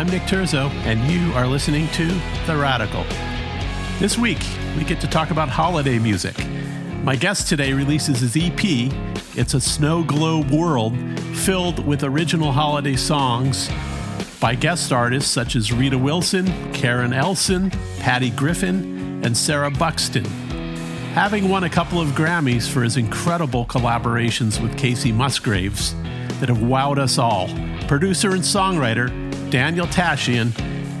I'm 0.00 0.08
Nick 0.08 0.22
Terzo, 0.22 0.70
and 0.86 0.98
you 1.10 1.30
are 1.34 1.46
listening 1.46 1.86
to 1.88 2.06
The 2.46 2.56
Radical. 2.56 3.04
This 3.98 4.16
week, 4.16 4.42
we 4.78 4.84
get 4.84 4.98
to 5.02 5.06
talk 5.06 5.30
about 5.30 5.50
holiday 5.50 5.98
music. 5.98 6.34
My 7.02 7.16
guest 7.16 7.48
today 7.48 7.74
releases 7.74 8.20
his 8.20 8.34
EP, 8.34 8.64
It's 9.36 9.52
a 9.52 9.60
Snow 9.60 10.02
Globe 10.02 10.50
World, 10.50 10.96
filled 11.36 11.86
with 11.86 12.02
original 12.02 12.50
holiday 12.50 12.96
songs 12.96 13.68
by 14.40 14.54
guest 14.54 14.90
artists 14.90 15.30
such 15.30 15.54
as 15.54 15.70
Rita 15.70 15.98
Wilson, 15.98 16.46
Karen 16.72 17.12
Elson, 17.12 17.70
Patty 17.98 18.30
Griffin, 18.30 19.22
and 19.22 19.36
Sarah 19.36 19.70
Buxton. 19.70 20.24
Having 21.12 21.50
won 21.50 21.64
a 21.64 21.68
couple 21.68 22.00
of 22.00 22.08
Grammys 22.12 22.66
for 22.66 22.82
his 22.82 22.96
incredible 22.96 23.66
collaborations 23.66 24.62
with 24.62 24.78
Kacey 24.78 25.12
Musgraves 25.12 25.94
that 26.40 26.48
have 26.48 26.60
wowed 26.60 26.96
us 26.96 27.18
all, 27.18 27.48
producer 27.86 28.30
and 28.30 28.40
songwriter 28.40 29.19
Daniel 29.50 29.86
Tashian 29.88 30.52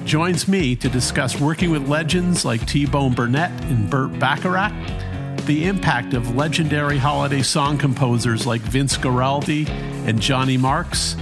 joins 0.04 0.48
me 0.48 0.74
to 0.74 0.88
discuss 0.88 1.38
working 1.38 1.70
with 1.70 1.88
legends 1.88 2.44
like 2.44 2.66
T 2.66 2.84
Bone 2.84 3.14
Burnett 3.14 3.52
and 3.66 3.88
Burt 3.88 4.18
Bacharach, 4.18 4.72
the 5.46 5.66
impact 5.66 6.14
of 6.14 6.34
legendary 6.34 6.98
holiday 6.98 7.42
song 7.42 7.78
composers 7.78 8.48
like 8.48 8.60
Vince 8.62 8.96
Guaraldi 8.96 9.68
and 9.68 10.20
Johnny 10.20 10.56
Marks, 10.56 11.14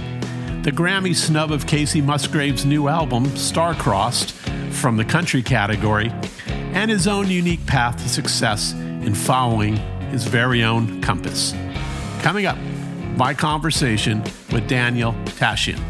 the 0.63 0.71
Grammy 0.71 1.15
snub 1.15 1.51
of 1.51 1.67
Kacey 1.67 2.03
Musgraves' 2.03 2.65
new 2.65 2.87
album, 2.87 3.25
Starcrossed, 3.27 4.31
from 4.73 4.97
the 4.97 5.05
country 5.05 5.43
category, 5.43 6.11
and 6.47 6.89
his 6.89 7.07
own 7.07 7.29
unique 7.29 7.63
path 7.67 8.01
to 8.01 8.09
success 8.09 8.73
in 8.73 9.13
following 9.13 9.75
his 10.09 10.23
very 10.23 10.63
own 10.63 10.99
compass. 11.01 11.53
Coming 12.23 12.47
up, 12.47 12.57
my 13.17 13.35
conversation 13.35 14.23
with 14.51 14.67
Daniel 14.67 15.13
Tashian. 15.25 15.88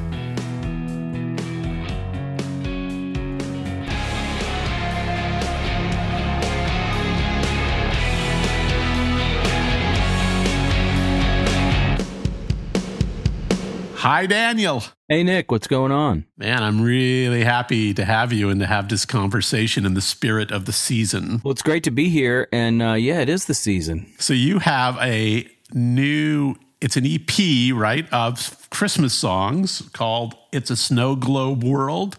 Hi, 14.00 14.28
Daniel. 14.28 14.82
Hey, 15.10 15.24
Nick, 15.24 15.52
what's 15.52 15.68
going 15.68 15.92
on? 15.92 16.24
Man, 16.38 16.64
I'm 16.64 16.82
really 16.82 17.44
happy 17.44 17.94
to 17.94 18.06
have 18.06 18.32
you 18.32 18.50
and 18.50 18.62
to 18.62 18.66
have 18.66 18.88
this 18.88 19.06
conversation 19.06 19.86
in 19.86 19.94
the 19.94 20.00
spirit 20.00 20.52
of 20.54 20.64
the 20.64 20.72
season. 20.72 21.42
Well, 21.44 21.52
it's 21.52 21.62
great 21.62 21.84
to 21.84 21.92
be 21.92 22.08
here. 22.08 22.48
And 22.54 22.82
uh, 22.82 22.94
yeah, 22.94 23.20
it 23.20 23.28
is 23.28 23.44
the 23.44 23.54
season. 23.54 24.10
So, 24.18 24.34
you 24.34 24.60
have 24.60 24.98
a 25.02 25.50
new, 25.74 26.56
it's 26.80 26.96
an 26.96 27.06
EP, 27.06 27.76
right, 27.76 28.08
of 28.14 28.70
Christmas 28.70 29.14
songs 29.14 29.82
called 29.92 30.34
It's 30.54 30.72
a 30.72 30.78
Snow 30.78 31.18
Globe 31.18 31.62
World, 31.62 32.18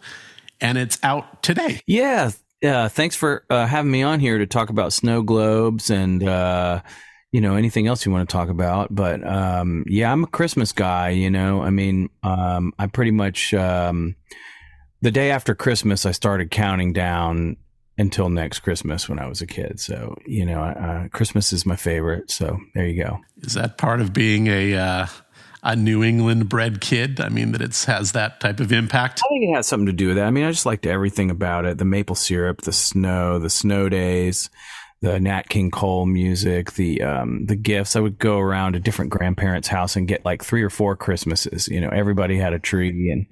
and 0.60 0.76
it's 0.76 0.98
out 1.02 1.42
today. 1.42 1.80
Yeah. 1.86 2.32
Yeah. 2.60 2.88
Thanks 2.88 3.16
for 3.16 3.46
uh, 3.48 3.64
having 3.64 3.90
me 3.90 4.02
on 4.02 4.20
here 4.20 4.36
to 4.36 4.46
talk 4.46 4.68
about 4.68 4.92
snow 4.92 5.22
globes 5.22 5.88
and, 5.88 6.22
uh, 6.22 6.82
you 7.32 7.40
know 7.40 7.54
anything 7.54 7.86
else 7.86 8.04
you 8.04 8.12
want 8.12 8.28
to 8.28 8.32
talk 8.32 8.48
about 8.48 8.94
but 8.94 9.26
um, 9.26 9.84
yeah 9.86 10.10
i'm 10.10 10.24
a 10.24 10.28
christmas 10.28 10.72
guy 10.72 11.10
you 11.10 11.30
know? 11.30 11.62
I 11.62 11.70
mean 11.70 12.10
um, 12.22 12.72
i 12.78 12.86
pretty 12.86 13.10
much 13.12 13.54
um, 13.54 14.16
the 15.00 15.10
day 15.10 15.30
after 15.30 15.54
christmas 15.54 16.06
i 16.06 16.12
started 16.12 16.50
counting 16.50 16.92
down 16.92 17.56
until 17.98 18.28
next 18.28 18.60
christmas 18.60 19.08
when 19.08 19.18
i 19.18 19.26
was 19.26 19.40
a 19.40 19.46
kid 19.46 19.78
so 19.78 20.16
you 20.26 20.44
know 20.44 20.60
uh, 20.60 21.08
christmas 21.08 21.52
is 21.52 21.66
my 21.66 21.76
favorite 21.76 22.30
so 22.30 22.58
there 22.74 22.86
you 22.86 23.02
go. 23.02 23.18
Is 23.42 23.54
that 23.54 23.78
part 23.78 24.00
of 24.00 24.12
being 24.12 24.46
a 24.46 24.74
uh, 24.74 25.06
a 25.62 25.76
new 25.76 26.02
england 26.02 26.48
bred 26.48 26.80
kid? 26.80 27.20
I 27.20 27.28
mean 27.28 27.52
that 27.52 27.60
it 27.60 27.76
has 27.84 28.12
that 28.12 28.40
type 28.40 28.60
of 28.60 28.72
impact? 28.72 29.20
I 29.24 29.28
think 29.28 29.50
it 29.50 29.54
has 29.54 29.66
something 29.66 29.86
to 29.86 29.92
do 29.92 30.08
with 30.08 30.16
that. 30.16 30.26
I 30.26 30.30
mean 30.30 30.44
i 30.44 30.50
just 30.50 30.66
liked 30.66 30.86
everything 30.86 31.30
about 31.30 31.64
it 31.64 31.78
the 31.78 31.84
maple 31.84 32.16
syrup 32.16 32.62
the 32.62 32.72
snow 32.72 33.38
the 33.38 33.50
snow 33.50 33.88
days 33.88 34.48
the 35.02 35.18
Nat 35.18 35.48
King 35.48 35.70
Cole 35.70 36.06
music, 36.06 36.72
the 36.72 37.02
um, 37.02 37.46
the 37.46 37.56
gifts. 37.56 37.96
I 37.96 38.00
would 38.00 38.18
go 38.18 38.38
around 38.38 38.76
a 38.76 38.80
different 38.80 39.10
grandparents' 39.10 39.68
house 39.68 39.96
and 39.96 40.06
get 40.06 40.24
like 40.24 40.44
three 40.44 40.62
or 40.62 40.70
four 40.70 40.96
Christmases. 40.96 41.68
You 41.68 41.80
know, 41.80 41.88
everybody 41.88 42.36
had 42.36 42.52
a 42.52 42.58
tree, 42.58 43.10
and 43.10 43.26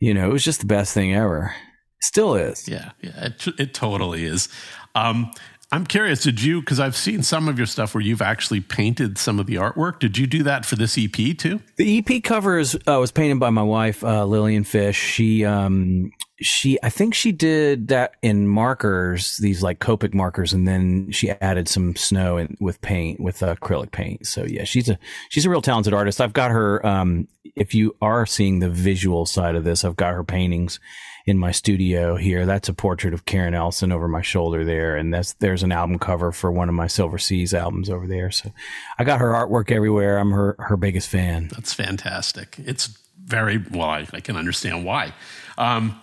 you 0.00 0.14
know, 0.14 0.28
it 0.28 0.32
was 0.32 0.44
just 0.44 0.60
the 0.60 0.66
best 0.66 0.94
thing 0.94 1.14
ever. 1.14 1.54
Still 2.00 2.36
is. 2.36 2.68
Yeah, 2.68 2.92
yeah, 3.02 3.26
it, 3.26 3.46
it 3.58 3.74
totally 3.74 4.24
is. 4.24 4.48
Um, 4.94 5.32
I'm 5.70 5.84
curious, 5.84 6.22
did 6.22 6.42
you, 6.42 6.60
because 6.60 6.80
I've 6.80 6.96
seen 6.96 7.22
some 7.22 7.46
of 7.46 7.58
your 7.58 7.66
stuff 7.66 7.94
where 7.94 8.00
you've 8.00 8.22
actually 8.22 8.60
painted 8.60 9.18
some 9.18 9.38
of 9.38 9.44
the 9.44 9.56
artwork. 9.56 9.98
Did 9.98 10.16
you 10.16 10.26
do 10.26 10.42
that 10.44 10.64
for 10.64 10.76
this 10.76 10.96
EP 10.96 11.36
too? 11.36 11.60
The 11.76 11.98
EP 11.98 12.22
cover 12.22 12.58
is, 12.58 12.74
uh, 12.86 12.98
was 12.98 13.12
painted 13.12 13.38
by 13.38 13.50
my 13.50 13.62
wife, 13.62 14.02
uh, 14.02 14.24
Lillian 14.24 14.64
Fish. 14.64 14.96
She, 14.96 15.44
um, 15.44 16.10
she, 16.40 16.78
I 16.82 16.88
think 16.88 17.12
she 17.12 17.32
did 17.32 17.88
that 17.88 18.12
in 18.22 18.48
markers, 18.48 19.36
these 19.36 19.62
like 19.62 19.78
Copic 19.78 20.14
markers, 20.14 20.54
and 20.54 20.66
then 20.66 21.10
she 21.10 21.30
added 21.32 21.68
some 21.68 21.96
snow 21.96 22.38
in, 22.38 22.56
with 22.60 22.80
paint, 22.80 23.20
with 23.20 23.40
acrylic 23.40 23.90
paint. 23.90 24.26
So 24.26 24.44
yeah, 24.44 24.64
she's 24.64 24.88
a, 24.88 24.98
she's 25.28 25.44
a 25.44 25.50
real 25.50 25.60
talented 25.60 25.92
artist. 25.92 26.22
I've 26.22 26.32
got 26.32 26.50
her, 26.50 26.84
um, 26.86 27.28
if 27.56 27.74
you 27.74 27.94
are 28.00 28.24
seeing 28.24 28.60
the 28.60 28.70
visual 28.70 29.26
side 29.26 29.54
of 29.54 29.64
this, 29.64 29.84
I've 29.84 29.96
got 29.96 30.14
her 30.14 30.24
paintings 30.24 30.80
in 31.28 31.36
my 31.36 31.52
studio 31.52 32.16
here. 32.16 32.46
That's 32.46 32.70
a 32.70 32.74
portrait 32.74 33.12
of 33.12 33.26
Karen 33.26 33.52
Elson 33.52 33.92
over 33.92 34.08
my 34.08 34.22
shoulder 34.22 34.64
there, 34.64 34.96
and 34.96 35.12
that's 35.12 35.34
there's 35.34 35.62
an 35.62 35.72
album 35.72 35.98
cover 35.98 36.32
for 36.32 36.50
one 36.50 36.70
of 36.70 36.74
my 36.74 36.86
Silver 36.86 37.18
Seas 37.18 37.52
albums 37.52 37.90
over 37.90 38.06
there. 38.06 38.30
So 38.30 38.50
I 38.98 39.04
got 39.04 39.20
her 39.20 39.32
artwork 39.32 39.70
everywhere. 39.70 40.18
I'm 40.18 40.30
her 40.30 40.56
her 40.58 40.78
biggest 40.78 41.08
fan. 41.08 41.48
That's 41.48 41.74
fantastic. 41.74 42.56
It's 42.58 42.98
very 43.22 43.58
well. 43.70 43.90
I, 43.90 44.06
I 44.14 44.20
can 44.20 44.36
understand 44.36 44.86
why. 44.86 45.12
Um, 45.58 46.00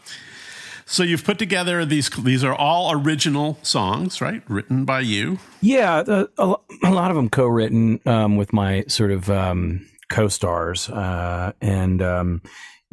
so 0.85 1.01
you've 1.01 1.23
put 1.23 1.39
together 1.39 1.83
these. 1.85 2.09
These 2.11 2.43
are 2.43 2.53
all 2.53 2.91
original 2.91 3.57
songs, 3.63 4.21
right? 4.21 4.43
Written 4.47 4.85
by 4.85 4.99
you. 4.99 5.39
Yeah, 5.59 6.03
a, 6.05 6.27
a, 6.37 6.55
a 6.83 6.91
lot 6.91 7.09
of 7.09 7.15
them 7.15 7.29
co-written 7.29 7.99
um, 8.05 8.37
with 8.37 8.53
my 8.53 8.83
sort 8.87 9.09
of 9.09 9.27
um, 9.31 9.87
co-stars, 10.09 10.87
uh, 10.89 11.53
and 11.61 12.03
um, 12.03 12.43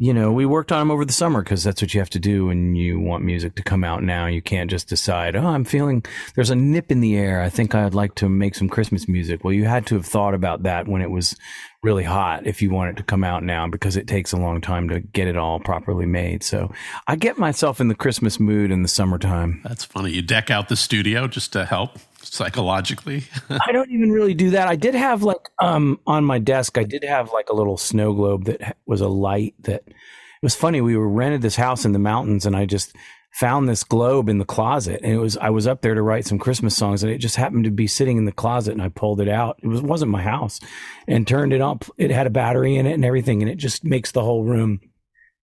you 0.03 0.13
know, 0.13 0.33
we 0.33 0.45
worked 0.45 0.73
on 0.73 0.79
them 0.79 0.91
over 0.91 1.05
the 1.05 1.13
summer 1.13 1.41
because 1.41 1.63
that's 1.63 1.81
what 1.81 1.93
you 1.93 2.01
have 2.01 2.09
to 2.09 2.19
do 2.19 2.47
when 2.47 2.75
you 2.75 2.99
want 2.99 3.23
music 3.23 3.55
to 3.55 3.63
come 3.63 3.85
out 3.85 4.03
now. 4.03 4.25
You 4.25 4.41
can't 4.41 4.69
just 4.69 4.89
decide, 4.89 5.33
oh, 5.33 5.47
I'm 5.47 5.63
feeling 5.63 6.03
there's 6.35 6.49
a 6.49 6.57
nip 6.57 6.91
in 6.91 6.99
the 6.99 7.15
air. 7.15 7.39
I 7.39 7.47
think 7.47 7.73
I'd 7.73 7.93
like 7.93 8.13
to 8.15 8.27
make 8.27 8.53
some 8.55 8.67
Christmas 8.67 9.07
music. 9.07 9.45
Well, 9.45 9.53
you 9.53 9.63
had 9.63 9.87
to 9.87 9.95
have 9.95 10.05
thought 10.05 10.33
about 10.33 10.63
that 10.63 10.89
when 10.89 11.01
it 11.01 11.09
was 11.09 11.37
really 11.83 12.03
hot 12.03 12.45
if 12.45 12.61
you 12.61 12.69
want 12.69 12.89
it 12.89 12.97
to 12.97 13.03
come 13.03 13.23
out 13.23 13.43
now 13.43 13.65
because 13.65 13.95
it 13.95 14.05
takes 14.05 14.33
a 14.33 14.37
long 14.37 14.59
time 14.59 14.89
to 14.89 14.99
get 14.99 15.29
it 15.29 15.37
all 15.37 15.61
properly 15.61 16.05
made. 16.05 16.43
So 16.43 16.73
I 17.07 17.15
get 17.15 17.37
myself 17.37 17.79
in 17.79 17.87
the 17.87 17.95
Christmas 17.95 18.41
mood 18.41 18.71
in 18.71 18.81
the 18.81 18.89
summertime. 18.89 19.61
That's 19.63 19.85
funny. 19.85 20.11
You 20.11 20.21
deck 20.21 20.51
out 20.51 20.67
the 20.67 20.75
studio 20.75 21.29
just 21.29 21.53
to 21.53 21.63
help 21.63 21.97
psychologically? 22.33 23.23
I 23.49 23.71
don't 23.71 23.91
even 23.91 24.11
really 24.11 24.33
do 24.33 24.49
that. 24.51 24.67
I 24.67 24.75
did 24.75 24.95
have 24.95 25.21
like 25.21 25.49
um 25.59 25.99
on 26.07 26.25
my 26.25 26.39
desk, 26.39 26.77
I 26.77 26.83
did 26.83 27.03
have 27.03 27.31
like 27.31 27.49
a 27.49 27.53
little 27.53 27.77
snow 27.77 28.13
globe 28.13 28.45
that 28.45 28.77
was 28.85 29.01
a 29.01 29.07
light 29.07 29.53
that 29.59 29.83
it 29.87 29.93
was 30.41 30.55
funny. 30.55 30.81
We 30.81 30.97
were 30.97 31.07
rented 31.07 31.41
this 31.41 31.55
house 31.55 31.85
in 31.85 31.91
the 31.91 31.99
mountains 31.99 32.45
and 32.45 32.55
I 32.55 32.65
just 32.65 32.95
found 33.33 33.67
this 33.67 33.83
globe 33.83 34.29
in 34.29 34.37
the 34.37 34.45
closet 34.45 35.01
and 35.03 35.11
it 35.11 35.19
was 35.19 35.37
I 35.37 35.51
was 35.51 35.67
up 35.67 35.81
there 35.81 35.93
to 35.93 36.01
write 36.01 36.25
some 36.25 36.39
Christmas 36.39 36.75
songs 36.75 37.03
and 37.03 37.11
it 37.11 37.19
just 37.19 37.35
happened 37.35 37.65
to 37.65 37.71
be 37.71 37.87
sitting 37.87 38.17
in 38.17 38.25
the 38.25 38.31
closet 38.31 38.73
and 38.73 38.81
I 38.81 38.89
pulled 38.89 39.21
it 39.21 39.29
out. 39.29 39.59
It 39.61 39.67
was 39.67 39.81
wasn't 39.81 40.11
my 40.11 40.23
house 40.23 40.59
and 41.07 41.27
turned 41.27 41.53
it 41.53 41.61
up. 41.61 41.85
It 41.97 42.09
had 42.09 42.27
a 42.27 42.31
battery 42.31 42.75
in 42.75 42.87
it 42.87 42.93
and 42.93 43.05
everything 43.05 43.43
and 43.43 43.49
it 43.49 43.57
just 43.57 43.83
makes 43.83 44.11
the 44.11 44.23
whole 44.23 44.43
room 44.43 44.79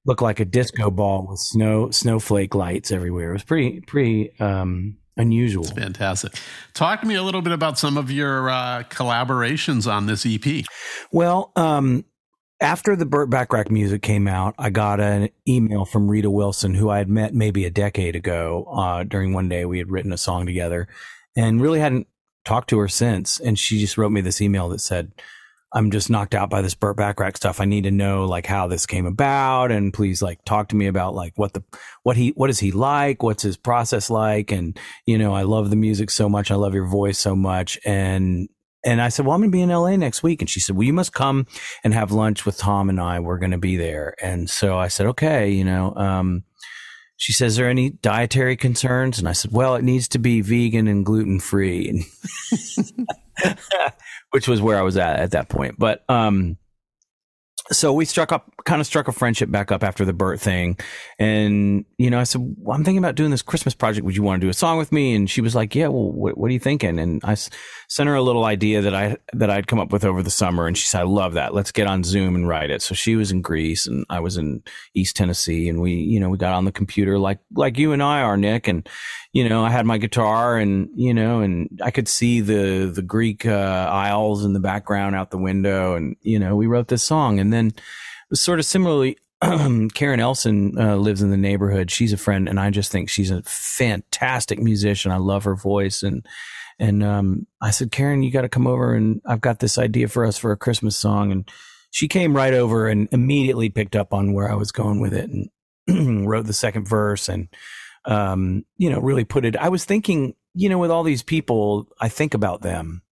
look 0.06 0.22
like 0.22 0.40
a 0.40 0.44
disco 0.44 0.90
ball 0.90 1.26
with 1.28 1.38
snow 1.38 1.90
snowflake 1.90 2.56
lights 2.56 2.90
everywhere. 2.90 3.30
It 3.30 3.34
was 3.34 3.44
pretty 3.44 3.80
pretty 3.80 4.32
um 4.40 4.96
unusual. 5.16 5.64
It's 5.64 5.72
fantastic. 5.72 6.34
Talk 6.74 7.00
to 7.00 7.06
me 7.06 7.14
a 7.14 7.22
little 7.22 7.42
bit 7.42 7.52
about 7.52 7.78
some 7.78 7.96
of 7.96 8.10
your 8.10 8.50
uh, 8.50 8.84
collaborations 8.88 9.90
on 9.90 10.06
this 10.06 10.26
EP. 10.26 10.64
Well, 11.12 11.52
um, 11.56 12.04
after 12.60 12.94
the 12.94 13.06
Burt 13.06 13.30
Bacharach 13.30 13.70
music 13.70 14.02
came 14.02 14.28
out, 14.28 14.54
I 14.58 14.70
got 14.70 15.00
an 15.00 15.30
email 15.48 15.84
from 15.84 16.08
Rita 16.08 16.30
Wilson, 16.30 16.74
who 16.74 16.90
I 16.90 16.98
had 16.98 17.08
met 17.08 17.34
maybe 17.34 17.64
a 17.64 17.70
decade 17.70 18.16
ago. 18.16 18.66
Uh, 18.70 19.04
during 19.04 19.32
one 19.32 19.48
day, 19.48 19.64
we 19.64 19.78
had 19.78 19.90
written 19.90 20.12
a 20.12 20.18
song 20.18 20.46
together, 20.46 20.86
and 21.34 21.60
really 21.60 21.80
hadn't 21.80 22.06
talked 22.44 22.68
to 22.70 22.78
her 22.78 22.88
since. 22.88 23.40
And 23.40 23.58
she 23.58 23.78
just 23.78 23.96
wrote 23.96 24.12
me 24.12 24.20
this 24.20 24.40
email 24.40 24.68
that 24.70 24.80
said, 24.80 25.12
I'm 25.72 25.90
just 25.90 26.10
knocked 26.10 26.34
out 26.34 26.50
by 26.50 26.62
this 26.62 26.74
Burt 26.74 26.96
Bacharach 26.96 27.36
stuff. 27.36 27.60
I 27.60 27.64
need 27.64 27.84
to 27.84 27.90
know 27.90 28.24
like 28.24 28.46
how 28.46 28.66
this 28.66 28.86
came 28.86 29.06
about 29.06 29.70
and 29.70 29.94
please 29.94 30.20
like 30.20 30.44
talk 30.44 30.68
to 30.68 30.76
me 30.76 30.86
about 30.86 31.14
like 31.14 31.32
what 31.36 31.52
the, 31.52 31.62
what 32.02 32.16
he, 32.16 32.30
what 32.30 32.50
is 32.50 32.58
he 32.58 32.72
like? 32.72 33.22
What's 33.22 33.42
his 33.42 33.56
process 33.56 34.10
like? 34.10 34.50
And, 34.50 34.78
you 35.06 35.16
know, 35.16 35.32
I 35.32 35.42
love 35.42 35.70
the 35.70 35.76
music 35.76 36.10
so 36.10 36.28
much. 36.28 36.50
I 36.50 36.56
love 36.56 36.74
your 36.74 36.86
voice 36.86 37.18
so 37.18 37.36
much. 37.36 37.78
And, 37.84 38.48
and 38.84 39.00
I 39.00 39.10
said, 39.10 39.26
well, 39.26 39.34
I'm 39.34 39.42
going 39.42 39.52
to 39.52 39.56
be 39.56 39.62
in 39.62 39.68
LA 39.68 39.94
next 39.96 40.22
week. 40.22 40.42
And 40.42 40.50
she 40.50 40.58
said, 40.58 40.74
well, 40.74 40.86
you 40.86 40.92
must 40.92 41.12
come 41.12 41.46
and 41.84 41.94
have 41.94 42.10
lunch 42.10 42.46
with 42.46 42.56
Tom 42.56 42.88
and 42.88 43.00
I. 43.00 43.20
We're 43.20 43.38
going 43.38 43.50
to 43.52 43.58
be 43.58 43.76
there. 43.76 44.14
And 44.20 44.50
so 44.50 44.76
I 44.76 44.88
said, 44.88 45.06
okay, 45.06 45.50
you 45.50 45.64
know, 45.64 45.94
um, 45.94 46.44
she 47.16 47.34
says, 47.34 47.58
are 47.58 47.68
any 47.68 47.90
dietary 47.90 48.56
concerns? 48.56 49.18
And 49.18 49.28
I 49.28 49.32
said, 49.32 49.52
well, 49.52 49.74
it 49.76 49.84
needs 49.84 50.08
to 50.08 50.18
be 50.18 50.40
vegan 50.40 50.88
and 50.88 51.04
gluten 51.04 51.38
free. 51.38 52.06
which 54.30 54.48
was 54.48 54.60
where 54.60 54.78
I 54.78 54.82
was 54.82 54.96
at 54.96 55.20
at 55.20 55.30
that 55.32 55.48
point. 55.48 55.76
But 55.78 56.04
um, 56.08 56.56
so 57.72 57.92
we 57.92 58.04
struck 58.04 58.32
up 58.32 58.50
kind 58.64 58.80
of 58.80 58.86
struck 58.86 59.08
a 59.08 59.12
friendship 59.12 59.50
back 59.50 59.70
up 59.70 59.82
after 59.84 60.04
the 60.04 60.12
Burt 60.12 60.40
thing. 60.40 60.78
And, 61.18 61.84
you 61.98 62.10
know, 62.10 62.18
I 62.18 62.24
said, 62.24 62.40
well, 62.58 62.76
I'm 62.76 62.84
thinking 62.84 62.98
about 62.98 63.14
doing 63.14 63.30
this 63.30 63.42
Christmas 63.42 63.74
project. 63.74 64.04
Would 64.04 64.16
you 64.16 64.22
want 64.22 64.40
to 64.40 64.46
do 64.46 64.50
a 64.50 64.54
song 64.54 64.76
with 64.78 64.92
me? 64.92 65.14
And 65.14 65.30
she 65.30 65.40
was 65.40 65.54
like, 65.54 65.74
yeah, 65.74 65.88
well, 65.88 66.10
what, 66.10 66.36
what 66.36 66.50
are 66.50 66.52
you 66.52 66.58
thinking? 66.58 66.98
And 66.98 67.20
I 67.24 67.32
s- 67.32 67.48
sent 67.88 68.08
her 68.08 68.14
a 68.14 68.22
little 68.22 68.44
idea 68.44 68.80
that 68.82 68.94
I, 68.94 69.16
that 69.32 69.50
I'd 69.50 69.66
come 69.66 69.78
up 69.78 69.92
with 69.92 70.04
over 70.04 70.22
the 70.22 70.30
summer. 70.30 70.66
And 70.66 70.76
she 70.76 70.86
said, 70.86 71.00
I 71.00 71.04
love 71.04 71.34
that. 71.34 71.54
Let's 71.54 71.72
get 71.72 71.86
on 71.86 72.04
Zoom 72.04 72.34
and 72.34 72.48
write 72.48 72.70
it. 72.70 72.82
So 72.82 72.94
she 72.94 73.16
was 73.16 73.30
in 73.30 73.40
Greece 73.40 73.86
and 73.86 74.04
I 74.10 74.20
was 74.20 74.36
in 74.36 74.62
East 74.94 75.16
Tennessee 75.16 75.68
and 75.68 75.80
we, 75.80 75.92
you 75.92 76.20
know, 76.20 76.28
we 76.28 76.38
got 76.38 76.54
on 76.54 76.64
the 76.64 76.72
computer 76.72 77.18
like, 77.18 77.38
like 77.54 77.78
you 77.78 77.92
and 77.92 78.02
I 78.02 78.22
are, 78.22 78.36
Nick. 78.36 78.68
And, 78.68 78.88
you 79.32 79.48
know, 79.48 79.64
I 79.64 79.70
had 79.70 79.86
my 79.86 79.98
guitar 79.98 80.58
and, 80.58 80.88
you 80.94 81.14
know, 81.14 81.40
and 81.40 81.80
I 81.82 81.90
could 81.90 82.08
see 82.08 82.40
the, 82.40 82.90
the 82.92 83.02
Greek, 83.02 83.46
uh, 83.46 83.88
isles 83.90 84.44
in 84.44 84.52
the 84.52 84.60
background 84.60 85.14
out 85.14 85.30
the 85.30 85.38
window. 85.38 85.94
And, 85.94 86.16
you 86.22 86.38
know, 86.38 86.56
we 86.56 86.66
wrote 86.66 86.88
this 86.88 87.04
song 87.04 87.38
and 87.38 87.52
then, 87.52 87.72
sort 88.32 88.58
of 88.58 88.64
similarly, 88.64 89.16
Karen 89.94 90.20
Elson 90.20 90.78
uh, 90.78 90.96
lives 90.96 91.22
in 91.22 91.30
the 91.30 91.36
neighborhood. 91.36 91.90
She's 91.90 92.12
a 92.12 92.18
friend, 92.18 92.48
and 92.48 92.60
I 92.60 92.70
just 92.70 92.92
think 92.92 93.08
she's 93.08 93.30
a 93.30 93.42
fantastic 93.42 94.58
musician. 94.58 95.12
I 95.12 95.16
love 95.16 95.44
her 95.44 95.56
voice, 95.56 96.02
and 96.02 96.26
and 96.78 97.02
um, 97.02 97.46
I 97.60 97.70
said, 97.70 97.90
Karen, 97.90 98.22
you 98.22 98.30
got 98.30 98.42
to 98.42 98.48
come 98.48 98.66
over, 98.66 98.94
and 98.94 99.20
I've 99.26 99.40
got 99.40 99.60
this 99.60 99.78
idea 99.78 100.08
for 100.08 100.24
us 100.24 100.36
for 100.36 100.52
a 100.52 100.56
Christmas 100.56 100.96
song, 100.96 101.32
and 101.32 101.50
she 101.90 102.06
came 102.06 102.36
right 102.36 102.54
over 102.54 102.86
and 102.86 103.08
immediately 103.12 103.70
picked 103.70 103.96
up 103.96 104.12
on 104.12 104.32
where 104.32 104.50
I 104.50 104.54
was 104.54 104.72
going 104.72 105.00
with 105.00 105.14
it, 105.14 105.30
and 105.88 106.28
wrote 106.28 106.46
the 106.46 106.52
second 106.52 106.86
verse, 106.86 107.28
and 107.28 107.48
um, 108.04 108.64
you 108.76 108.90
know, 108.90 109.00
really 109.00 109.24
put 109.24 109.44
it. 109.44 109.56
I 109.56 109.68
was 109.68 109.84
thinking, 109.84 110.34
you 110.54 110.68
know, 110.68 110.78
with 110.78 110.90
all 110.90 111.02
these 111.02 111.22
people, 111.22 111.88
I 112.00 112.08
think 112.08 112.34
about 112.34 112.62
them 112.62 113.02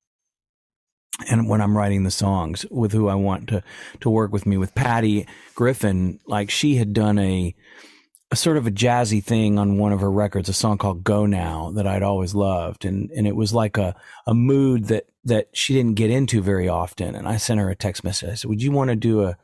and 1.28 1.48
when 1.48 1.60
I'm 1.60 1.76
writing 1.76 2.04
the 2.04 2.10
songs 2.10 2.64
with 2.70 2.92
who 2.92 3.08
I 3.08 3.14
want 3.14 3.48
to 3.48 3.62
to 4.00 4.10
work 4.10 4.32
with 4.32 4.46
me 4.46 4.56
with 4.56 4.74
Patty 4.74 5.26
Griffin, 5.54 6.20
like 6.26 6.50
she 6.50 6.76
had 6.76 6.92
done 6.92 7.18
a 7.18 7.54
a 8.30 8.36
sort 8.36 8.58
of 8.58 8.66
a 8.66 8.70
jazzy 8.70 9.24
thing 9.24 9.58
on 9.58 9.78
one 9.78 9.92
of 9.92 10.00
her 10.00 10.10
records, 10.10 10.50
a 10.50 10.52
song 10.52 10.76
called 10.76 11.02
Go 11.02 11.24
Now 11.24 11.72
that 11.72 11.86
I'd 11.86 12.02
always 12.02 12.34
loved. 12.34 12.84
And 12.84 13.10
and 13.10 13.26
it 13.26 13.34
was 13.34 13.52
like 13.52 13.78
a, 13.78 13.96
a 14.26 14.34
mood 14.34 14.84
that 14.86 15.06
that 15.24 15.48
she 15.52 15.74
didn't 15.74 15.94
get 15.96 16.10
into 16.10 16.40
very 16.40 16.68
often. 16.68 17.14
And 17.14 17.26
I 17.26 17.36
sent 17.36 17.60
her 17.60 17.70
a 17.70 17.76
text 17.76 18.04
message. 18.04 18.30
I 18.30 18.34
said, 18.34 18.48
Would 18.48 18.62
you 18.62 18.70
want 18.70 18.90
to 18.90 18.96
do 18.96 19.24
a 19.24 19.36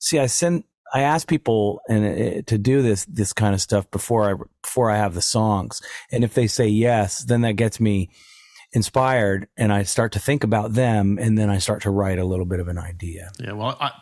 see 0.00 0.18
I 0.18 0.26
sent 0.26 0.66
I 0.92 1.02
ask 1.02 1.26
people 1.26 1.80
and 1.88 2.04
uh, 2.04 2.42
to 2.46 2.58
do 2.58 2.82
this 2.82 3.04
this 3.06 3.32
kind 3.32 3.54
of 3.54 3.60
stuff 3.60 3.90
before 3.90 4.30
I 4.30 4.34
before 4.62 4.90
I 4.90 4.96
have 4.96 5.14
the 5.14 5.22
songs. 5.22 5.80
And 6.10 6.22
if 6.22 6.34
they 6.34 6.46
say 6.46 6.66
yes, 6.66 7.24
then 7.24 7.40
that 7.42 7.54
gets 7.54 7.80
me 7.80 8.10
inspired 8.72 9.48
and 9.56 9.72
I 9.72 9.82
start 9.82 10.12
to 10.12 10.18
think 10.18 10.44
about 10.44 10.72
them 10.72 11.18
and 11.20 11.36
then 11.36 11.50
I 11.50 11.58
start 11.58 11.82
to 11.82 11.90
write 11.90 12.18
a 12.18 12.24
little 12.24 12.46
bit 12.46 12.60
of 12.60 12.68
an 12.68 12.78
idea. 12.78 13.30
Yeah, 13.38 13.52
well, 13.52 13.76
I, 13.80 13.92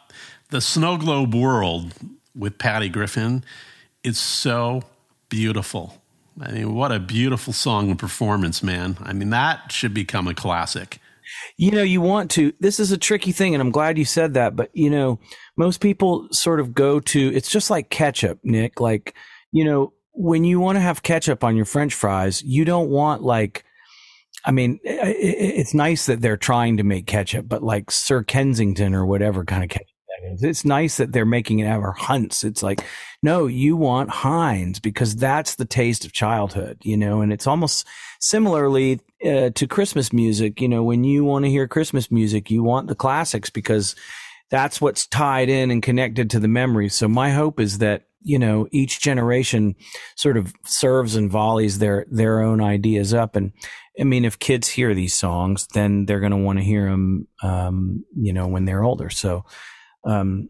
the 0.50 0.60
Snow 0.60 0.96
Globe 0.96 1.34
World 1.34 1.94
with 2.34 2.58
Patty 2.58 2.88
Griffin 2.88 3.44
is 4.04 4.18
so 4.18 4.82
beautiful. 5.28 6.00
I 6.40 6.52
mean, 6.52 6.74
what 6.74 6.92
a 6.92 7.00
beautiful 7.00 7.52
song 7.52 7.90
and 7.90 7.98
performance, 7.98 8.62
man. 8.62 8.96
I 9.00 9.12
mean, 9.12 9.30
that 9.30 9.72
should 9.72 9.92
become 9.92 10.26
a 10.26 10.34
classic. 10.34 10.98
You 11.56 11.70
know, 11.70 11.82
you 11.82 12.00
want 12.00 12.30
to, 12.32 12.52
this 12.60 12.80
is 12.80 12.92
a 12.92 12.98
tricky 12.98 13.32
thing, 13.32 13.54
and 13.54 13.62
I'm 13.62 13.70
glad 13.70 13.98
you 13.98 14.04
said 14.04 14.34
that, 14.34 14.56
but 14.56 14.70
you 14.74 14.90
know, 14.90 15.20
most 15.56 15.80
people 15.80 16.28
sort 16.32 16.60
of 16.60 16.74
go 16.74 17.00
to, 17.00 17.34
it's 17.34 17.50
just 17.50 17.70
like 17.70 17.90
ketchup, 17.90 18.40
Nick. 18.42 18.80
Like, 18.80 19.14
you 19.52 19.64
know, 19.64 19.92
when 20.12 20.44
you 20.44 20.60
want 20.60 20.76
to 20.76 20.80
have 20.80 21.02
ketchup 21.02 21.44
on 21.44 21.56
your 21.56 21.64
french 21.64 21.94
fries, 21.94 22.42
you 22.42 22.64
don't 22.64 22.90
want 22.90 23.22
like, 23.22 23.64
I 24.44 24.52
mean, 24.52 24.80
it's 24.84 25.74
nice 25.74 26.06
that 26.06 26.22
they're 26.22 26.36
trying 26.36 26.78
to 26.78 26.82
make 26.82 27.06
ketchup, 27.06 27.46
but 27.48 27.62
like 27.62 27.90
Sir 27.90 28.22
Kensington 28.22 28.94
or 28.94 29.04
whatever 29.04 29.44
kind 29.44 29.62
of 29.62 29.68
ketchup. 29.68 29.86
It's 30.42 30.64
nice 30.66 30.98
that 30.98 31.12
they're 31.12 31.24
making 31.24 31.60
it 31.60 31.66
ever 31.66 31.92
Hunt's. 31.92 32.44
It's 32.44 32.62
like, 32.62 32.84
no, 33.22 33.46
you 33.46 33.74
want 33.76 34.10
Heinz 34.10 34.78
because 34.78 35.16
that's 35.16 35.54
the 35.54 35.64
taste 35.64 36.04
of 36.04 36.12
childhood, 36.12 36.78
you 36.82 36.96
know, 36.96 37.22
and 37.22 37.32
it's 37.32 37.46
almost 37.46 37.86
similarly 38.20 39.00
uh, 39.24 39.50
to 39.50 39.66
Christmas 39.66 40.12
music. 40.12 40.60
You 40.60 40.68
know, 40.68 40.82
when 40.82 41.04
you 41.04 41.24
want 41.24 41.44
to 41.44 41.50
hear 41.50 41.66
Christmas 41.66 42.10
music, 42.10 42.50
you 42.50 42.62
want 42.62 42.88
the 42.88 42.94
classics 42.94 43.50
because 43.50 43.96
that's 44.50 44.80
what's 44.80 45.06
tied 45.06 45.48
in 45.48 45.70
and 45.70 45.82
connected 45.82 46.30
to 46.30 46.40
the 46.40 46.48
memories. 46.48 46.94
So 46.94 47.08
my 47.08 47.30
hope 47.30 47.60
is 47.60 47.78
that 47.78 48.04
you 48.22 48.38
know 48.38 48.68
each 48.70 49.00
generation 49.00 49.74
sort 50.14 50.36
of 50.36 50.52
serves 50.66 51.16
and 51.16 51.30
volleys 51.30 51.78
their 51.78 52.04
their 52.10 52.42
own 52.42 52.60
ideas 52.60 53.14
up 53.14 53.34
and 53.34 53.52
I 54.00 54.04
mean, 54.04 54.24
if 54.24 54.38
kids 54.38 54.68
hear 54.68 54.94
these 54.94 55.14
songs, 55.14 55.66
then 55.74 56.06
they're 56.06 56.20
going 56.20 56.30
to 56.30 56.38
want 56.38 56.58
to 56.58 56.64
hear 56.64 56.88
them, 56.88 57.28
um, 57.42 58.04
you 58.16 58.32
know, 58.32 58.46
when 58.46 58.64
they're 58.64 58.82
older. 58.82 59.10
So, 59.10 59.44
um, 60.04 60.48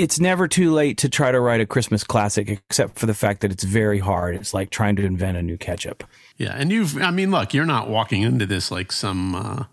it's 0.00 0.20
never 0.20 0.48
too 0.48 0.72
late 0.72 0.98
to 0.98 1.08
try 1.08 1.30
to 1.30 1.40
write 1.40 1.60
a 1.60 1.66
Christmas 1.66 2.04
classic, 2.04 2.48
except 2.48 2.98
for 2.98 3.06
the 3.06 3.14
fact 3.14 3.40
that 3.40 3.50
it's 3.50 3.64
very 3.64 3.98
hard. 3.98 4.34
It's 4.36 4.54
like 4.54 4.70
trying 4.70 4.96
to 4.96 5.04
invent 5.04 5.36
a 5.36 5.42
new 5.42 5.56
ketchup. 5.56 6.04
Yeah. 6.36 6.54
And 6.56 6.70
you've, 6.70 7.00
I 7.00 7.10
mean, 7.10 7.30
look, 7.30 7.54
you're 7.54 7.66
not 7.66 7.88
walking 7.88 8.22
into 8.22 8.46
this 8.46 8.70
like 8.70 8.92
some, 8.92 9.34
uh, 9.34 9.64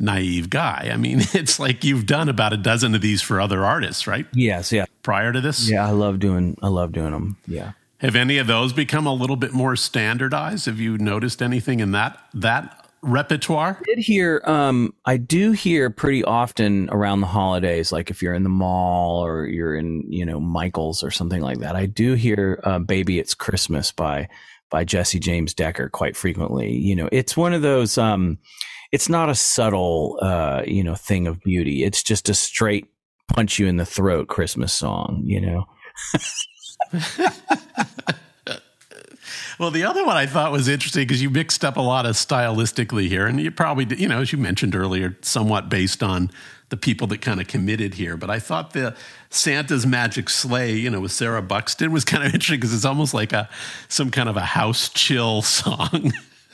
naive 0.00 0.50
guy. 0.50 0.90
I 0.92 0.96
mean, 0.96 1.20
it's 1.34 1.58
like 1.58 1.84
you've 1.84 2.06
done 2.06 2.28
about 2.28 2.52
a 2.52 2.56
dozen 2.56 2.94
of 2.94 3.00
these 3.00 3.22
for 3.22 3.40
other 3.40 3.64
artists, 3.64 4.06
right? 4.06 4.26
Yes. 4.32 4.72
Yeah. 4.72 4.86
Prior 5.02 5.32
to 5.32 5.40
this? 5.40 5.68
Yeah. 5.70 5.86
I 5.86 5.90
love 5.90 6.18
doing, 6.18 6.56
I 6.62 6.68
love 6.68 6.92
doing 6.92 7.12
them. 7.12 7.36
Yeah. 7.46 7.72
Have 7.98 8.16
any 8.16 8.38
of 8.38 8.46
those 8.46 8.72
become 8.72 9.06
a 9.06 9.14
little 9.14 9.36
bit 9.36 9.52
more 9.52 9.76
standardized? 9.76 10.66
Have 10.66 10.78
you 10.78 10.98
noticed 10.98 11.40
anything 11.40 11.80
in 11.80 11.92
that 11.92 12.18
that 12.34 12.83
repertoire? 13.04 13.78
I 13.80 13.84
did 13.84 13.98
hear 13.98 14.42
um 14.44 14.94
I 15.04 15.16
do 15.16 15.52
hear 15.52 15.90
pretty 15.90 16.24
often 16.24 16.88
around 16.90 17.20
the 17.20 17.26
holidays, 17.26 17.92
like 17.92 18.10
if 18.10 18.22
you're 18.22 18.34
in 18.34 18.42
the 18.42 18.48
mall 18.48 19.24
or 19.24 19.46
you're 19.46 19.76
in, 19.76 20.04
you 20.10 20.24
know, 20.24 20.40
Michael's 20.40 21.04
or 21.04 21.10
something 21.10 21.40
like 21.40 21.58
that. 21.58 21.76
I 21.76 21.86
do 21.86 22.14
hear 22.14 22.60
uh, 22.64 22.78
Baby 22.78 23.18
It's 23.18 23.34
Christmas 23.34 23.92
by 23.92 24.28
by 24.70 24.84
Jesse 24.84 25.20
James 25.20 25.54
Decker 25.54 25.88
quite 25.88 26.16
frequently. 26.16 26.72
You 26.72 26.96
know, 26.96 27.08
it's 27.12 27.36
one 27.36 27.52
of 27.52 27.62
those 27.62 27.98
um 27.98 28.38
it's 28.92 29.08
not 29.08 29.28
a 29.28 29.34
subtle 29.34 30.18
uh, 30.22 30.62
you 30.66 30.84
know, 30.84 30.94
thing 30.94 31.26
of 31.26 31.40
beauty. 31.40 31.84
It's 31.84 32.02
just 32.02 32.28
a 32.28 32.34
straight 32.34 32.86
punch 33.28 33.58
you 33.58 33.66
in 33.66 33.76
the 33.76 33.86
throat 33.86 34.28
Christmas 34.28 34.72
song, 34.72 35.22
you 35.24 35.40
know. 35.40 35.64
well, 39.58 39.70
the 39.70 39.84
other 39.84 40.04
one 40.04 40.16
I 40.16 40.26
thought 40.26 40.52
was 40.52 40.68
interesting 40.68 41.02
because 41.02 41.22
you 41.22 41.30
mixed 41.30 41.64
up 41.64 41.76
a 41.76 41.80
lot 41.80 42.06
of 42.06 42.14
stylistically 42.14 43.08
here, 43.08 43.26
and 43.26 43.40
you 43.40 43.50
probably, 43.50 43.86
you 43.96 44.08
know, 44.08 44.20
as 44.20 44.32
you 44.32 44.38
mentioned 44.38 44.74
earlier, 44.74 45.16
somewhat 45.22 45.68
based 45.68 46.02
on 46.02 46.30
the 46.70 46.76
people 46.76 47.06
that 47.08 47.20
kind 47.20 47.40
of 47.40 47.46
committed 47.46 47.94
here. 47.94 48.16
But 48.16 48.30
I 48.30 48.38
thought 48.38 48.72
the 48.72 48.96
Santa's 49.30 49.86
Magic 49.86 50.28
Sleigh, 50.28 50.76
you 50.76 50.90
know, 50.90 51.00
with 51.00 51.12
Sarah 51.12 51.42
Buxton 51.42 51.92
was 51.92 52.04
kind 52.04 52.24
of 52.24 52.34
interesting 52.34 52.58
because 52.58 52.74
it's 52.74 52.84
almost 52.84 53.14
like 53.14 53.32
a 53.32 53.48
some 53.88 54.10
kind 54.10 54.28
of 54.28 54.36
a 54.36 54.44
house 54.44 54.88
chill 54.88 55.42
song. 55.42 56.12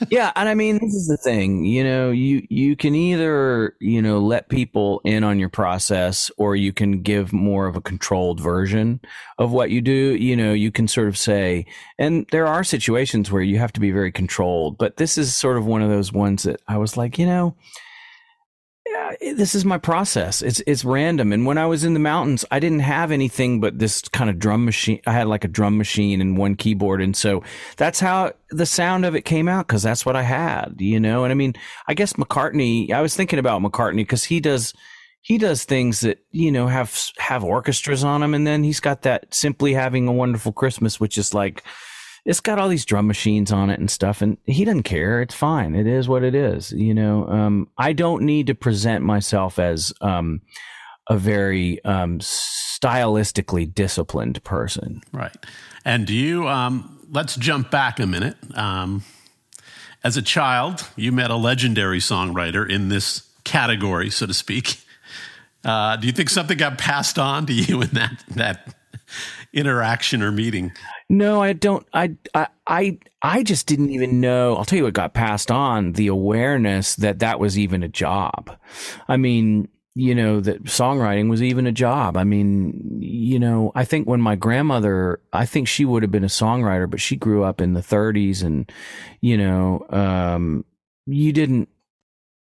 Yeah, 0.09 0.31
and 0.35 0.49
I 0.49 0.53
mean, 0.53 0.79
this 0.79 0.93
is 0.93 1.07
the 1.07 1.17
thing, 1.17 1.65
you 1.65 1.83
know, 1.83 2.11
you 2.11 2.45
you 2.49 2.75
can 2.75 2.95
either 2.95 3.75
you 3.79 4.01
know 4.01 4.19
let 4.19 4.49
people 4.49 5.01
in 5.03 5.23
on 5.23 5.39
your 5.39 5.49
process, 5.49 6.31
or 6.37 6.55
you 6.55 6.73
can 6.73 7.01
give 7.01 7.33
more 7.33 7.67
of 7.67 7.75
a 7.75 7.81
controlled 7.81 8.39
version 8.39 8.99
of 9.37 9.51
what 9.51 9.69
you 9.69 9.81
do. 9.81 10.15
You 10.15 10.35
know, 10.35 10.53
you 10.53 10.71
can 10.71 10.87
sort 10.87 11.07
of 11.07 11.17
say, 11.17 11.65
and 11.97 12.25
there 12.31 12.47
are 12.47 12.63
situations 12.63 13.31
where 13.31 13.41
you 13.41 13.59
have 13.59 13.73
to 13.73 13.79
be 13.79 13.91
very 13.91 14.11
controlled, 14.11 14.77
but 14.77 14.97
this 14.97 15.17
is 15.17 15.35
sort 15.35 15.57
of 15.57 15.65
one 15.65 15.81
of 15.81 15.89
those 15.89 16.11
ones 16.11 16.43
that 16.43 16.61
I 16.67 16.77
was 16.77 16.97
like, 16.97 17.17
you 17.17 17.25
know. 17.25 17.55
This 19.19 19.55
is 19.55 19.65
my 19.65 19.77
process. 19.77 20.41
It's 20.41 20.61
it's 20.67 20.85
random. 20.85 21.33
And 21.33 21.45
when 21.45 21.57
I 21.57 21.65
was 21.65 21.83
in 21.83 21.93
the 21.93 21.99
mountains, 21.99 22.45
I 22.51 22.59
didn't 22.59 22.79
have 22.79 23.11
anything 23.11 23.59
but 23.59 23.79
this 23.79 24.01
kind 24.01 24.29
of 24.29 24.39
drum 24.39 24.65
machine. 24.65 25.01
I 25.05 25.13
had 25.13 25.27
like 25.27 25.43
a 25.43 25.47
drum 25.49 25.77
machine 25.77 26.21
and 26.21 26.37
one 26.37 26.55
keyboard, 26.55 27.01
and 27.01 27.15
so 27.15 27.43
that's 27.77 27.99
how 27.99 28.33
the 28.49 28.65
sound 28.65 29.05
of 29.05 29.15
it 29.15 29.23
came 29.23 29.47
out 29.47 29.67
because 29.67 29.83
that's 29.83 30.05
what 30.05 30.15
I 30.15 30.23
had, 30.23 30.75
you 30.79 30.99
know. 30.99 31.23
And 31.23 31.31
I 31.31 31.35
mean, 31.35 31.53
I 31.87 31.93
guess 31.93 32.13
McCartney. 32.13 32.91
I 32.91 33.01
was 33.01 33.15
thinking 33.15 33.39
about 33.39 33.61
McCartney 33.61 33.97
because 33.97 34.23
he 34.23 34.39
does 34.39 34.73
he 35.21 35.37
does 35.37 35.63
things 35.63 36.01
that 36.01 36.19
you 36.31 36.51
know 36.51 36.67
have 36.67 36.95
have 37.17 37.43
orchestras 37.43 38.03
on 38.03 38.21
them, 38.21 38.33
and 38.33 38.45
then 38.45 38.63
he's 38.63 38.79
got 38.79 39.03
that 39.03 39.33
simply 39.33 39.73
having 39.73 40.07
a 40.07 40.13
wonderful 40.13 40.51
Christmas, 40.51 40.99
which 40.99 41.17
is 41.17 41.33
like 41.33 41.63
it's 42.25 42.39
got 42.39 42.59
all 42.59 42.69
these 42.69 42.85
drum 42.85 43.07
machines 43.07 43.51
on 43.51 43.69
it 43.69 43.79
and 43.79 43.89
stuff 43.89 44.21
and 44.21 44.37
he 44.45 44.63
doesn't 44.63 44.83
care. 44.83 45.21
It's 45.21 45.33
fine. 45.33 45.75
It 45.75 45.87
is 45.87 46.07
what 46.07 46.23
it 46.23 46.35
is 46.35 46.71
you 46.71 46.93
know? 46.93 47.27
Um, 47.27 47.69
i 47.77 47.93
don't 47.93 48.23
need 48.23 48.47
to 48.47 48.55
present 48.55 49.03
myself 49.03 49.59
as 49.59 49.93
um, 50.01 50.41
a 51.09 51.17
very 51.17 51.83
um, 51.83 52.19
stylistically 52.19 53.73
disciplined 53.73 54.43
person. 54.43 55.01
Right. 55.11 55.35
And 55.83 56.05
do 56.05 56.13
you 56.13 56.47
um, 56.47 56.99
let's 57.11 57.35
jump 57.35 57.71
back 57.71 57.99
a 57.99 58.07
minute. 58.07 58.37
Um, 58.55 59.03
as 60.03 60.17
a 60.17 60.21
child 60.21 60.87
you 60.95 61.11
met 61.11 61.31
a 61.31 61.35
legendary 61.35 61.99
songwriter 61.99 62.69
in 62.69 62.89
this 62.89 63.27
category 63.43 64.09
so 64.09 64.25
to 64.25 64.33
speak. 64.33 64.79
Uh, 65.63 65.95
do 65.95 66.07
you 66.07 66.13
think 66.13 66.29
something 66.29 66.57
got 66.57 66.77
passed 66.79 67.19
on 67.19 67.45
to 67.45 67.53
you 67.53 67.81
in 67.81 67.89
that 67.89 68.23
that 68.29 68.75
interaction 69.53 70.21
or 70.21 70.31
meeting 70.31 70.71
no, 71.11 71.43
I 71.43 71.51
don't. 71.51 71.85
I, 71.93 72.15
I, 72.33 72.47
I, 72.65 72.97
I 73.21 73.43
just 73.43 73.67
didn't 73.67 73.89
even 73.89 74.21
know. 74.21 74.55
I'll 74.55 74.63
tell 74.63 74.77
you 74.77 74.85
what 74.85 74.93
got 74.93 75.13
passed 75.13 75.51
on 75.51 75.91
the 75.91 76.07
awareness 76.07 76.95
that 76.95 77.19
that 77.19 77.37
was 77.37 77.59
even 77.59 77.83
a 77.83 77.89
job. 77.89 78.57
I 79.09 79.17
mean, 79.17 79.67
you 79.93 80.15
know, 80.15 80.39
that 80.39 80.63
songwriting 80.63 81.29
was 81.29 81.43
even 81.43 81.67
a 81.67 81.73
job. 81.73 82.15
I 82.15 82.23
mean, 82.23 82.99
you 83.01 83.39
know, 83.39 83.73
I 83.75 83.83
think 83.83 84.07
when 84.07 84.21
my 84.21 84.37
grandmother, 84.37 85.19
I 85.33 85.45
think 85.45 85.67
she 85.67 85.83
would 85.83 86.01
have 86.01 86.13
been 86.13 86.23
a 86.23 86.27
songwriter, 86.27 86.89
but 86.89 87.01
she 87.01 87.17
grew 87.17 87.43
up 87.43 87.59
in 87.59 87.73
the 87.73 87.81
30s 87.81 88.41
and, 88.41 88.71
you 89.19 89.37
know, 89.37 89.85
um, 89.89 90.63
you 91.05 91.33
didn't, 91.33 91.67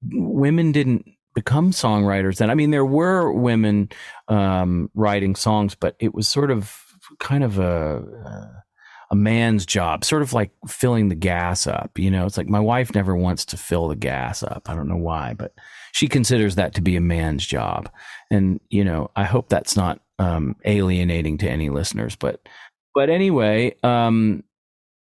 women 0.01 0.71
didn't 0.71 1.05
become 1.35 1.69
songwriters 1.69 2.37
then. 2.37 2.49
I 2.49 2.55
mean, 2.55 2.71
there 2.71 2.83
were 2.83 3.31
women 3.31 3.89
um, 4.27 4.89
writing 4.95 5.35
songs, 5.35 5.75
but 5.75 5.95
it 5.99 6.15
was 6.15 6.27
sort 6.27 6.49
of 6.49 6.86
kind 7.19 7.43
of 7.43 7.59
a, 7.59 8.63
a 9.09 9.15
man's 9.15 9.65
job, 9.65 10.03
sort 10.03 10.21
of 10.21 10.33
like 10.33 10.51
filling 10.67 11.09
the 11.09 11.15
gas 11.15 11.67
up. 11.67 11.97
You 11.97 12.11
know, 12.11 12.25
it's 12.25 12.37
like 12.37 12.49
my 12.49 12.59
wife 12.59 12.93
never 12.93 13.15
wants 13.15 13.45
to 13.45 13.57
fill 13.57 13.87
the 13.87 13.95
gas 13.95 14.43
up. 14.43 14.69
I 14.69 14.75
don't 14.75 14.89
know 14.89 14.97
why, 14.97 15.33
but 15.33 15.53
she 15.93 16.07
considers 16.07 16.55
that 16.55 16.75
to 16.75 16.81
be 16.81 16.95
a 16.95 17.01
man's 17.01 17.45
job. 17.45 17.89
And, 18.29 18.59
you 18.69 18.83
know, 18.83 19.09
I 19.15 19.23
hope 19.23 19.49
that's 19.49 19.75
not 19.75 20.01
um, 20.19 20.55
alienating 20.65 21.37
to 21.39 21.49
any 21.49 21.69
listeners. 21.69 22.15
But, 22.15 22.47
but 22.93 23.09
anyway, 23.09 23.75
um, 23.83 24.43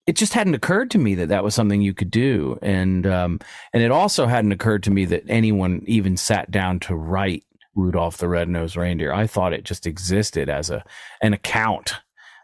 it 0.05 0.15
just 0.15 0.33
hadn't 0.33 0.53
occurred 0.53 0.91
to 0.91 0.97
me 0.97 1.15
that 1.15 1.29
that 1.29 1.43
was 1.43 1.55
something 1.55 1.81
you 1.81 1.93
could 1.93 2.11
do. 2.11 2.57
And, 2.61 3.05
um, 3.05 3.39
and 3.73 3.83
it 3.83 3.91
also 3.91 4.27
hadn't 4.27 4.53
occurred 4.53 4.83
to 4.83 4.91
me 4.91 5.05
that 5.05 5.23
anyone 5.27 5.83
even 5.85 6.15
sat 6.15 6.49
down 6.51 6.79
to 6.81 6.95
write 6.95 7.43
Rudolph 7.77 8.17
the 8.17 8.27
Red-Nosed 8.27 8.75
Reindeer. 8.75 9.13
I 9.13 9.27
thought 9.27 9.53
it 9.53 9.63
just 9.63 9.87
existed 9.87 10.49
as 10.49 10.69
a, 10.69 10.83
an 11.21 11.31
account 11.31 11.93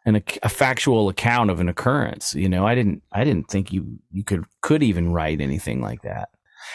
an, 0.05 0.21
a 0.41 0.49
factual 0.49 1.09
account 1.09 1.49
of 1.49 1.59
an 1.59 1.69
occurrence. 1.69 2.35
You 2.35 2.49
know, 2.49 2.67
I 2.67 2.75
didn't, 2.75 3.03
I 3.11 3.23
didn't 3.23 3.49
think 3.49 3.71
you, 3.71 3.99
you 4.11 4.23
could, 4.23 4.43
could 4.61 4.83
even 4.83 5.13
write 5.13 5.41
anything 5.41 5.81
like 5.81 6.01
that. 6.01 6.29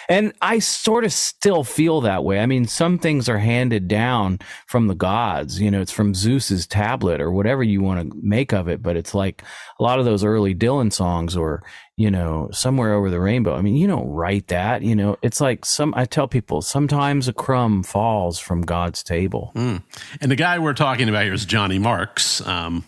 And 0.09 0.33
I 0.41 0.59
sort 0.59 1.05
of 1.05 1.13
still 1.13 1.65
feel 1.65 2.03
that 2.03 2.25
way. 2.25 2.41
I 2.41 2.47
mean, 2.47 2.67
some 2.67 2.99
things 2.99 3.29
are 3.29 3.39
handed 3.39 3.89
down 3.89 4.39
from 4.67 4.87
the 4.87 4.95
gods. 4.95 5.61
You 5.61 5.71
know, 5.71 5.81
it's 5.81 5.93
from 5.93 6.15
Zeus's 6.15 6.67
tablet 6.67 7.21
or 7.21 7.33
whatever 7.33 7.63
you 7.63 7.83
want 7.83 8.11
to 8.11 8.19
make 8.23 8.53
of 8.53 8.69
it. 8.69 8.83
But 8.83 8.97
it's 8.97 9.15
like 9.15 9.43
a 9.79 9.83
lot 9.83 9.99
of 9.99 10.05
those 10.05 10.25
early 10.25 10.55
Dylan 10.55 10.93
songs 10.93 11.37
or, 11.37 11.63
you 11.99 12.13
know, 12.13 12.49
somewhere 12.53 12.95
over 12.95 13.11
the 13.11 13.19
rainbow. 13.19 13.57
I 13.57 13.61
mean, 13.61 13.75
you 13.75 13.89
don't 13.89 14.09
write 14.09 14.47
that. 14.47 14.83
You 14.83 14.95
know, 14.95 15.17
it's 15.21 15.41
like 15.41 15.65
some, 15.65 15.93
I 15.97 16.05
tell 16.05 16.29
people 16.29 16.63
sometimes 16.63 17.27
a 17.27 17.33
crumb 17.33 17.83
falls 17.83 18.39
from 18.39 18.63
God's 18.63 19.03
table. 19.03 19.51
Mm. 19.57 19.83
And 20.21 20.31
the 20.31 20.37
guy 20.37 20.61
we're 20.61 20.75
talking 20.75 21.09
about 21.09 21.25
here 21.25 21.33
is 21.33 21.45
Johnny 21.45 21.81
Marks. 21.81 22.41
Um, 22.47 22.85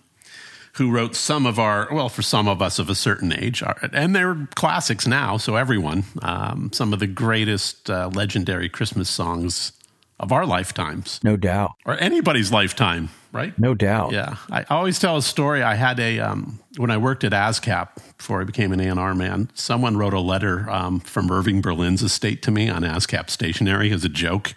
who 0.75 0.93
wrote 0.93 1.17
some 1.17 1.47
of 1.47 1.59
our, 1.59 1.89
well, 1.91 2.09
for 2.09 2.23
some 2.23 2.47
of 2.47 2.63
us 2.63 2.79
of 2.79 2.89
a 2.89 2.95
certain 2.95 3.33
age, 3.33 3.61
and 3.93 4.15
they're 4.15 4.47
classics 4.55 5.05
now, 5.05 5.37
so 5.37 5.57
everyone, 5.57 6.05
um, 6.23 6.71
some 6.73 6.93
of 6.93 7.01
the 7.01 7.09
greatest 7.09 7.91
uh, 7.91 8.09
legendary 8.15 8.69
Christmas 8.69 9.11
songs 9.11 9.73
of 10.21 10.31
our 10.31 10.47
lifetimes. 10.47 11.19
No 11.25 11.37
doubt. 11.37 11.73
Or 11.85 11.99
anybody's 11.99 12.53
lifetime, 12.53 13.09
right? 13.33 13.59
No 13.59 13.75
doubt. 13.75 14.13
Yeah. 14.13 14.37
I 14.51 14.65
always 14.71 14.99
tell 14.99 15.17
a 15.17 15.23
story. 15.23 15.63
I 15.63 15.75
had 15.75 15.99
a, 15.99 16.21
um, 16.21 16.61
when 16.77 16.91
I 16.91 16.99
worked 16.99 17.25
at 17.25 17.33
ASCAP 17.33 17.89
before 18.19 18.41
I 18.41 18.45
became 18.45 18.73
an 18.73 18.81
A&R 18.81 19.15
man, 19.15 19.51
someone 19.55 19.97
wrote 19.97 20.15
a 20.15 20.21
letter 20.21 20.71
um, 20.71 21.01
from 21.01 21.31
Irving 21.31 21.61
Berlin's 21.61 22.03
estate 22.03 22.43
to 22.43 22.51
me 22.51 22.69
on 22.69 22.83
ASCAP 22.83 23.31
stationery 23.31 23.91
as 23.91 24.05
a 24.05 24.09
joke 24.09 24.55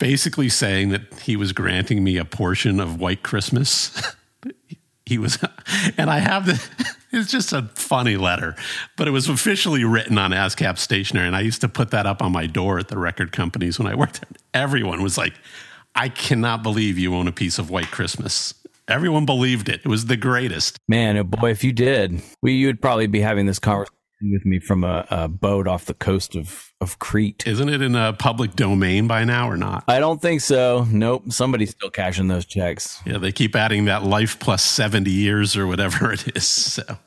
basically 0.00 0.48
saying 0.48 0.88
that 0.88 1.02
he 1.20 1.36
was 1.36 1.52
granting 1.52 2.02
me 2.02 2.16
a 2.16 2.24
portion 2.24 2.80
of 2.80 2.98
White 2.98 3.22
Christmas. 3.22 4.16
he 5.06 5.18
was, 5.18 5.38
and 5.96 6.10
I 6.10 6.18
have 6.18 6.46
the, 6.46 6.96
it's 7.12 7.30
just 7.30 7.52
a 7.52 7.62
funny 7.74 8.16
letter, 8.16 8.54
but 8.96 9.08
it 9.08 9.10
was 9.10 9.28
officially 9.28 9.84
written 9.84 10.18
on 10.18 10.30
ASCAP 10.30 10.78
stationery. 10.78 11.26
And 11.26 11.36
I 11.36 11.40
used 11.40 11.60
to 11.62 11.68
put 11.68 11.90
that 11.90 12.06
up 12.06 12.22
on 12.22 12.32
my 12.32 12.46
door 12.46 12.78
at 12.78 12.88
the 12.88 12.98
record 12.98 13.32
companies 13.32 13.78
when 13.78 13.88
I 13.88 13.94
worked 13.94 14.20
there. 14.20 14.30
Everyone 14.54 15.02
was 15.02 15.18
like, 15.18 15.34
I 15.94 16.08
cannot 16.08 16.62
believe 16.62 16.98
you 16.98 17.14
own 17.14 17.26
a 17.26 17.32
piece 17.32 17.58
of 17.58 17.70
White 17.70 17.90
Christmas. 17.90 18.54
Everyone 18.88 19.26
believed 19.26 19.68
it. 19.68 19.80
It 19.84 19.88
was 19.88 20.06
the 20.06 20.16
greatest. 20.16 20.76
Man, 20.88 21.16
oh 21.16 21.24
boy, 21.24 21.50
if 21.50 21.62
you 21.62 21.72
did, 21.72 22.22
we, 22.42 22.54
you'd 22.54 22.80
probably 22.80 23.06
be 23.06 23.20
having 23.20 23.46
this 23.46 23.58
conversation 23.58 23.94
with 24.22 24.44
me 24.44 24.58
from 24.58 24.84
a, 24.84 25.06
a, 25.10 25.28
boat 25.28 25.66
off 25.66 25.86
the 25.86 25.94
coast 25.94 26.36
of, 26.36 26.72
of 26.80 26.98
Crete. 26.98 27.46
Isn't 27.46 27.68
it 27.68 27.80
in 27.80 27.94
a 27.94 28.12
public 28.12 28.54
domain 28.54 29.06
by 29.06 29.24
now 29.24 29.48
or 29.48 29.56
not? 29.56 29.84
I 29.88 29.98
don't 29.98 30.20
think 30.20 30.40
so. 30.40 30.86
Nope. 30.90 31.32
Somebody's 31.32 31.70
still 31.70 31.90
cashing 31.90 32.28
those 32.28 32.44
checks. 32.44 33.00
Yeah, 33.06 33.18
they 33.18 33.32
keep 33.32 33.56
adding 33.56 33.86
that 33.86 34.04
life 34.04 34.38
plus 34.38 34.62
70 34.62 35.10
years 35.10 35.56
or 35.56 35.66
whatever 35.66 36.12
it 36.12 36.36
is. 36.36 36.76
So, 36.80 36.98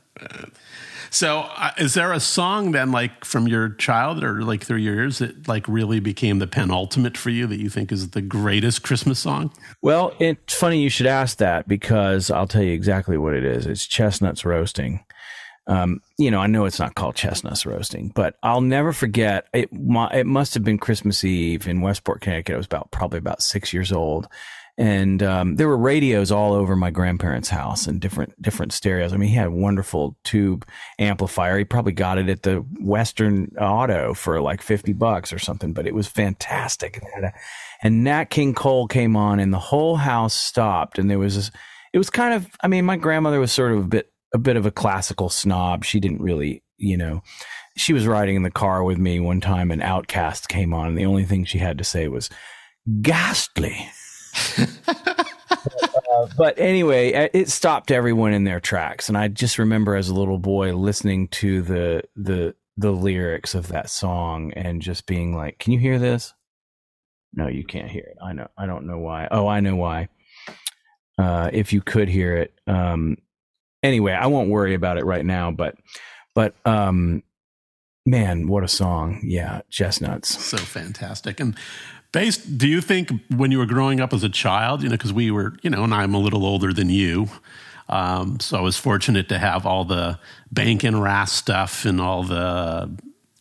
so 1.10 1.42
uh, 1.58 1.72
is 1.78 1.94
there 1.94 2.12
a 2.12 2.20
song 2.20 2.72
then, 2.72 2.92
like 2.92 3.24
from 3.24 3.48
your 3.48 3.70
child 3.70 4.24
or 4.24 4.42
like 4.42 4.64
through 4.64 4.78
your 4.78 4.96
years, 4.96 5.20
that 5.20 5.48
like 5.48 5.68
really 5.68 6.00
became 6.00 6.40
the 6.40 6.48
penultimate 6.48 7.18
for 7.18 7.30
you 7.30 7.46
that 7.48 7.60
you 7.60 7.70
think 7.70 7.92
is 7.92 8.12
the 8.12 8.22
greatest 8.22 8.84
Christmas 8.84 9.20
song? 9.20 9.52
Well, 9.82 10.14
it's 10.20 10.56
funny 10.56 10.82
you 10.82 10.90
should 10.90 11.08
ask 11.08 11.38
that 11.38 11.68
because 11.68 12.32
I'll 12.32 12.48
tell 12.48 12.64
you 12.64 12.74
exactly 12.74 13.18
what 13.18 13.34
it 13.34 13.46
is. 13.46 13.66
It's 13.66 13.86
Chestnuts 13.86 14.44
Roasting. 14.44 15.04
Um, 15.66 16.02
you 16.18 16.30
know, 16.30 16.40
I 16.40 16.48
know 16.48 16.66
it's 16.66 16.80
not 16.80 16.96
called 16.96 17.16
chestnuts 17.16 17.66
roasting, 17.66 18.12
but 18.14 18.36
I'll 18.44 18.62
never 18.62 18.92
forget. 18.92 19.48
It, 19.54 19.70
it 19.72 20.26
must 20.26 20.54
have 20.56 20.64
been 20.64 20.78
Christmas 20.78 21.24
Eve 21.24 21.68
in 21.68 21.82
Westport, 21.82 22.22
Connecticut. 22.22 22.56
I 22.56 22.58
was 22.58 22.66
about 22.66 22.92
probably 22.92 23.20
about 23.20 23.42
six 23.42 23.72
years 23.72 23.92
old, 23.92 24.28
and 24.78 25.24
um, 25.24 25.56
there 25.56 25.68
were 25.70 25.78
radios 25.78 26.32
all 26.32 26.54
over 26.54 26.76
my 26.76 26.92
grandparents' 26.92 27.48
house 27.48 27.88
and 27.88 28.02
different 28.02 28.40
different 28.42 28.74
stereos. 28.74 29.14
I 29.14 29.18
mean, 29.18 29.30
he 29.30 29.36
had 29.36 29.48
a 29.48 29.52
wonderful 29.52 30.18
tube 30.24 30.68
amplifier. 31.00 31.58
He 31.58 31.64
probably 31.64 31.94
got 31.94 32.18
it 32.18 32.28
at 32.28 32.44
the 32.44 32.58
Western 32.82 33.56
Auto 33.58 34.14
for 34.14 34.42
like 34.42 34.62
fifty 34.62 34.92
bucks 34.92 35.32
or 35.32 35.40
something, 35.40 35.72
but 35.72 35.88
it 35.88 35.96
was 35.96 36.08
fantastic. 36.08 37.02
And 37.82 38.04
Nat 38.04 38.26
King 38.26 38.54
Cole 38.54 38.88
came 38.88 39.16
on, 39.16 39.40
and 39.40 39.54
the 39.54 39.60
whole 39.60 39.96
house 39.96 40.34
stopped, 40.34 41.00
and 41.00 41.10
there 41.10 41.20
was 41.20 41.36
this. 41.36 41.52
It 41.94 42.00
was 42.00 42.10
kind 42.10 42.34
of. 42.34 42.50
I 42.62 42.68
mean, 42.68 42.84
my 42.84 42.98
grandmother 42.98 43.40
was 43.40 43.52
sort 43.52 43.72
of 43.72 43.78
a 43.78 43.88
bit 43.88 44.13
a 44.34 44.38
bit 44.38 44.58
of 44.58 44.66
a 44.66 44.72
classical 44.72 45.30
snob. 45.30 45.86
She 45.86 46.00
didn't 46.00 46.22
really, 46.22 46.64
you 46.78 46.98
know, 46.98 47.22
she 47.78 47.94
was 47.94 48.08
riding 48.08 48.36
in 48.36 48.44
the 48.44 48.52
car 48.52 48.84
with 48.84 48.98
me 48.98 49.20
one 49.20 49.42
time 49.42 49.72
and 49.72 49.82
OutKast 49.82 50.48
came 50.48 50.74
on 50.74 50.88
and 50.88 50.98
the 50.98 51.06
only 51.06 51.26
thing 51.26 51.46
she 51.46 51.60
had 51.60 51.78
to 51.78 51.84
say 51.84 52.08
was 52.08 52.30
ghastly. 53.02 53.90
uh, 54.58 56.28
but 56.38 56.58
anyway, 56.58 57.14
uh, 57.14 57.30
it 57.34 57.50
stopped 57.50 57.92
everyone 57.92 58.34
in 58.34 58.44
their 58.44 58.60
tracks 58.60 59.10
and 59.10 59.18
I 59.18 59.28
just 59.28 59.58
remember 59.58 59.96
as 59.96 60.10
a 60.10 60.16
little 60.16 60.40
boy 60.40 60.76
listening 60.76 61.28
to 61.30 61.62
the 61.62 62.04
the 62.16 62.56
the 62.76 62.92
lyrics 62.92 63.54
of 63.54 63.68
that 63.68 63.90
song 63.90 64.52
and 64.54 64.82
just 64.82 65.06
being 65.06 65.36
like, 65.36 65.60
"Can 65.60 65.74
you 65.74 65.80
hear 65.80 66.00
this?" 66.00 66.34
No, 67.34 67.48
you 67.48 67.64
can't 67.64 67.90
hear 67.90 68.04
it. 68.04 68.18
I 68.24 68.34
know. 68.34 68.48
I 68.58 68.66
don't 68.66 68.86
know 68.86 69.00
why. 69.00 69.28
Oh, 69.30 69.48
I 69.48 69.60
know 69.60 69.76
why. 69.76 70.10
Uh, 71.18 71.50
if 71.54 71.74
you 71.74 71.82
could 71.82 72.10
hear 72.10 72.36
it, 72.36 72.54
um, 72.68 73.18
anyway, 73.84 74.14
I 74.14 74.28
won't 74.28 74.50
worry 74.50 74.74
about 74.74 74.98
it 74.98 75.06
right 75.06 75.26
now, 75.26 75.52
but 75.52 75.76
but 76.34 76.56
um 76.66 77.24
man, 78.06 78.48
what 78.48 78.64
a 78.64 78.68
song. 78.68 79.22
Yeah, 79.24 79.62
chestnuts. 79.70 80.44
So 80.44 80.58
fantastic. 80.58 81.40
And 81.40 81.56
based 82.12 82.58
do 82.58 82.68
you 82.68 82.82
think 82.82 83.12
when 83.36 83.52
you 83.52 83.60
were 83.60 83.66
growing 83.66 84.00
up 84.00 84.14
as 84.14 84.24
a 84.24 84.30
child, 84.30 84.82
you 84.82 84.90
know, 84.90 84.96
because 84.96 85.14
we 85.14 85.30
were, 85.30 85.54
you 85.62 85.70
know, 85.70 85.84
and 85.84 85.94
I'm 85.94 86.14
a 86.14 86.20
little 86.20 86.46
older 86.46 86.74
than 86.74 86.90
you. 86.90 87.28
Um, 87.90 88.40
so 88.40 88.58
I 88.58 88.62
was 88.62 88.78
fortunate 88.78 89.28
to 89.30 89.38
have 89.38 89.66
all 89.66 89.84
the 89.84 90.18
Rankin/Bass 90.56 91.32
stuff 91.32 91.86
and 91.86 92.00
all 92.00 92.24
the 92.24 92.90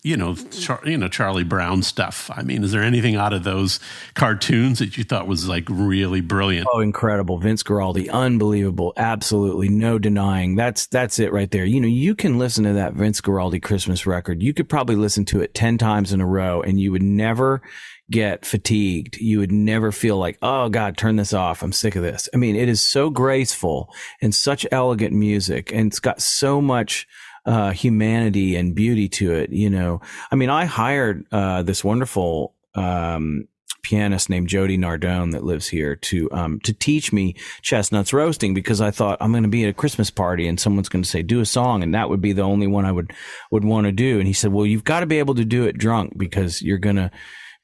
you 0.02 0.16
know, 0.16 0.34
Char- 0.34 0.82
you 0.84 0.98
know 0.98 1.08
Charlie 1.08 1.44
Brown 1.44 1.82
stuff. 1.82 2.28
I 2.34 2.42
mean, 2.42 2.64
is 2.64 2.72
there 2.72 2.82
anything 2.82 3.14
out 3.14 3.32
of 3.32 3.44
those 3.44 3.78
cartoons 4.14 4.80
that 4.80 4.98
you 4.98 5.04
thought 5.04 5.28
was 5.28 5.46
like 5.46 5.64
really 5.68 6.20
brilliant? 6.20 6.66
Oh, 6.72 6.80
incredible! 6.80 7.38
Vince 7.38 7.62
Guaraldi, 7.62 8.10
unbelievable, 8.10 8.92
absolutely 8.96 9.68
no 9.68 9.98
denying. 9.98 10.56
That's 10.56 10.86
that's 10.86 11.20
it 11.20 11.32
right 11.32 11.50
there. 11.50 11.64
You 11.64 11.80
know, 11.80 11.88
you 11.88 12.16
can 12.16 12.38
listen 12.38 12.64
to 12.64 12.72
that 12.72 12.94
Vince 12.94 13.20
Guaraldi 13.20 13.62
Christmas 13.62 14.04
record. 14.04 14.42
You 14.42 14.52
could 14.52 14.68
probably 14.68 14.96
listen 14.96 15.24
to 15.26 15.40
it 15.40 15.54
ten 15.54 15.78
times 15.78 16.12
in 16.12 16.20
a 16.20 16.26
row, 16.26 16.62
and 16.62 16.80
you 16.80 16.90
would 16.90 17.02
never 17.02 17.62
get 18.10 18.44
fatigued. 18.44 19.18
You 19.18 19.38
would 19.38 19.52
never 19.52 19.92
feel 19.92 20.16
like, 20.18 20.36
oh 20.42 20.68
God, 20.68 20.96
turn 20.96 21.16
this 21.16 21.32
off. 21.32 21.62
I'm 21.62 21.72
sick 21.72 21.94
of 21.94 22.02
this. 22.02 22.28
I 22.34 22.36
mean, 22.36 22.56
it 22.56 22.68
is 22.68 22.82
so 22.82 23.08
graceful 23.08 23.88
and 24.20 24.34
such 24.34 24.66
elegant 24.72 25.14
music, 25.14 25.72
and 25.72 25.86
it's 25.86 26.00
got 26.00 26.20
so 26.20 26.60
much 26.60 27.06
uh, 27.44 27.70
humanity 27.70 28.56
and 28.56 28.74
beauty 28.74 29.08
to 29.08 29.32
it. 29.32 29.50
You 29.50 29.70
know, 29.70 30.00
I 30.30 30.36
mean, 30.36 30.50
I 30.50 30.64
hired 30.64 31.26
uh, 31.32 31.62
this 31.62 31.82
wonderful 31.82 32.54
um, 32.74 33.48
pianist 33.82 34.30
named 34.30 34.48
Jody 34.48 34.78
Nardone 34.78 35.32
that 35.32 35.44
lives 35.44 35.68
here 35.68 35.96
to 35.96 36.30
um, 36.32 36.60
to 36.60 36.72
teach 36.72 37.12
me 37.12 37.34
chestnuts 37.62 38.12
roasting 38.12 38.54
because 38.54 38.80
I 38.80 38.90
thought 38.90 39.18
I'm 39.20 39.32
going 39.32 39.42
to 39.42 39.48
be 39.48 39.64
at 39.64 39.70
a 39.70 39.74
Christmas 39.74 40.10
party 40.10 40.46
and 40.46 40.58
someone's 40.58 40.88
going 40.88 41.02
to 41.02 41.08
say 41.08 41.22
do 41.22 41.40
a 41.40 41.46
song 41.46 41.82
and 41.82 41.94
that 41.94 42.08
would 42.08 42.20
be 42.20 42.32
the 42.32 42.42
only 42.42 42.66
one 42.66 42.84
I 42.84 42.92
would 42.92 43.12
would 43.50 43.64
want 43.64 43.86
to 43.86 43.92
do. 43.92 44.18
And 44.18 44.26
he 44.26 44.32
said, 44.32 44.52
well, 44.52 44.66
you've 44.66 44.84
got 44.84 45.00
to 45.00 45.06
be 45.06 45.18
able 45.18 45.34
to 45.34 45.44
do 45.44 45.64
it 45.64 45.76
drunk 45.76 46.16
because 46.16 46.62
you're 46.62 46.78
going 46.78 46.96
to 46.96 47.10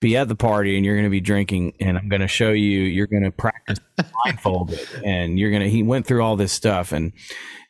be 0.00 0.16
at 0.16 0.28
the 0.28 0.37
party 0.37 0.76
and 0.76 0.85
you're 0.85 0.94
going 0.94 1.06
to 1.06 1.11
be 1.11 1.20
drinking 1.20 1.75
and 1.80 1.99
I'm 1.99 2.08
going 2.08 2.20
to 2.20 2.28
show 2.28 2.50
you 2.50 2.80
you're 2.80 3.08
going 3.08 3.25
to 3.25 3.32
practice 3.32 3.78
blindfolded 4.25 4.87
and 5.04 5.38
you're 5.38 5.50
going 5.50 5.62
to 5.62 5.70
he 5.70 5.82
went 5.82 6.06
through 6.06 6.23
all 6.23 6.37
this 6.37 6.52
stuff 6.52 6.92
and 6.92 7.12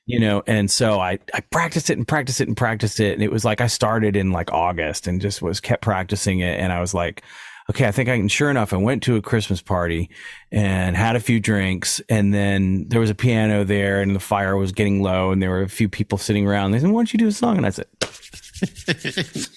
you 0.08 0.18
know, 0.18 0.42
and 0.46 0.70
so 0.70 0.98
I, 0.98 1.18
I 1.34 1.40
practiced 1.40 1.90
it 1.90 1.98
and 1.98 2.08
practiced 2.08 2.40
it 2.40 2.48
and 2.48 2.56
practiced 2.56 2.98
it. 2.98 3.12
And 3.12 3.22
it 3.22 3.30
was 3.30 3.44
like 3.44 3.60
I 3.60 3.66
started 3.66 4.16
in 4.16 4.32
like 4.32 4.50
August 4.50 5.06
and 5.06 5.20
just 5.20 5.42
was 5.42 5.60
kept 5.60 5.82
practicing 5.82 6.40
it. 6.40 6.58
And 6.58 6.72
I 6.72 6.80
was 6.80 6.94
like, 6.94 7.22
okay, 7.68 7.86
I 7.86 7.92
think 7.92 8.08
I 8.08 8.16
can. 8.16 8.28
Sure 8.28 8.50
enough, 8.50 8.72
I 8.72 8.78
went 8.78 9.02
to 9.02 9.16
a 9.16 9.20
Christmas 9.22 9.60
party 9.60 10.08
and 10.50 10.96
had 10.96 11.14
a 11.14 11.20
few 11.20 11.40
drinks, 11.40 12.00
and 12.08 12.32
then 12.32 12.88
there 12.88 13.00
was 13.00 13.10
a 13.10 13.14
piano 13.14 13.64
there, 13.64 14.00
and 14.00 14.16
the 14.16 14.20
fire 14.20 14.56
was 14.56 14.72
getting 14.72 15.02
low, 15.02 15.30
and 15.30 15.42
there 15.42 15.50
were 15.50 15.60
a 15.60 15.68
few 15.68 15.90
people 15.90 16.16
sitting 16.16 16.48
around. 16.48 16.70
They 16.70 16.78
said, 16.78 16.88
"Why 16.88 17.00
don't 17.00 17.12
you 17.12 17.18
do 17.18 17.26
a 17.26 17.32
song?" 17.32 17.58
And 17.58 17.66
I 17.66 17.70
said. 17.70 17.86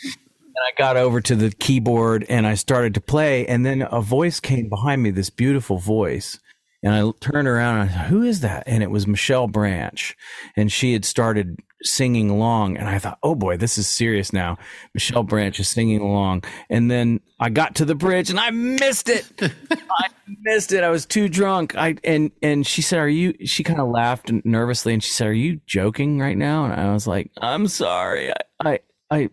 And 0.53 0.67
I 0.67 0.77
got 0.77 0.98
over 0.98 1.22
to 1.22 1.36
the 1.36 1.50
keyboard 1.50 2.25
and 2.27 2.46
I 2.46 2.55
started 2.55 2.93
to 2.96 3.01
play, 3.01 3.48
and 3.48 3.65
then 3.65 3.88
a 3.89 4.01
voice 4.01 4.41
came 4.41 4.67
behind 4.67 5.01
me, 5.01 5.10
this 5.10 5.29
beautiful 5.29 5.77
voice. 5.77 6.39
And 6.84 6.94
I 6.94 7.12
turned 7.20 7.48
around 7.48 7.80
and 7.80 7.90
I 7.90 7.94
thought, 7.94 8.08
who 8.08 8.24
is 8.24 8.42
that? 8.42 8.64
And 8.66 8.82
it 8.82 8.90
was 8.90 9.06
Michelle 9.06 9.48
Branch. 9.48 10.16
And 10.56 10.72
she 10.72 10.94
had 10.94 11.06
started 11.06 11.60
singing 11.84 12.30
along. 12.30 12.78
And 12.78 12.90
I 12.90 12.98
thought, 12.98 13.20
oh 13.22 13.36
boy, 13.36 13.58
this 13.58 13.78
is 13.78 13.88
serious 13.88 14.34
now. 14.34 14.58
Michelle 14.94 15.24
Branch 15.24 15.60
is 15.60 15.68
singing 15.68 16.02
along. 16.02 16.44
And 16.70 16.90
then 16.90 17.20
I 17.40 17.50
got 17.50 17.76
to 17.76 17.86
the 17.86 17.96
bridge 17.96 18.30
and 18.30 18.40
I 18.40 18.50
missed 18.50 19.10
it. 19.10 19.26
I 19.42 20.08
missed 20.42 20.72
it. 20.72 20.84
I 20.84 20.90
was 20.90 21.06
too 21.06 21.30
drunk. 21.30 21.76
I 21.76 21.96
and 22.04 22.32
and 22.42 22.66
she 22.66 22.82
said, 22.82 23.00
Are 23.00 23.10
you 23.10 23.34
she 23.46 23.64
kind 23.64 23.80
of 23.80 23.90
laughed 23.90 24.32
nervously 24.44 24.94
and 24.94 25.04
she 25.04 25.12
said, 25.12 25.28
Are 25.28 25.34
you 25.34 25.60
joking 25.66 26.20
right 26.20 26.38
now? 26.38 26.66
And 26.66 26.74
I 26.74 26.94
was 26.94 27.08
like, 27.08 27.32
I'm 27.40 27.68
sorry. 27.68 28.32
I 28.32 28.36
I, 28.60 28.80
I 29.10 29.30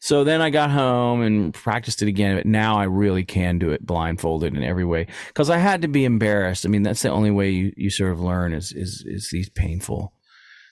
so 0.00 0.24
then 0.24 0.40
I 0.40 0.50
got 0.50 0.70
home 0.70 1.22
and 1.22 1.52
practiced 1.52 2.02
it 2.02 2.08
again, 2.08 2.36
but 2.36 2.46
now 2.46 2.78
I 2.78 2.84
really 2.84 3.24
can 3.24 3.58
do 3.58 3.70
it 3.70 3.84
blindfolded 3.84 4.56
in 4.56 4.62
every 4.62 4.84
way 4.84 5.06
because 5.28 5.50
I 5.50 5.58
had 5.58 5.82
to 5.82 5.88
be 5.88 6.04
embarrassed. 6.04 6.66
I 6.66 6.68
mean, 6.68 6.82
that's 6.82 7.02
the 7.02 7.10
only 7.10 7.30
way 7.30 7.50
you, 7.50 7.72
you 7.76 7.90
sort 7.90 8.12
of 8.12 8.20
learn 8.20 8.52
is, 8.52 8.72
is, 8.72 9.04
is 9.06 9.30
these 9.30 9.48
painful 9.48 10.12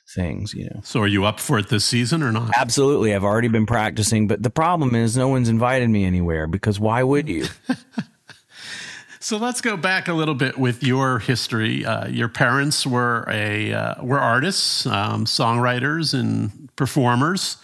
things, 0.08 0.54
you 0.54 0.64
know. 0.66 0.80
So 0.82 1.00
are 1.00 1.06
you 1.06 1.24
up 1.24 1.40
for 1.40 1.58
it 1.58 1.68
this 1.68 1.84
season 1.84 2.22
or 2.22 2.32
not? 2.32 2.50
Absolutely. 2.56 3.14
I've 3.14 3.24
already 3.24 3.48
been 3.48 3.66
practicing, 3.66 4.26
but 4.26 4.42
the 4.42 4.50
problem 4.50 4.94
is 4.94 5.16
no 5.16 5.28
one's 5.28 5.48
invited 5.48 5.88
me 5.88 6.04
anywhere 6.04 6.46
because 6.46 6.78
why 6.78 7.02
would 7.02 7.28
you? 7.28 7.46
so 9.20 9.36
let's 9.36 9.60
go 9.60 9.76
back 9.76 10.08
a 10.08 10.12
little 10.12 10.34
bit 10.34 10.58
with 10.58 10.82
your 10.82 11.18
history. 11.18 11.84
Uh, 11.84 12.08
your 12.08 12.28
parents 12.28 12.86
were 12.86 13.26
a 13.28 13.72
uh, 13.72 14.02
were 14.02 14.20
artists, 14.20 14.86
um, 14.86 15.24
songwriters, 15.24 16.18
and 16.18 16.68
performers. 16.76 17.56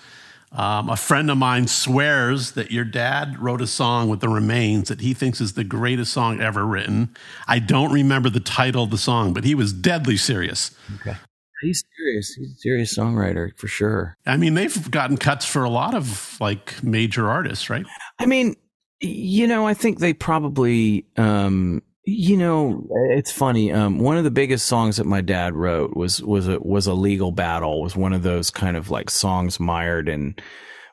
Um, 0.52 0.90
a 0.90 0.96
friend 0.96 1.30
of 1.30 1.38
mine 1.38 1.68
swears 1.68 2.52
that 2.52 2.72
your 2.72 2.84
dad 2.84 3.38
wrote 3.38 3.60
a 3.60 3.68
song 3.68 4.08
with 4.08 4.20
the 4.20 4.28
remains 4.28 4.88
that 4.88 5.00
he 5.00 5.14
thinks 5.14 5.40
is 5.40 5.52
the 5.52 5.62
greatest 5.62 6.12
song 6.12 6.40
ever 6.40 6.66
written. 6.66 7.14
I 7.46 7.60
don't 7.60 7.92
remember 7.92 8.30
the 8.30 8.40
title 8.40 8.84
of 8.84 8.90
the 8.90 8.98
song, 8.98 9.32
but 9.32 9.44
he 9.44 9.54
was 9.54 9.72
deadly 9.72 10.16
serious. 10.16 10.72
Okay. 10.96 11.16
He's 11.62 11.84
serious. 11.96 12.34
He's 12.34 12.52
a 12.52 12.56
serious 12.56 12.96
songwriter 12.96 13.56
for 13.56 13.68
sure. 13.68 14.16
I 14.26 14.36
mean, 14.36 14.54
they've 14.54 14.90
gotten 14.90 15.18
cuts 15.18 15.44
for 15.44 15.62
a 15.62 15.70
lot 15.70 15.94
of 15.94 16.36
like 16.40 16.82
major 16.82 17.28
artists, 17.28 17.70
right? 17.70 17.84
I 18.18 18.26
mean, 18.26 18.56
you 19.00 19.46
know, 19.46 19.66
I 19.66 19.74
think 19.74 19.98
they 19.98 20.12
probably 20.12 21.06
um, 21.16 21.82
you 22.04 22.36
know, 22.36 22.86
it's 23.10 23.30
funny. 23.30 23.72
Um, 23.72 23.98
one 23.98 24.16
of 24.16 24.24
the 24.24 24.30
biggest 24.30 24.66
songs 24.66 24.96
that 24.96 25.06
my 25.06 25.20
dad 25.20 25.54
wrote 25.54 25.94
was 25.94 26.22
was 26.22 26.48
a 26.48 26.58
was 26.58 26.86
a 26.86 26.94
legal 26.94 27.30
battle. 27.30 27.82
Was 27.82 27.94
one 27.94 28.12
of 28.12 28.22
those 28.22 28.50
kind 28.50 28.76
of 28.76 28.90
like 28.90 29.10
songs 29.10 29.60
mired 29.60 30.08
in 30.08 30.36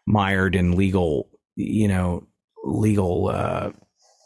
mired 0.06 0.56
in 0.56 0.76
legal, 0.76 1.30
you 1.56 1.88
know, 1.88 2.28
legal. 2.64 3.30
Uh, 3.30 3.72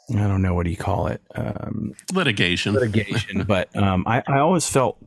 I 0.09 0.27
don't 0.27 0.41
know 0.41 0.53
what 0.55 0.63
do 0.63 0.71
you 0.71 0.77
call 0.77 1.07
it. 1.07 1.21
Um, 1.35 1.93
litigation. 2.13 2.73
Litigation. 2.73 3.43
but 3.47 3.75
um, 3.75 4.03
I 4.07 4.23
I 4.27 4.39
always 4.39 4.67
felt 4.67 4.97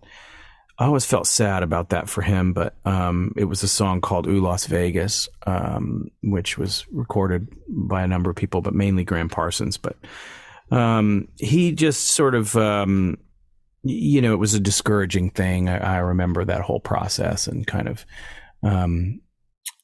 I 0.79 0.87
always 0.87 1.05
felt 1.05 1.27
sad 1.27 1.63
about 1.63 1.91
that 1.91 2.09
for 2.09 2.23
him, 2.23 2.53
but 2.53 2.75
um, 2.85 3.33
it 3.37 3.45
was 3.45 3.63
a 3.63 3.69
song 3.69 4.01
called 4.01 4.27
"Ooh 4.27 4.41
Las 4.41 4.67
Vegas," 4.67 5.29
um, 5.47 6.09
which 6.23 6.57
was 6.57 6.85
recorded 6.93 7.49
by 7.69 8.03
a 8.03 8.09
number 8.09 8.31
of 8.31 8.37
people, 8.37 8.61
but 8.61 8.75
mainly 8.75 9.05
Gram 9.05 9.29
Parsons. 9.29 9.77
But 9.77 9.97
um, 10.71 11.29
he 11.39 11.73
just 11.73 12.09
sort 12.09 12.35
of, 12.35 12.57
um, 12.57 13.19
you 13.83 14.21
know, 14.21 14.33
it 14.33 14.39
was 14.39 14.55
a 14.55 14.61
discouraging 14.61 15.31
thing. 15.31 15.69
I, 15.69 15.97
I, 15.97 15.99
remember 15.99 16.45
that 16.45 16.63
whole 16.63 16.81
process 16.81 17.47
and 17.47 17.67
kind 17.67 17.89
of, 17.89 18.07
um, 18.63 19.21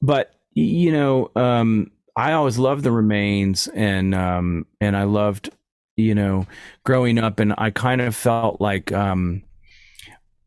but 0.00 0.34
you 0.54 0.90
know, 0.90 1.30
um, 1.36 1.90
I 2.16 2.32
always 2.32 2.58
loved 2.58 2.82
the 2.82 2.92
remains 2.92 3.68
and, 3.68 4.14
um, 4.14 4.66
and 4.80 4.96
I 4.96 5.04
loved, 5.04 5.50
you 5.96 6.14
know, 6.14 6.46
growing 6.84 7.18
up 7.18 7.40
and 7.40 7.54
I 7.58 7.70
kind 7.70 8.00
of 8.00 8.16
felt 8.16 8.60
like, 8.60 8.90
um, 8.90 9.42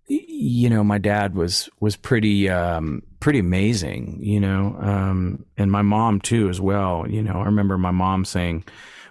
you 0.08 0.70
know, 0.70 0.84
my 0.84 0.98
dad 0.98 1.36
was, 1.36 1.70
was 1.80 1.96
pretty, 1.96 2.48
pretty 3.20 3.40
amazing, 3.40 4.20
you 4.22 4.40
know, 4.40 4.76
and 5.58 5.72
my 5.72 5.82
mom 5.82 6.20
too, 6.20 6.50
as 6.50 6.60
well. 6.60 7.06
You 7.08 7.24
know, 7.24 7.36
I 7.36 7.46
remember 7.46 7.78
my 7.78 7.92
mom 7.92 8.26
saying, 8.26 8.66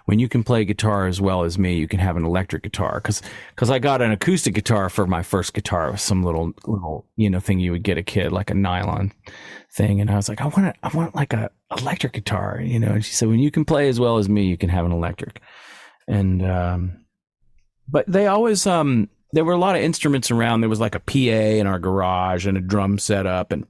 when 0.05 0.19
you 0.19 0.27
can 0.27 0.43
play 0.43 0.65
guitar 0.65 1.07
as 1.07 1.21
well 1.21 1.43
as 1.43 1.57
me, 1.57 1.75
you 1.75 1.87
can 1.87 1.99
have 1.99 2.17
an 2.17 2.25
electric 2.25 2.63
guitar. 2.63 2.99
Cause, 2.99 3.21
cause 3.55 3.69
I 3.69 3.79
got 3.79 4.01
an 4.01 4.11
acoustic 4.11 4.53
guitar 4.53 4.89
for 4.89 5.07
my 5.07 5.23
first 5.23 5.53
guitar. 5.53 5.87
It 5.87 5.91
was 5.93 6.01
some 6.01 6.23
little, 6.23 6.51
little, 6.65 7.05
you 7.15 7.29
know, 7.29 7.39
thing 7.39 7.59
you 7.59 7.71
would 7.71 7.83
get 7.83 7.97
a 7.97 8.03
kid, 8.03 8.31
like 8.31 8.49
a 8.49 8.55
nylon 8.55 9.13
thing. 9.71 10.01
And 10.01 10.11
I 10.11 10.15
was 10.15 10.27
like, 10.27 10.41
I 10.41 10.47
want 10.47 10.75
I 10.83 10.89
want 10.89 11.15
like 11.15 11.33
a 11.33 11.51
electric 11.77 12.13
guitar, 12.13 12.59
you 12.61 12.79
know? 12.79 12.89
And 12.89 13.05
she 13.05 13.13
said, 13.13 13.29
when 13.29 13.39
you 13.39 13.51
can 13.51 13.65
play 13.65 13.87
as 13.87 13.99
well 13.99 14.17
as 14.17 14.27
me, 14.27 14.43
you 14.43 14.57
can 14.57 14.69
have 14.69 14.85
an 14.85 14.91
electric. 14.91 15.41
And, 16.07 16.45
um, 16.45 17.05
but 17.87 18.05
they 18.07 18.27
always, 18.27 18.67
um, 18.67 19.09
there 19.31 19.45
were 19.45 19.53
a 19.53 19.57
lot 19.57 19.75
of 19.75 19.81
instruments 19.81 20.31
around. 20.31 20.61
There 20.61 20.69
was 20.69 20.79
like 20.79 20.95
a 20.95 20.99
PA 20.99 21.15
in 21.17 21.65
our 21.65 21.79
garage 21.79 22.45
and 22.45 22.57
a 22.57 22.61
drum 22.61 22.99
set 22.99 23.25
up 23.25 23.51
and, 23.51 23.65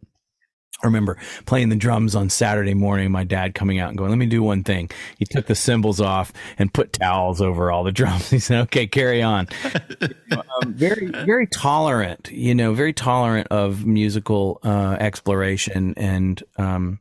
I 0.84 0.88
remember 0.88 1.18
playing 1.46 1.70
the 1.70 1.78
drums 1.78 2.14
on 2.14 2.30
Saturday 2.30 2.74
morning, 2.74 3.10
my 3.10 3.24
dad 3.24 3.56
coming 3.56 3.80
out 3.80 3.90
and 3.90 3.98
going, 3.98 4.10
let 4.10 4.18
me 4.18 4.26
do 4.26 4.44
one 4.44 4.64
thing. 4.64 4.92
He 5.18 5.26
took 5.26 5.46
the 5.46 5.56
cymbals 5.56 6.02
off 6.02 6.34
and 6.58 6.74
put 6.74 6.92
towels 6.92 7.42
over 7.42 7.72
all 7.72 7.86
the 7.86 7.92
drums. 7.94 8.30
He 8.30 8.40
said, 8.40 8.62
okay, 8.64 8.86
carry 8.86 9.22
on. 9.22 9.48
um, 10.32 10.74
very, 10.74 11.08
very 11.08 11.48
tolerant, 11.48 12.30
you 12.32 12.54
know, 12.54 12.74
very 12.74 12.92
tolerant 12.92 13.48
of 13.48 13.86
musical, 13.86 14.60
uh, 14.64 14.98
exploration 15.00 15.94
and, 15.96 16.44
um, 16.58 17.00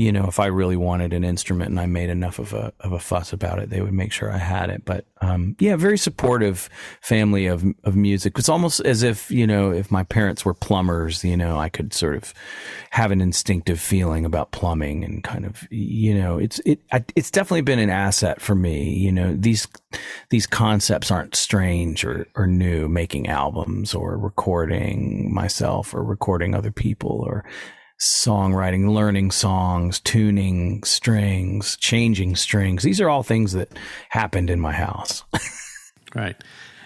you 0.00 0.12
know, 0.12 0.24
if 0.26 0.40
I 0.40 0.46
really 0.46 0.76
wanted 0.76 1.12
an 1.12 1.24
instrument 1.24 1.68
and 1.68 1.78
I 1.78 1.84
made 1.84 2.08
enough 2.08 2.38
of 2.38 2.54
a 2.54 2.72
of 2.80 2.92
a 2.92 2.98
fuss 2.98 3.34
about 3.34 3.58
it, 3.58 3.68
they 3.68 3.82
would 3.82 3.92
make 3.92 4.12
sure 4.12 4.32
I 4.32 4.38
had 4.38 4.70
it. 4.70 4.86
But 4.86 5.04
um, 5.20 5.56
yeah, 5.58 5.76
very 5.76 5.98
supportive 5.98 6.70
family 7.02 7.44
of 7.44 7.62
of 7.84 7.96
music. 7.96 8.38
It's 8.38 8.48
almost 8.48 8.80
as 8.80 9.02
if 9.02 9.30
you 9.30 9.46
know, 9.46 9.70
if 9.70 9.90
my 9.90 10.02
parents 10.04 10.42
were 10.42 10.54
plumbers, 10.54 11.22
you 11.22 11.36
know, 11.36 11.58
I 11.58 11.68
could 11.68 11.92
sort 11.92 12.16
of 12.16 12.32
have 12.88 13.10
an 13.10 13.20
instinctive 13.20 13.78
feeling 13.78 14.24
about 14.24 14.52
plumbing 14.52 15.04
and 15.04 15.22
kind 15.22 15.44
of 15.44 15.68
you 15.70 16.14
know, 16.14 16.38
it's 16.38 16.60
it 16.60 16.80
it's 17.14 17.30
definitely 17.30 17.60
been 17.60 17.78
an 17.78 17.90
asset 17.90 18.40
for 18.40 18.54
me. 18.54 18.96
You 18.96 19.12
know, 19.12 19.36
these 19.36 19.68
these 20.30 20.46
concepts 20.46 21.10
aren't 21.10 21.36
strange 21.36 22.06
or 22.06 22.26
or 22.36 22.46
new. 22.46 22.88
Making 22.88 23.28
albums 23.28 23.94
or 23.94 24.16
recording 24.16 25.32
myself 25.34 25.94
or 25.94 26.02
recording 26.02 26.54
other 26.54 26.70
people 26.70 27.22
or 27.26 27.44
songwriting, 28.00 28.90
learning 28.92 29.30
songs, 29.30 30.00
tuning 30.00 30.82
strings, 30.84 31.76
changing 31.76 32.34
strings. 32.34 32.82
These 32.82 33.00
are 33.00 33.10
all 33.10 33.22
things 33.22 33.52
that 33.52 33.78
happened 34.08 34.48
in 34.48 34.58
my 34.58 34.72
house. 34.72 35.22
right. 36.14 36.36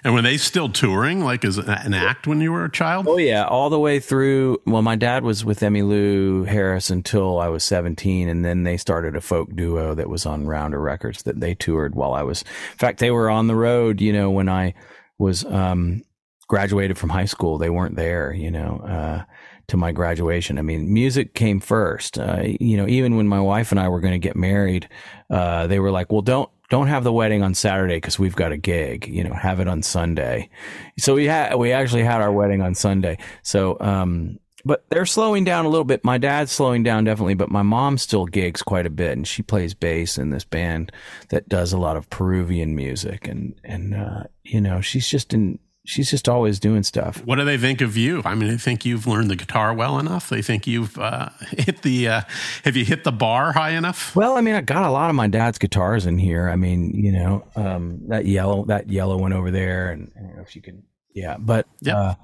And 0.02 0.12
were 0.12 0.20
they 0.20 0.36
still 0.36 0.68
touring, 0.68 1.24
like 1.24 1.46
as 1.46 1.56
an 1.56 1.94
act 1.94 2.26
when 2.26 2.42
you 2.42 2.52
were 2.52 2.66
a 2.66 2.70
child? 2.70 3.08
Oh 3.08 3.16
yeah, 3.16 3.46
all 3.46 3.70
the 3.70 3.78
way 3.78 4.00
through. 4.00 4.58
Well, 4.66 4.82
my 4.82 4.96
dad 4.96 5.24
was 5.24 5.46
with 5.46 5.60
Emmylou 5.60 6.46
Harris 6.46 6.90
until 6.90 7.38
I 7.38 7.48
was 7.48 7.64
seventeen, 7.64 8.28
and 8.28 8.44
then 8.44 8.64
they 8.64 8.76
started 8.76 9.16
a 9.16 9.22
folk 9.22 9.56
duo 9.56 9.94
that 9.94 10.10
was 10.10 10.26
on 10.26 10.46
Rounder 10.46 10.78
Records 10.78 11.22
that 11.22 11.40
they 11.40 11.54
toured 11.54 11.94
while 11.94 12.12
I 12.12 12.22
was. 12.22 12.42
In 12.42 12.78
fact, 12.78 12.98
they 12.98 13.10
were 13.10 13.30
on 13.30 13.46
the 13.46 13.56
road. 13.56 14.02
You 14.02 14.12
know, 14.12 14.30
when 14.30 14.50
I 14.50 14.74
was 15.16 15.42
um, 15.46 16.02
graduated 16.48 16.98
from 16.98 17.08
high 17.08 17.24
school, 17.24 17.56
they 17.56 17.70
weren't 17.70 17.96
there. 17.96 18.30
You 18.30 18.50
know, 18.50 18.80
uh, 18.86 19.24
to 19.68 19.76
my 19.76 19.92
graduation. 19.92 20.58
I 20.58 20.62
mean, 20.62 20.92
music 20.92 21.34
came 21.34 21.60
first. 21.60 22.18
Uh, 22.18 22.42
you 22.60 22.76
know, 22.76 22.86
even 22.86 23.16
when 23.16 23.28
my 23.28 23.40
wife 23.40 23.70
and 23.70 23.80
I 23.80 23.88
were 23.88 24.00
going 24.00 24.12
to 24.12 24.18
get 24.18 24.36
married, 24.36 24.88
uh, 25.30 25.66
they 25.66 25.78
were 25.78 25.90
like, 25.90 26.12
"Well, 26.12 26.22
don't 26.22 26.50
don't 26.70 26.88
have 26.88 27.04
the 27.04 27.12
wedding 27.12 27.42
on 27.42 27.54
Saturday 27.54 27.96
because 27.96 28.18
we've 28.18 28.36
got 28.36 28.52
a 28.52 28.56
gig. 28.56 29.06
You 29.08 29.24
know, 29.24 29.34
have 29.34 29.60
it 29.60 29.68
on 29.68 29.82
Sunday." 29.82 30.50
So 30.98 31.14
we 31.14 31.26
had 31.26 31.54
we 31.54 31.72
actually 31.72 32.04
had 32.04 32.20
our 32.20 32.32
wedding 32.32 32.62
on 32.62 32.74
Sunday. 32.74 33.18
So, 33.42 33.78
um, 33.80 34.38
but 34.64 34.84
they're 34.88 35.06
slowing 35.06 35.44
down 35.44 35.66
a 35.66 35.68
little 35.68 35.84
bit. 35.84 36.04
My 36.04 36.18
dad's 36.18 36.52
slowing 36.52 36.82
down 36.82 37.04
definitely, 37.04 37.34
but 37.34 37.50
my 37.50 37.62
mom 37.62 37.98
still 37.98 38.24
gigs 38.26 38.62
quite 38.62 38.86
a 38.86 38.90
bit, 38.90 39.12
and 39.12 39.26
she 39.26 39.42
plays 39.42 39.74
bass 39.74 40.18
in 40.18 40.30
this 40.30 40.44
band 40.44 40.90
that 41.28 41.48
does 41.48 41.72
a 41.72 41.78
lot 41.78 41.96
of 41.96 42.08
Peruvian 42.10 42.74
music, 42.74 43.28
and 43.28 43.54
and 43.64 43.94
uh, 43.94 44.24
you 44.42 44.60
know, 44.60 44.80
she's 44.80 45.08
just 45.08 45.34
in 45.34 45.58
she's 45.84 46.10
just 46.10 46.28
always 46.28 46.58
doing 46.58 46.82
stuff. 46.82 47.24
What 47.24 47.36
do 47.36 47.44
they 47.44 47.58
think 47.58 47.80
of 47.80 47.96
you? 47.96 48.22
I 48.24 48.34
mean, 48.34 48.48
they 48.48 48.56
think 48.56 48.84
you've 48.84 49.06
learned 49.06 49.30
the 49.30 49.36
guitar 49.36 49.72
well 49.72 49.98
enough. 49.98 50.28
They 50.28 50.42
think 50.42 50.66
you've 50.66 50.98
uh, 50.98 51.28
hit 51.50 51.82
the 51.82 52.08
uh, 52.08 52.20
have 52.64 52.76
you 52.76 52.84
hit 52.84 53.04
the 53.04 53.12
bar 53.12 53.52
high 53.52 53.70
enough? 53.70 54.16
Well, 54.16 54.36
I 54.36 54.40
mean, 54.40 54.54
I 54.54 54.62
got 54.62 54.84
a 54.84 54.90
lot 54.90 55.10
of 55.10 55.16
my 55.16 55.28
dad's 55.28 55.58
guitars 55.58 56.06
in 56.06 56.18
here. 56.18 56.48
I 56.48 56.56
mean, 56.56 56.90
you 56.90 57.12
know, 57.12 57.44
um, 57.54 58.00
that 58.08 58.26
yellow 58.26 58.64
that 58.66 58.88
yellow 58.90 59.18
one 59.18 59.32
over 59.32 59.50
there, 59.50 59.90
and 59.90 60.10
I 60.16 60.20
don't 60.20 60.36
know 60.36 60.42
if 60.42 60.56
you 60.56 60.62
can, 60.62 60.82
yeah, 61.14 61.36
but 61.38 61.66
uh, 61.86 62.14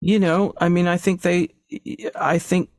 you 0.00 0.18
know, 0.18 0.54
I 0.58 0.68
mean, 0.68 0.86
I 0.86 0.96
think 0.96 1.22
they, 1.22 1.48
I 2.14 2.38
think. 2.38 2.70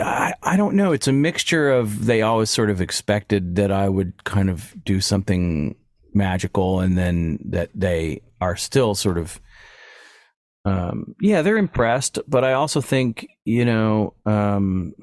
I, 0.00 0.32
I 0.42 0.56
don't 0.56 0.74
know. 0.74 0.92
It's 0.92 1.06
a 1.06 1.12
mixture 1.12 1.70
of 1.70 2.06
they 2.06 2.22
always 2.22 2.48
sort 2.48 2.70
of 2.70 2.80
expected 2.80 3.56
that 3.56 3.70
I 3.70 3.90
would 3.90 4.24
kind 4.24 4.48
of 4.48 4.74
do 4.86 5.02
something 5.02 5.76
magical 6.14 6.80
and 6.80 6.96
then 6.96 7.38
that 7.44 7.68
they 7.74 8.22
are 8.40 8.56
still 8.56 8.94
sort 8.94 9.18
of 9.18 9.40
um, 10.66 11.14
yeah, 11.20 11.42
they're 11.42 11.56
impressed, 11.56 12.18
but 12.26 12.42
I 12.42 12.54
also 12.54 12.80
think, 12.80 13.28
you 13.44 13.64
know, 13.64 14.14
um, 14.26 14.94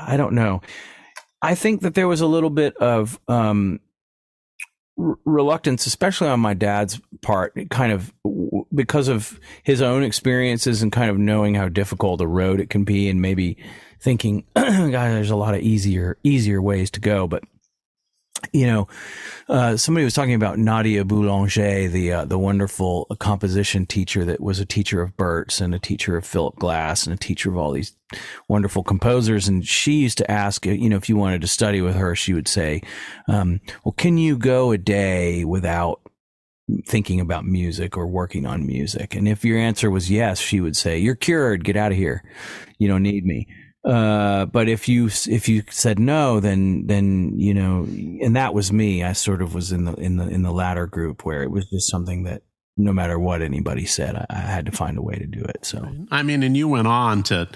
I 0.00 0.16
don't 0.16 0.32
know. 0.32 0.62
I 1.42 1.54
think 1.54 1.82
that 1.82 1.94
there 1.94 2.08
was 2.08 2.22
a 2.22 2.26
little 2.26 2.48
bit 2.48 2.74
of 2.78 3.20
um, 3.28 3.80
reluctance, 4.96 5.84
especially 5.84 6.28
on 6.28 6.40
my 6.40 6.54
dad's 6.54 6.98
part, 7.20 7.54
kind 7.68 7.92
of 7.92 8.14
because 8.74 9.08
of 9.08 9.38
his 9.62 9.82
own 9.82 10.02
experiences 10.02 10.80
and 10.80 10.90
kind 10.90 11.10
of 11.10 11.18
knowing 11.18 11.54
how 11.54 11.68
difficult 11.68 12.22
a 12.22 12.26
road 12.26 12.60
it 12.60 12.70
can 12.70 12.84
be, 12.84 13.10
and 13.10 13.20
maybe 13.20 13.58
thinking, 14.00 14.46
"God, 14.56 14.90
there's 14.92 15.28
a 15.28 15.36
lot 15.36 15.54
of 15.54 15.60
easier 15.60 16.16
easier 16.24 16.62
ways 16.62 16.90
to 16.92 17.00
go." 17.00 17.26
But 17.26 17.44
you 18.52 18.66
know, 18.66 18.88
uh, 19.48 19.76
somebody 19.76 20.04
was 20.04 20.14
talking 20.14 20.34
about 20.34 20.58
Nadia 20.58 21.04
Boulanger, 21.04 21.88
the 21.88 22.12
uh, 22.12 22.24
the 22.24 22.38
wonderful 22.38 23.06
composition 23.18 23.86
teacher 23.86 24.24
that 24.24 24.40
was 24.40 24.60
a 24.60 24.66
teacher 24.66 25.02
of 25.02 25.16
Burt's 25.16 25.60
and 25.60 25.74
a 25.74 25.78
teacher 25.78 26.16
of 26.16 26.26
Philip 26.26 26.56
Glass 26.56 27.06
and 27.06 27.14
a 27.14 27.18
teacher 27.18 27.50
of 27.50 27.56
all 27.56 27.72
these 27.72 27.94
wonderful 28.48 28.82
composers. 28.82 29.48
And 29.48 29.66
she 29.66 29.94
used 29.94 30.18
to 30.18 30.30
ask, 30.30 30.64
you 30.66 30.88
know, 30.88 30.96
if 30.96 31.08
you 31.08 31.16
wanted 31.16 31.40
to 31.42 31.46
study 31.46 31.80
with 31.80 31.94
her, 31.96 32.14
she 32.14 32.34
would 32.34 32.48
say, 32.48 32.82
um, 33.28 33.60
"Well, 33.84 33.92
can 33.92 34.18
you 34.18 34.36
go 34.36 34.72
a 34.72 34.78
day 34.78 35.44
without?" 35.44 36.00
thinking 36.86 37.20
about 37.20 37.44
music 37.44 37.94
or 37.94 38.06
working 38.06 38.46
on 38.46 38.66
music 38.66 39.14
and 39.14 39.28
if 39.28 39.44
your 39.44 39.58
answer 39.58 39.90
was 39.90 40.10
yes 40.10 40.40
she 40.40 40.62
would 40.62 40.74
say 40.74 40.96
you're 40.96 41.14
cured 41.14 41.62
get 41.62 41.76
out 41.76 41.92
of 41.92 41.98
here 41.98 42.24
you 42.78 42.88
don't 42.88 43.02
need 43.02 43.26
me 43.26 43.46
uh, 43.84 44.46
but 44.46 44.68
if 44.68 44.88
you 44.88 45.06
if 45.28 45.48
you 45.48 45.62
said 45.70 45.98
no, 45.98 46.40
then 46.40 46.86
then 46.86 47.38
you 47.38 47.52
know, 47.52 47.86
and 48.22 48.34
that 48.36 48.54
was 48.54 48.72
me. 48.72 49.04
I 49.04 49.12
sort 49.12 49.42
of 49.42 49.54
was 49.54 49.72
in 49.72 49.84
the 49.84 49.94
in 49.94 50.16
the 50.16 50.26
in 50.26 50.42
the 50.42 50.52
latter 50.52 50.86
group 50.86 51.24
where 51.24 51.42
it 51.42 51.50
was 51.50 51.68
just 51.68 51.90
something 51.90 52.24
that 52.24 52.42
no 52.76 52.92
matter 52.92 53.18
what 53.18 53.42
anybody 53.42 53.84
said, 53.84 54.16
I, 54.16 54.26
I 54.30 54.38
had 54.38 54.66
to 54.66 54.72
find 54.72 54.96
a 54.96 55.02
way 55.02 55.16
to 55.16 55.26
do 55.26 55.40
it. 55.40 55.66
So 55.66 55.86
I 56.10 56.22
mean, 56.22 56.42
and 56.42 56.56
you 56.56 56.66
went 56.66 56.88
on 56.88 57.22
to 57.24 57.48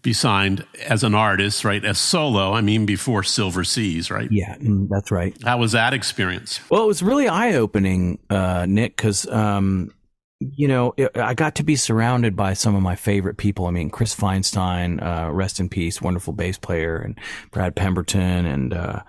be 0.00 0.12
signed 0.12 0.64
as 0.86 1.02
an 1.02 1.14
artist, 1.14 1.64
right? 1.64 1.84
As 1.84 1.98
solo. 1.98 2.52
I 2.52 2.60
mean, 2.60 2.86
before 2.86 3.22
Silver 3.22 3.64
Seas, 3.64 4.10
right? 4.10 4.30
Yeah, 4.30 4.56
mm, 4.56 4.88
that's 4.88 5.10
right. 5.10 5.36
How 5.42 5.58
was 5.58 5.72
that 5.72 5.92
experience? 5.92 6.60
Well, 6.70 6.84
it 6.84 6.86
was 6.86 7.02
really 7.02 7.28
eye 7.28 7.54
opening, 7.54 8.18
uh, 8.30 8.66
Nick, 8.68 8.96
because 8.96 9.28
um, 9.28 9.92
you 10.40 10.68
know, 10.68 10.92
it, 10.96 11.16
I 11.16 11.34
got 11.34 11.54
to 11.56 11.62
be 11.62 11.76
surrounded 11.76 12.36
by 12.36 12.52
some 12.52 12.74
of 12.74 12.82
my 12.82 12.94
favorite 12.94 13.36
people. 13.36 13.66
I 13.66 13.70
mean, 13.70 13.90
Chris 13.90 14.14
Feinstein, 14.14 15.02
uh, 15.02 15.32
rest 15.32 15.60
in 15.60 15.68
peace, 15.68 16.02
wonderful 16.02 16.34
bass 16.34 16.58
player, 16.58 16.96
and 16.96 17.18
Brad 17.50 17.74
Pemberton, 17.74 18.44
and 18.44 18.74
uh, 18.74 19.02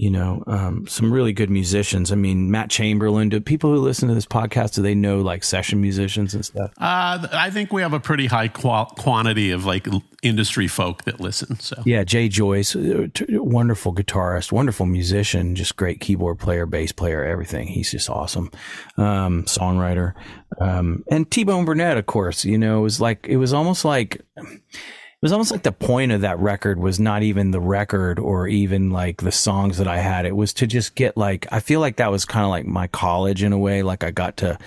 you 0.00 0.10
know, 0.10 0.42
um, 0.46 0.86
some 0.86 1.12
really 1.12 1.34
good 1.34 1.50
musicians. 1.50 2.10
I 2.10 2.14
mean, 2.14 2.50
Matt 2.50 2.70
Chamberlain. 2.70 3.28
Do 3.28 3.38
people 3.38 3.70
who 3.70 3.80
listen 3.80 4.08
to 4.08 4.14
this 4.14 4.24
podcast 4.24 4.72
do 4.72 4.80
they 4.80 4.94
know 4.94 5.20
like 5.20 5.44
session 5.44 5.82
musicians 5.82 6.32
and 6.32 6.42
stuff? 6.42 6.70
Uh, 6.78 7.28
I 7.30 7.50
think 7.50 7.70
we 7.70 7.82
have 7.82 7.92
a 7.92 8.00
pretty 8.00 8.26
high 8.26 8.48
qual- 8.48 8.94
quantity 8.96 9.50
of 9.50 9.66
like 9.66 9.86
industry 10.22 10.68
folk 10.68 11.04
that 11.04 11.20
listen. 11.20 11.60
So 11.60 11.82
yeah, 11.84 12.04
Jay 12.04 12.30
Joyce, 12.30 12.74
uh, 12.74 13.08
wonderful 13.28 13.94
guitarist, 13.94 14.52
wonderful 14.52 14.86
musician, 14.86 15.54
just 15.54 15.76
great 15.76 16.00
keyboard 16.00 16.38
player, 16.38 16.64
bass 16.64 16.92
player, 16.92 17.22
everything. 17.22 17.68
He's 17.68 17.90
just 17.90 18.08
awesome. 18.08 18.50
Um, 18.96 19.44
songwriter, 19.44 20.14
um, 20.58 21.04
and 21.10 21.30
T 21.30 21.44
Bone 21.44 21.66
Burnett, 21.66 21.98
of 21.98 22.06
course. 22.06 22.46
You 22.46 22.56
know, 22.56 22.78
it 22.78 22.82
was 22.82 23.02
like 23.02 23.26
it 23.28 23.36
was 23.36 23.52
almost 23.52 23.84
like 23.84 24.22
was 25.22 25.32
almost 25.32 25.50
like 25.50 25.64
the 25.64 25.72
point 25.72 26.12
of 26.12 26.22
that 26.22 26.38
record 26.38 26.78
was 26.78 26.98
not 26.98 27.22
even 27.22 27.50
the 27.50 27.60
record 27.60 28.18
or 28.18 28.48
even 28.48 28.90
like 28.90 29.20
the 29.20 29.32
songs 29.32 29.76
that 29.76 29.86
I 29.86 29.98
had. 29.98 30.24
It 30.24 30.34
was 30.34 30.54
to 30.54 30.66
just 30.66 30.94
get 30.94 31.14
like, 31.16 31.46
I 31.52 31.60
feel 31.60 31.80
like 31.80 31.96
that 31.96 32.10
was 32.10 32.24
kind 32.24 32.44
of 32.44 32.50
like 32.50 32.64
my 32.64 32.86
college 32.86 33.42
in 33.42 33.52
a 33.52 33.58
way. 33.58 33.82
Like 33.82 34.02
I 34.02 34.12
got 34.12 34.38
to, 34.38 34.58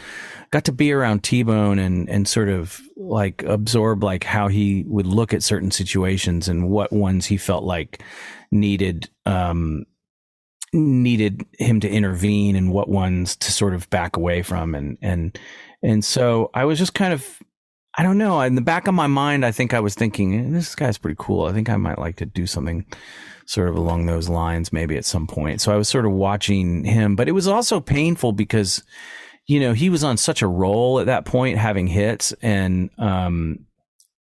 got 0.51 0.65
to 0.65 0.71
be 0.71 0.91
around 0.91 1.23
T-Bone 1.23 1.79
and, 1.79 2.07
and 2.07 2.27
sort 2.27 2.49
of 2.49 2.79
like 2.95 3.41
absorb 3.43 4.03
like 4.03 4.23
how 4.23 4.47
he 4.47 4.83
would 4.85 5.07
look 5.07 5.33
at 5.33 5.41
certain 5.41 5.71
situations 5.71 6.47
and 6.47 6.69
what 6.69 6.93
ones 6.93 7.25
he 7.25 7.37
felt 7.37 7.63
like 7.63 8.03
needed, 8.51 9.09
um, 9.25 9.85
needed 10.71 11.43
him 11.57 11.79
to 11.79 11.89
intervene 11.89 12.55
and 12.55 12.71
what 12.71 12.89
ones 12.89 13.35
to 13.37 13.51
sort 13.51 13.73
of 13.73 13.89
back 13.89 14.17
away 14.17 14.43
from. 14.43 14.75
And, 14.75 14.99
and, 15.01 15.39
and 15.81 16.05
so 16.05 16.51
I 16.53 16.65
was 16.65 16.77
just 16.77 16.93
kind 16.93 17.11
of 17.11 17.39
I 17.95 18.03
don't 18.03 18.17
know. 18.17 18.41
In 18.41 18.55
the 18.55 18.61
back 18.61 18.87
of 18.87 18.95
my 18.95 19.07
mind, 19.07 19.45
I 19.45 19.51
think 19.51 19.73
I 19.73 19.79
was 19.79 19.93
thinking, 19.93 20.33
eh, 20.33 20.49
this 20.49 20.73
guy's 20.73 20.97
pretty 20.97 21.17
cool. 21.19 21.45
I 21.45 21.53
think 21.53 21.69
I 21.69 21.77
might 21.77 21.99
like 21.99 22.15
to 22.17 22.25
do 22.25 22.47
something 22.47 22.85
sort 23.45 23.69
of 23.69 23.75
along 23.75 24.05
those 24.05 24.29
lines 24.29 24.71
maybe 24.73 24.97
at 24.97 25.05
some 25.05 25.27
point. 25.27 25.61
So 25.61 25.71
I 25.71 25.75
was 25.75 25.89
sort 25.89 26.05
of 26.05 26.11
watching 26.11 26.85
him, 26.85 27.15
but 27.15 27.27
it 27.27 27.33
was 27.33 27.47
also 27.47 27.79
painful 27.79 28.31
because, 28.31 28.83
you 29.47 29.59
know, 29.59 29.73
he 29.73 29.89
was 29.89 30.03
on 30.03 30.17
such 30.17 30.41
a 30.41 30.47
roll 30.47 30.99
at 30.99 31.05
that 31.05 31.25
point, 31.25 31.57
having 31.57 31.87
hits. 31.87 32.31
And, 32.41 32.89
um, 32.97 33.65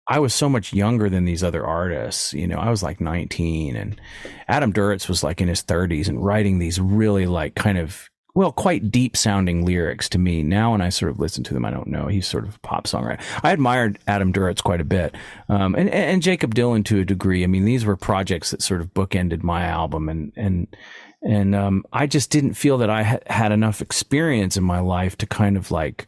I 0.09 0.21
was 0.21 0.33
so 0.33 0.49
much 0.49 0.73
younger 0.73 1.11
than 1.11 1.25
these 1.25 1.43
other 1.43 1.67
artists. 1.67 2.33
You 2.33 2.47
know, 2.47 2.59
I 2.59 2.71
was 2.71 2.83
like 2.83 3.01
19 3.01 3.75
and 3.75 4.01
Adam 4.47 4.73
Duritz 4.73 5.09
was 5.09 5.25
like 5.25 5.41
in 5.41 5.49
his 5.49 5.65
30s 5.65 6.09
and 6.09 6.25
writing 6.25 6.59
these 6.59 6.81
really 6.81 7.27
like 7.27 7.57
kind 7.57 7.79
of 7.79 8.09
well, 8.37 8.53
quite 8.53 8.91
deep 8.91 9.17
sounding 9.17 9.65
lyrics 9.65 10.11
to 10.11 10.19
me. 10.19 10.43
Now, 10.43 10.73
when 10.73 10.83
I 10.83 10.91
sort 10.91 11.11
of 11.11 11.19
listen 11.19 11.43
to 11.45 11.55
them, 11.55 11.65
I 11.65 11.71
don't 11.71 11.87
know. 11.87 12.07
He's 12.07 12.27
sort 12.27 12.45
of 12.47 12.57
a 12.57 12.59
pop 12.59 12.85
songwriter. 12.85 13.19
I 13.43 13.51
admired 13.51 13.99
Adam 14.07 14.31
Duritz 14.31 14.63
quite 14.63 14.83
a 14.83 14.85
bit, 14.85 15.15
um, 15.49 15.75
and 15.75 15.89
and 15.89 16.23
Jakob 16.23 16.55
Dylan 16.55 16.85
to 16.85 17.01
a 17.01 17.05
degree. 17.05 17.45
I 17.45 17.47
mean, 17.47 17.65
these 17.65 17.87
were 17.87 17.97
projects 17.97 18.51
that 18.51 18.61
sort 18.61 18.83
of 18.83 18.93
bookended 18.93 19.43
my 19.43 19.65
album, 19.65 20.11
and 20.11 20.35
and 20.37 20.67
and 21.23 21.55
um, 21.55 21.85
I 21.95 22.07
just 22.07 22.29
didn't 22.29 22.55
feel 22.55 22.77
that 22.79 22.91
I 22.91 23.03
ha- 23.05 23.19
had 23.27 23.53
enough 23.53 23.81
experience 23.81 24.59
in 24.59 24.65
my 24.65 24.81
life 24.81 25.17
to 25.19 25.27
kind 25.27 25.57
of 25.57 25.71
like. 25.71 26.07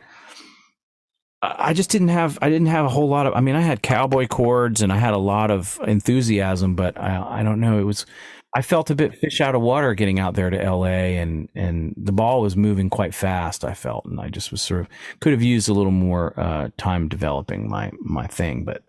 I 1.41 1.73
just 1.73 1.89
didn't 1.89 2.09
have 2.09 2.37
I 2.43 2.51
didn't 2.51 2.67
have 2.67 2.85
a 2.85 2.91
whole 2.91 3.09
lot 3.09 3.27
of 3.27 3.33
I 3.35 3.41
mean 3.41 3.55
I 3.55 3.61
had 3.61 3.81
cowboy 3.81 4.27
chords 4.27 4.83
and 4.83 4.93
I 4.93 4.97
had 4.97 5.15
a 5.15 5.19
lot 5.19 5.53
of 5.53 5.79
enthusiasm 5.87 6.75
but 6.75 6.99
I 6.99 7.39
I 7.39 7.43
don't 7.45 7.61
know 7.61 7.79
it 7.79 7.85
was 7.85 8.07
I 8.55 8.63
felt 8.63 8.91
a 8.91 8.95
bit 8.95 9.15
fish 9.15 9.41
out 9.41 9.55
of 9.55 9.61
water 9.61 9.95
getting 9.95 10.19
out 10.19 10.35
there 10.35 10.49
to 10.49 10.57
LA 10.57 11.19
and, 11.21 11.49
and 11.55 11.95
the 11.97 12.13
ball 12.13 12.41
was 12.41 12.57
moving 12.57 12.89
quite 12.89 13.15
fast. 13.15 13.65
I 13.65 13.75
felt, 13.75 14.07
and 14.07 14.19
I 14.19 14.31
just 14.31 14.51
was 14.51 14.63
sort 14.63 14.81
of 14.81 14.89
could 15.21 15.33
have 15.33 15.43
used 15.43 15.69
a 15.69 15.75
little 15.75 15.93
more 15.93 16.39
uh, 16.39 16.71
time 16.79 17.09
developing 17.09 17.69
my, 17.69 17.91
my 18.01 18.27
thing, 18.27 18.65
but 18.65 18.83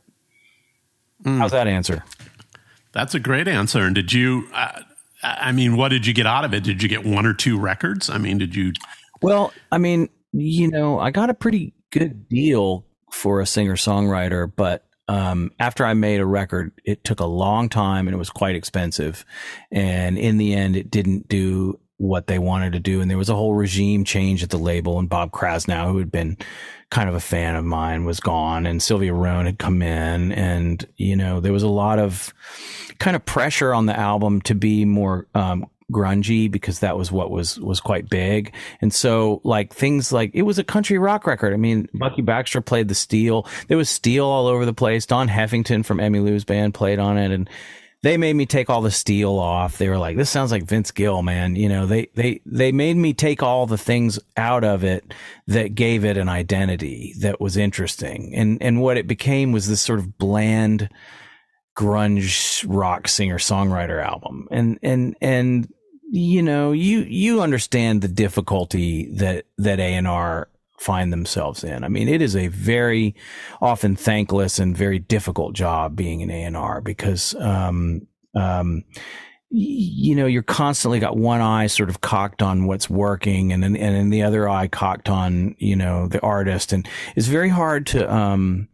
mm. 1.23 1.37
how's 1.37 1.51
that 1.51 1.67
answer? 1.67 2.03
That's 2.93 3.13
a 3.13 3.19
great 3.19 3.47
answer. 3.47 3.81
And 3.81 3.93
did 3.93 4.13
you, 4.13 4.47
uh, 4.53 4.81
I 5.23 5.51
mean, 5.51 5.75
what 5.75 5.89
did 5.89 6.07
you 6.07 6.13
get 6.13 6.25
out 6.25 6.45
of 6.45 6.53
it? 6.53 6.63
Did 6.63 6.81
you 6.81 6.87
get 6.87 7.05
one 7.05 7.25
or 7.25 7.33
two 7.33 7.59
records? 7.59 8.09
I 8.09 8.17
mean, 8.17 8.37
did 8.37 8.55
you? 8.55 8.71
Well, 9.21 9.51
I 9.71 9.77
mean, 9.77 10.09
you 10.31 10.69
know, 10.69 10.99
I 10.99 11.11
got 11.11 11.29
a 11.29 11.33
pretty 11.33 11.73
good 11.91 12.29
deal 12.29 12.85
for 13.11 13.41
a 13.41 13.45
singer 13.45 13.75
songwriter, 13.75 14.51
but 14.55 14.85
um, 15.09 15.51
after 15.59 15.83
I 15.83 15.95
made 15.95 16.19
a 16.19 16.25
record, 16.25 16.71
it 16.85 17.03
took 17.03 17.19
a 17.19 17.25
long 17.25 17.67
time 17.67 18.07
and 18.07 18.13
it 18.13 18.19
was 18.19 18.29
quite 18.29 18.55
expensive. 18.55 19.25
And 19.71 20.19
in 20.19 20.37
the 20.37 20.53
end, 20.53 20.75
it 20.75 20.91
didn't 20.91 21.27
do 21.27 21.79
what 21.97 22.27
they 22.27 22.37
wanted 22.37 22.73
to 22.73 22.79
do. 22.79 23.01
And 23.01 23.09
there 23.09 23.17
was 23.17 23.27
a 23.27 23.35
whole 23.35 23.55
regime 23.55 24.03
change 24.03 24.43
at 24.43 24.51
the 24.51 24.59
label. 24.59 24.99
And 24.99 25.09
Bob 25.09 25.31
Krasnow, 25.31 25.91
who 25.91 25.97
had 25.97 26.11
been 26.11 26.37
kind 26.91 27.09
of 27.09 27.15
a 27.15 27.19
fan 27.19 27.55
of 27.55 27.65
mine, 27.65 28.05
was 28.05 28.19
gone. 28.19 28.67
And 28.67 28.83
Sylvia 28.83 29.11
Rhone 29.11 29.47
had 29.47 29.57
come 29.57 29.81
in. 29.81 30.31
And, 30.31 30.87
you 30.95 31.15
know, 31.15 31.39
there 31.39 31.53
was 31.53 31.63
a 31.63 31.67
lot 31.67 31.97
of 31.97 32.31
kind 32.99 33.15
of 33.15 33.25
pressure 33.25 33.73
on 33.73 33.87
the 33.87 33.97
album 33.97 34.41
to 34.41 34.53
be 34.53 34.85
more 34.85 35.25
um, 35.33 35.65
grungy 35.91 36.49
because 36.49 36.79
that 36.79 36.97
was 36.97 37.11
what 37.11 37.31
was 37.31 37.59
was 37.59 37.79
quite 37.79 38.09
big. 38.09 38.53
And 38.81 38.93
so 38.93 39.41
like 39.43 39.73
things 39.73 40.11
like 40.11 40.31
it 40.33 40.43
was 40.43 40.59
a 40.59 40.63
country 40.63 40.97
rock 40.97 41.25
record. 41.27 41.53
I 41.53 41.57
mean, 41.57 41.87
Bucky 41.93 42.21
Baxter 42.21 42.61
played 42.61 42.87
the 42.87 42.95
steel. 42.95 43.47
There 43.67 43.77
was 43.77 43.89
steel 43.89 44.25
all 44.25 44.47
over 44.47 44.65
the 44.65 44.73
place. 44.73 45.05
Don 45.05 45.27
Heffington 45.27 45.85
from 45.85 45.99
Emmylou's 45.99 46.45
band 46.45 46.73
played 46.73 46.99
on 46.99 47.17
it 47.17 47.31
and 47.31 47.49
they 48.01 48.15
made 48.15 48.35
me 48.35 48.45
take 48.45 48.69
all 48.69 48.81
the 48.81 48.91
steel 48.91 49.37
off. 49.37 49.77
They 49.77 49.89
were 49.89 49.97
like, 49.97 50.15
this 50.15 50.29
sounds 50.29 50.51
like 50.51 50.63
Vince 50.63 50.91
Gill, 50.91 51.21
man. 51.21 51.55
You 51.55 51.67
know, 51.67 51.85
they, 51.85 52.07
they, 52.15 52.41
they 52.45 52.71
made 52.71 52.95
me 52.95 53.13
take 53.13 53.43
all 53.43 53.65
the 53.65 53.77
things 53.77 54.19
out 54.37 54.63
of 54.63 54.83
it 54.85 55.13
that 55.47 55.75
gave 55.75 56.05
it 56.05 56.17
an 56.17 56.29
identity 56.29 57.13
that 57.19 57.41
was 57.41 57.57
interesting. 57.57 58.33
And, 58.35 58.61
and 58.61 58.81
what 58.81 58.97
it 58.97 59.07
became 59.07 59.51
was 59.51 59.67
this 59.67 59.81
sort 59.81 59.99
of 59.99 60.17
bland, 60.17 60.89
grunge 61.77 62.65
rock 62.67 63.09
singer 63.09 63.37
songwriter 63.37 64.01
album. 64.01 64.47
And, 64.49 64.79
and, 64.81 65.17
and 65.19 65.67
you 66.11 66.41
know, 66.41 66.71
you 66.71 66.99
you 67.01 67.41
understand 67.41 68.01
the 68.01 68.07
difficulty 68.07 69.11
that 69.13 69.45
that 69.57 69.79
A 69.79 69.93
and 69.93 70.07
R 70.07 70.49
find 70.79 71.11
themselves 71.13 71.63
in. 71.63 71.83
I 71.83 71.89
mean, 71.89 72.07
it 72.07 72.21
is 72.21 72.35
a 72.35 72.47
very 72.47 73.15
often 73.61 73.95
thankless 73.95 74.59
and 74.59 74.75
very 74.75 74.97
difficult 74.97 75.53
job 75.53 75.95
being 75.95 76.21
an 76.23 76.31
A 76.31 76.43
and 76.43 76.57
R 76.57 76.81
because, 76.81 77.35
um, 77.35 78.07
um, 78.33 78.85
you 79.49 80.15
know, 80.15 80.25
you're 80.25 80.41
constantly 80.41 80.99
got 80.99 81.17
one 81.17 81.41
eye 81.41 81.67
sort 81.67 81.89
of 81.89 82.01
cocked 82.01 82.41
on 82.41 82.65
what's 82.65 82.89
working 82.89 83.51
and 83.51 83.63
and 83.63 83.75
then 83.75 84.09
the 84.09 84.23
other 84.23 84.47
eye 84.47 84.67
cocked 84.67 85.09
on, 85.09 85.55
you 85.59 85.75
know, 85.75 86.07
the 86.07 86.21
artist. 86.21 86.71
And 86.71 86.87
it's 87.15 87.27
very 87.27 87.49
hard 87.49 87.85
to, 87.87 88.11
um, 88.11 88.67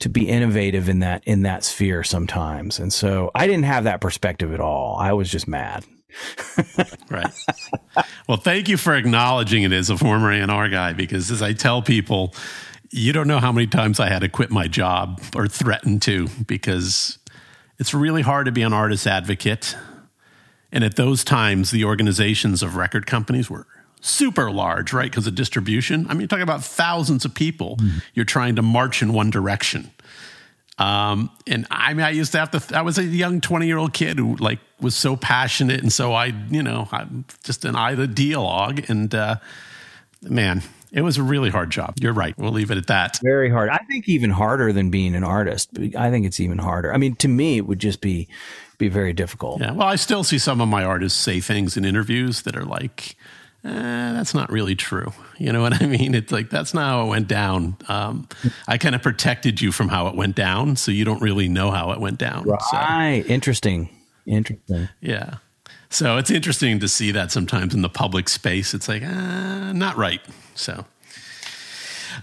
to 0.00 0.08
be 0.08 0.28
innovative 0.28 0.88
in 0.88 1.00
that 1.00 1.22
in 1.24 1.42
that 1.42 1.62
sphere 1.62 2.02
sometimes. 2.02 2.78
And 2.78 2.92
so 2.92 3.30
I 3.34 3.46
didn't 3.46 3.64
have 3.64 3.84
that 3.84 4.00
perspective 4.00 4.52
at 4.52 4.60
all. 4.60 4.96
I 4.98 5.12
was 5.12 5.30
just 5.30 5.46
mad. 5.46 5.84
right. 7.10 7.32
Well, 8.28 8.38
thank 8.38 8.68
you 8.68 8.76
for 8.76 8.94
acknowledging 8.94 9.62
it 9.62 9.72
as 9.72 9.90
a 9.90 9.96
former 9.96 10.32
A&R 10.32 10.68
guy 10.68 10.92
because 10.92 11.30
as 11.30 11.42
I 11.42 11.52
tell 11.52 11.82
people, 11.82 12.34
you 12.90 13.12
don't 13.12 13.28
know 13.28 13.38
how 13.38 13.52
many 13.52 13.66
times 13.66 14.00
I 14.00 14.08
had 14.08 14.20
to 14.20 14.28
quit 14.28 14.50
my 14.50 14.66
job 14.68 15.20
or 15.34 15.46
threaten 15.46 16.00
to 16.00 16.28
because 16.46 17.18
it's 17.78 17.94
really 17.94 18.22
hard 18.22 18.46
to 18.46 18.52
be 18.52 18.62
an 18.62 18.72
artist 18.72 19.06
advocate. 19.06 19.76
And 20.72 20.84
at 20.84 20.96
those 20.96 21.24
times, 21.24 21.70
the 21.70 21.84
organizations 21.84 22.62
of 22.62 22.76
record 22.76 23.06
companies 23.06 23.48
were 23.48 23.66
super 24.00 24.50
large, 24.50 24.92
right? 24.92 25.10
Because 25.10 25.26
of 25.26 25.34
distribution. 25.34 26.06
I 26.08 26.14
mean, 26.14 26.20
you're 26.20 26.28
talking 26.28 26.42
about 26.42 26.64
thousands 26.64 27.24
of 27.24 27.34
people. 27.34 27.76
Mm-hmm. 27.76 27.98
You're 28.14 28.24
trying 28.24 28.56
to 28.56 28.62
march 28.62 29.02
in 29.02 29.12
one 29.12 29.30
direction. 29.30 29.90
Um, 30.78 31.30
and 31.46 31.66
I 31.70 31.92
mean, 31.92 32.06
I 32.06 32.10
used 32.10 32.32
to 32.32 32.38
have 32.38 32.50
to, 32.52 32.76
I 32.76 32.82
was 32.82 32.98
a 32.98 33.04
young 33.04 33.40
20 33.40 33.66
year 33.66 33.76
old 33.76 33.92
kid 33.92 34.18
who 34.18 34.36
like 34.36 34.60
was 34.80 34.96
so 34.96 35.16
passionate. 35.16 35.82
And 35.82 35.92
so 35.92 36.14
I, 36.14 36.26
you 36.50 36.62
know, 36.62 36.88
I'm 36.90 37.26
just 37.44 37.64
an 37.64 37.76
eye 37.76 37.94
the 37.94 38.06
dialogue. 38.06 38.88
And, 38.88 39.14
uh, 39.14 39.36
man, 40.22 40.62
it 40.92 41.02
was 41.02 41.18
a 41.18 41.22
really 41.22 41.50
hard 41.50 41.70
job. 41.70 41.94
You're 42.00 42.12
right. 42.12 42.36
We'll 42.38 42.52
leave 42.52 42.70
it 42.70 42.78
at 42.78 42.86
that. 42.86 43.18
Very 43.22 43.50
hard. 43.50 43.68
I 43.68 43.78
think 43.88 44.08
even 44.08 44.30
harder 44.30 44.72
than 44.72 44.90
being 44.90 45.14
an 45.14 45.22
artist. 45.22 45.70
I 45.96 46.10
think 46.10 46.26
it's 46.26 46.40
even 46.40 46.58
harder. 46.58 46.92
I 46.92 46.96
mean, 46.96 47.14
to 47.16 47.28
me, 47.28 47.58
it 47.58 47.66
would 47.66 47.78
just 47.78 48.00
be, 48.00 48.26
be 48.78 48.88
very 48.88 49.12
difficult. 49.12 49.60
Yeah. 49.60 49.72
Well, 49.72 49.86
I 49.86 49.96
still 49.96 50.24
see 50.24 50.38
some 50.38 50.60
of 50.60 50.68
my 50.68 50.82
artists 50.82 51.18
say 51.20 51.40
things 51.40 51.76
in 51.76 51.84
interviews 51.84 52.42
that 52.42 52.56
are 52.56 52.64
like, 52.64 53.16
eh, 53.64 54.12
that's 54.12 54.34
not 54.34 54.50
really 54.50 54.74
true. 54.74 55.12
You 55.38 55.52
know 55.52 55.62
what 55.62 55.82
I 55.82 55.86
mean? 55.86 56.14
It's 56.14 56.32
like, 56.32 56.50
that's 56.50 56.74
not 56.74 56.82
how 56.82 57.04
it 57.04 57.08
went 57.08 57.28
down. 57.28 57.76
Um, 57.88 58.28
I 58.68 58.78
kind 58.78 58.94
of 58.94 59.02
protected 59.02 59.60
you 59.60 59.72
from 59.72 59.88
how 59.88 60.06
it 60.08 60.14
went 60.16 60.36
down. 60.36 60.76
So 60.76 60.90
you 60.92 61.04
don't 61.04 61.22
really 61.22 61.48
know 61.48 61.70
how 61.70 61.92
it 61.92 62.00
went 62.00 62.18
down. 62.18 62.44
Right. 62.44 63.24
So, 63.24 63.32
Interesting. 63.32 63.88
Interesting. 64.26 64.88
Yeah. 65.00 65.36
So 65.88 66.18
it's 66.18 66.30
interesting 66.30 66.78
to 66.80 66.88
see 66.88 67.10
that 67.10 67.32
sometimes 67.32 67.74
in 67.74 67.82
the 67.82 67.88
public 67.88 68.28
space. 68.28 68.74
It's 68.74 68.88
like, 68.88 69.02
uh, 69.02 69.72
not 69.72 69.96
right. 69.96 70.20
So 70.54 70.84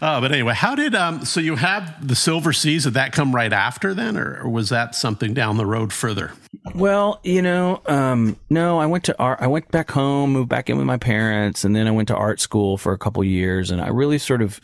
uh, 0.01 0.21
but 0.21 0.31
anyway, 0.31 0.53
how 0.53 0.75
did 0.75 0.95
um, 0.95 1.25
so 1.25 1.39
you 1.39 1.55
have 1.55 2.07
the 2.07 2.15
Silver 2.15 2.53
Seas? 2.53 2.83
Did 2.83 2.93
that 2.93 3.12
come 3.12 3.33
right 3.33 3.51
after 3.51 3.93
then, 3.93 4.17
or, 4.17 4.41
or 4.43 4.49
was 4.49 4.69
that 4.69 4.95
something 4.95 5.33
down 5.33 5.57
the 5.57 5.65
road 5.65 5.93
further? 5.93 6.33
Well, 6.75 7.19
you 7.23 7.41
know, 7.41 7.81
um, 7.86 8.38
no, 8.49 8.79
I 8.79 8.86
went 8.86 9.05
to 9.05 9.17
art. 9.19 9.39
I 9.41 9.47
went 9.47 9.69
back 9.71 9.91
home, 9.91 10.33
moved 10.33 10.49
back 10.49 10.69
in 10.69 10.77
with 10.77 10.86
my 10.86 10.97
parents, 10.97 11.63
and 11.63 11.75
then 11.75 11.88
I 11.88 11.91
went 11.91 12.07
to 12.10 12.15
art 12.15 12.39
school 12.39 12.77
for 12.77 12.93
a 12.93 12.97
couple 12.97 13.23
years. 13.23 13.71
And 13.71 13.81
I 13.81 13.88
really 13.88 14.17
sort 14.17 14.41
of 14.41 14.60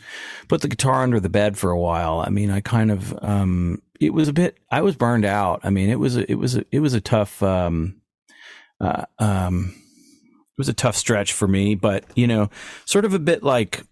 put 0.48 0.60
the 0.60 0.68
guitar 0.68 1.02
under 1.02 1.20
the 1.20 1.28
bed 1.28 1.56
for 1.56 1.70
a 1.70 1.78
while. 1.78 2.20
I 2.20 2.30
mean, 2.30 2.50
I 2.50 2.60
kind 2.60 2.90
of 2.90 3.16
um, 3.22 3.82
it 4.00 4.12
was 4.12 4.28
a 4.28 4.32
bit. 4.32 4.58
I 4.70 4.82
was 4.82 4.96
burned 4.96 5.24
out. 5.24 5.60
I 5.62 5.70
mean, 5.70 5.88
it 5.88 5.98
was 5.98 6.16
a, 6.16 6.30
it 6.30 6.36
was 6.36 6.56
a, 6.56 6.64
it 6.70 6.80
was 6.80 6.94
a 6.94 7.00
tough. 7.00 7.42
Um, 7.42 8.00
uh, 8.80 9.04
um, 9.18 9.74
it 9.76 10.58
was 10.58 10.68
a 10.68 10.74
tough 10.74 10.96
stretch 10.96 11.32
for 11.32 11.48
me, 11.48 11.74
but 11.74 12.04
you 12.14 12.26
know, 12.26 12.50
sort 12.84 13.04
of 13.04 13.14
a 13.14 13.18
bit 13.18 13.42
like 13.42 13.82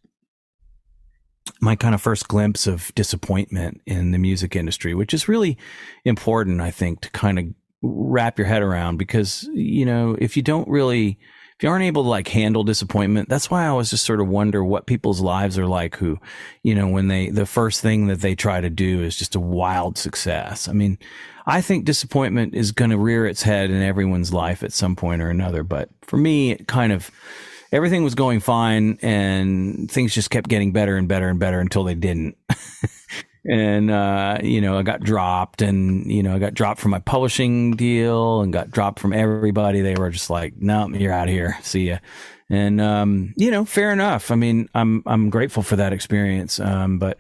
my 1.63 1.77
kind 1.77 1.95
of 1.95 2.03
first 2.03 2.27
glimpse 2.27 2.67
of 2.67 2.93
disappointment 2.97 3.81
in 3.87 4.11
the 4.11 4.19
music 4.19 4.57
industry, 4.57 4.95
which 4.95 5.15
is 5.15 5.29
really 5.29 5.57
important, 6.05 6.61
I 6.61 6.73
think, 6.73 7.01
to 7.03 7.11
kind 7.11 7.39
of 7.39 7.45
wrap 7.83 8.37
your 8.37 8.49
head 8.49 8.63
around 8.63 8.97
because, 8.97 9.49
you 9.55 9.87
know, 9.87 10.17
if 10.19 10.37
you 10.37 10.43
don't 10.43 10.69
really, 10.69 11.21
if 11.57 11.63
you 11.63 11.69
aren't 11.69 11.85
able 11.85 12.03
to 12.03 12.09
like 12.09 12.27
handle 12.27 12.65
disappointment, 12.65 13.29
that's 13.29 13.49
why 13.49 13.65
I 13.65 13.69
always 13.69 13.91
just 13.91 14.05
sort 14.05 14.21
of 14.21 14.27
wonder 14.27 14.65
what 14.65 14.89
people's 14.89 15.21
lives 15.21 15.57
are 15.57 15.69
like 15.69 15.95
who, 15.97 16.19
you 16.65 16.75
know, 16.75 16.89
when 16.89 17.07
they, 17.07 17.31
the 17.31 17.47
first 17.47 17.81
thing 17.81 18.09
that 18.09 18.23
they 18.23 18.35
try 18.35 18.61
to 18.61 18.69
do 18.69 19.01
is 19.01 19.17
just 19.17 19.37
a 19.37 19.41
wild 19.41 19.97
success. 19.97 20.67
I 20.67 20.73
mean, 20.73 20.99
I 21.47 21.61
think 21.61 21.85
disappointment 21.85 22.55
is 22.57 22.73
going 22.73 22.91
to 22.91 22.99
rear 22.99 23.25
its 23.25 23.45
head 23.45 23.71
in 23.71 23.83
everyone's 23.83 24.35
life 24.35 24.65
at 24.65 24.73
some 24.73 24.97
point 24.97 25.23
or 25.23 25.31
another. 25.31 25.63
But 25.63 25.91
for 26.03 26.17
me, 26.17 26.51
it 26.51 26.67
kind 26.67 26.93
of, 26.93 27.13
everything 27.73 28.05
was 28.05 28.15
going 28.15 28.41
fine 28.41 28.99
and 29.03 29.91
things 29.91 30.15
just 30.15 30.31
kept 30.31 30.49
getting 30.49 30.73
better 30.73 30.97
and 30.97 31.09
better 31.09 31.29
and 31.29 31.41
better 31.41 31.59
until 31.59 31.85
they 31.85 31.95
didn't. 31.95 32.37
and 33.45 33.91
uh, 33.91 34.39
you 34.43 34.61
know, 34.61 34.79
I 34.79 34.83
got 34.83 35.01
dropped 35.01 35.63
and 35.63 36.11
you 36.11 36.23
know, 36.23 36.35
I 36.35 36.39
got 36.39 36.55
dropped 36.55 36.81
from 36.81 36.91
my 36.91 37.01
publishing 37.01 37.75
deal 37.77 38.43
and 38.43 38.53
got 38.53 38.71
dropped 38.71 39.01
from 39.01 39.13
everybody. 39.13 39.81
They 39.81 39.97
were 39.97 40.11
just 40.11 40.31
like, 40.31 40.55
"No, 40.59 40.87
nope, 40.87 41.01
you're 41.01 41.13
out 41.13 41.29
of 41.29 41.35
here. 41.35 41.57
See 41.63 41.89
ya." 41.89 41.99
And 42.51 42.81
um, 42.81 43.33
you 43.37 43.51
know, 43.51 43.65
fair 43.65 43.93
enough. 43.93 44.31
I 44.31 44.35
mean, 44.35 44.69
I'm 44.75 45.03
I'm 45.07 45.31
grateful 45.31 45.63
for 45.63 45.77
that 45.77 45.93
experience. 45.93 46.61
Um, 46.61 46.99
but 46.99 47.19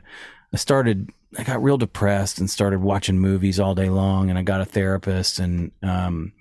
I 0.52 0.58
started 0.58 1.10
I 1.38 1.44
got 1.44 1.62
real 1.62 1.78
depressed 1.78 2.38
and 2.38 2.50
started 2.50 2.80
watching 2.80 3.18
movies 3.18 3.58
all 3.58 3.74
day 3.74 3.88
long 3.88 4.28
and 4.28 4.38
I 4.38 4.42
got 4.42 4.60
a 4.60 4.66
therapist 4.66 5.38
and 5.38 5.72
um, 5.82 6.32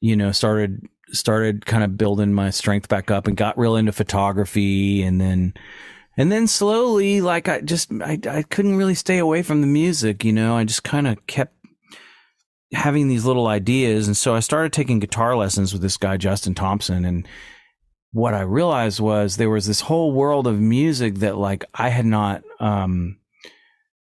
you 0.00 0.16
know, 0.16 0.32
started 0.32 0.86
started 1.12 1.66
kind 1.66 1.84
of 1.84 1.96
building 1.96 2.32
my 2.32 2.50
strength 2.50 2.88
back 2.88 3.10
up 3.10 3.26
and 3.26 3.36
got 3.36 3.58
real 3.58 3.76
into 3.76 3.92
photography 3.92 5.02
and 5.02 5.20
then 5.20 5.54
and 6.16 6.30
then 6.30 6.46
slowly 6.46 7.20
like 7.20 7.48
I 7.48 7.60
just 7.60 7.90
I 8.02 8.18
I 8.28 8.42
couldn't 8.42 8.76
really 8.76 8.94
stay 8.94 9.18
away 9.18 9.42
from 9.42 9.60
the 9.60 9.66
music, 9.66 10.24
you 10.24 10.32
know. 10.32 10.56
I 10.56 10.64
just 10.64 10.82
kind 10.82 11.06
of 11.06 11.26
kept 11.26 11.54
having 12.72 13.08
these 13.08 13.24
little 13.24 13.46
ideas 13.46 14.06
and 14.06 14.16
so 14.16 14.34
I 14.34 14.40
started 14.40 14.72
taking 14.72 15.00
guitar 15.00 15.36
lessons 15.36 15.72
with 15.72 15.82
this 15.82 15.96
guy 15.96 16.16
Justin 16.16 16.54
Thompson 16.54 17.04
and 17.04 17.26
what 18.12 18.34
I 18.34 18.40
realized 18.40 19.00
was 19.00 19.36
there 19.36 19.50
was 19.50 19.66
this 19.66 19.82
whole 19.82 20.12
world 20.12 20.46
of 20.46 20.60
music 20.60 21.16
that 21.16 21.36
like 21.36 21.64
I 21.74 21.88
had 21.88 22.06
not 22.06 22.42
um 22.58 23.19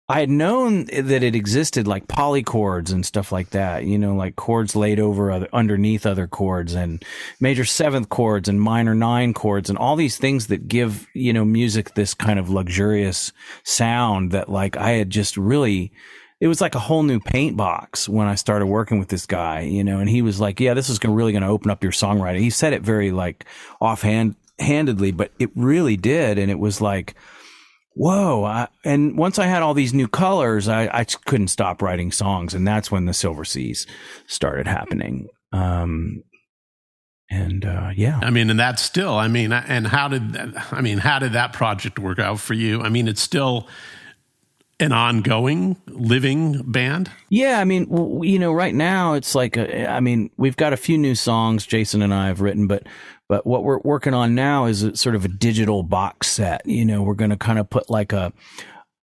I 0.07 0.19
had 0.19 0.29
known 0.29 0.85
that 0.85 1.23
it 1.23 1.33
existed 1.33 1.87
like 1.87 2.07
polychords 2.07 2.91
and 2.91 3.03
stuff 3.03 3.31
like 3.31 3.49
that, 3.51 3.85
you 3.85 3.97
know, 3.97 4.15
like 4.15 4.35
chords 4.35 4.75
laid 4.75 4.99
over 4.99 5.31
other, 5.31 5.49
underneath 5.51 6.05
other 6.05 6.27
chords 6.27 6.75
and 6.75 7.03
major 7.39 7.65
seventh 7.65 8.09
chords 8.09 8.47
and 8.47 8.61
minor 8.61 8.93
nine 8.93 9.33
chords 9.33 9.67
and 9.67 9.79
all 9.79 9.95
these 9.95 10.17
things 10.17 10.47
that 10.47 10.67
give, 10.67 11.07
you 11.15 11.33
know, 11.33 11.43
music 11.43 11.95
this 11.95 12.13
kind 12.13 12.37
of 12.37 12.51
luxurious 12.51 13.33
sound 13.63 14.31
that 14.31 14.47
like 14.47 14.77
I 14.77 14.91
had 14.91 15.09
just 15.09 15.37
really, 15.37 15.91
it 16.39 16.47
was 16.47 16.61
like 16.61 16.75
a 16.75 16.79
whole 16.79 17.01
new 17.01 17.19
paint 17.19 17.57
box 17.57 18.07
when 18.07 18.27
I 18.27 18.35
started 18.35 18.67
working 18.67 18.99
with 18.99 19.07
this 19.07 19.25
guy, 19.25 19.61
you 19.61 19.83
know, 19.83 19.97
and 19.97 20.09
he 20.09 20.21
was 20.21 20.39
like, 20.39 20.59
yeah, 20.59 20.75
this 20.75 20.89
is 20.89 20.99
gonna, 20.99 21.15
really 21.15 21.31
going 21.31 21.41
to 21.41 21.49
open 21.49 21.71
up 21.71 21.81
your 21.81 21.91
songwriting. 21.91 22.41
He 22.41 22.51
said 22.51 22.73
it 22.73 22.83
very 22.83 23.09
like 23.09 23.45
offhand 23.81 24.35
handedly, 24.59 25.11
but 25.11 25.31
it 25.39 25.49
really 25.55 25.97
did. 25.97 26.37
And 26.37 26.51
it 26.51 26.59
was 26.59 26.79
like, 26.79 27.15
whoa. 27.95 28.43
I, 28.43 28.67
and 28.83 29.17
once 29.17 29.39
I 29.39 29.47
had 29.47 29.63
all 29.63 29.73
these 29.73 29.93
new 29.93 30.07
colors, 30.07 30.67
I, 30.67 30.83
I 30.93 31.03
couldn't 31.03 31.47
stop 31.47 31.81
writing 31.81 32.11
songs. 32.11 32.53
And 32.53 32.67
that's 32.67 32.91
when 32.91 33.05
the 33.05 33.13
Silver 33.13 33.43
Seas 33.43 33.87
started 34.27 34.67
happening. 34.67 35.27
Um, 35.51 36.23
and 37.29 37.65
uh, 37.65 37.89
yeah, 37.95 38.19
I 38.21 38.29
mean, 38.29 38.51
and 38.51 38.59
that's 38.59 38.83
still, 38.83 39.15
I 39.15 39.27
mean, 39.27 39.51
and 39.51 39.87
how 39.87 40.07
did, 40.07 40.37
I 40.71 40.81
mean, 40.81 40.99
how 40.99 41.17
did 41.17 41.33
that 41.33 41.53
project 41.53 41.97
work 41.97 42.19
out 42.19 42.39
for 42.39 42.53
you? 42.53 42.81
I 42.81 42.89
mean, 42.89 43.07
it's 43.07 43.21
still, 43.21 43.67
an 44.79 44.91
ongoing 44.91 45.77
living 45.87 46.61
band? 46.69 47.09
Yeah, 47.29 47.59
I 47.59 47.63
mean, 47.63 47.87
you 48.23 48.39
know, 48.39 48.51
right 48.51 48.75
now 48.75 49.13
it's 49.13 49.35
like, 49.35 49.57
a, 49.57 49.89
I 49.89 49.99
mean, 49.99 50.29
we've 50.37 50.57
got 50.57 50.73
a 50.73 50.77
few 50.77 50.97
new 50.97 51.15
songs 51.15 51.65
Jason 51.65 52.01
and 52.01 52.13
I 52.13 52.27
have 52.27 52.41
written, 52.41 52.67
but 52.67 52.83
but 53.27 53.45
what 53.47 53.63
we're 53.63 53.79
working 53.79 54.13
on 54.13 54.35
now 54.35 54.65
is 54.65 54.83
a, 54.83 54.95
sort 54.95 55.15
of 55.15 55.25
a 55.25 55.27
digital 55.27 55.81
box 55.81 56.27
set. 56.27 56.61
You 56.65 56.85
know, 56.85 57.01
we're 57.01 57.15
going 57.15 57.31
to 57.31 57.37
kind 57.37 57.57
of 57.57 57.67
put 57.69 57.89
like 57.89 58.13
a 58.13 58.31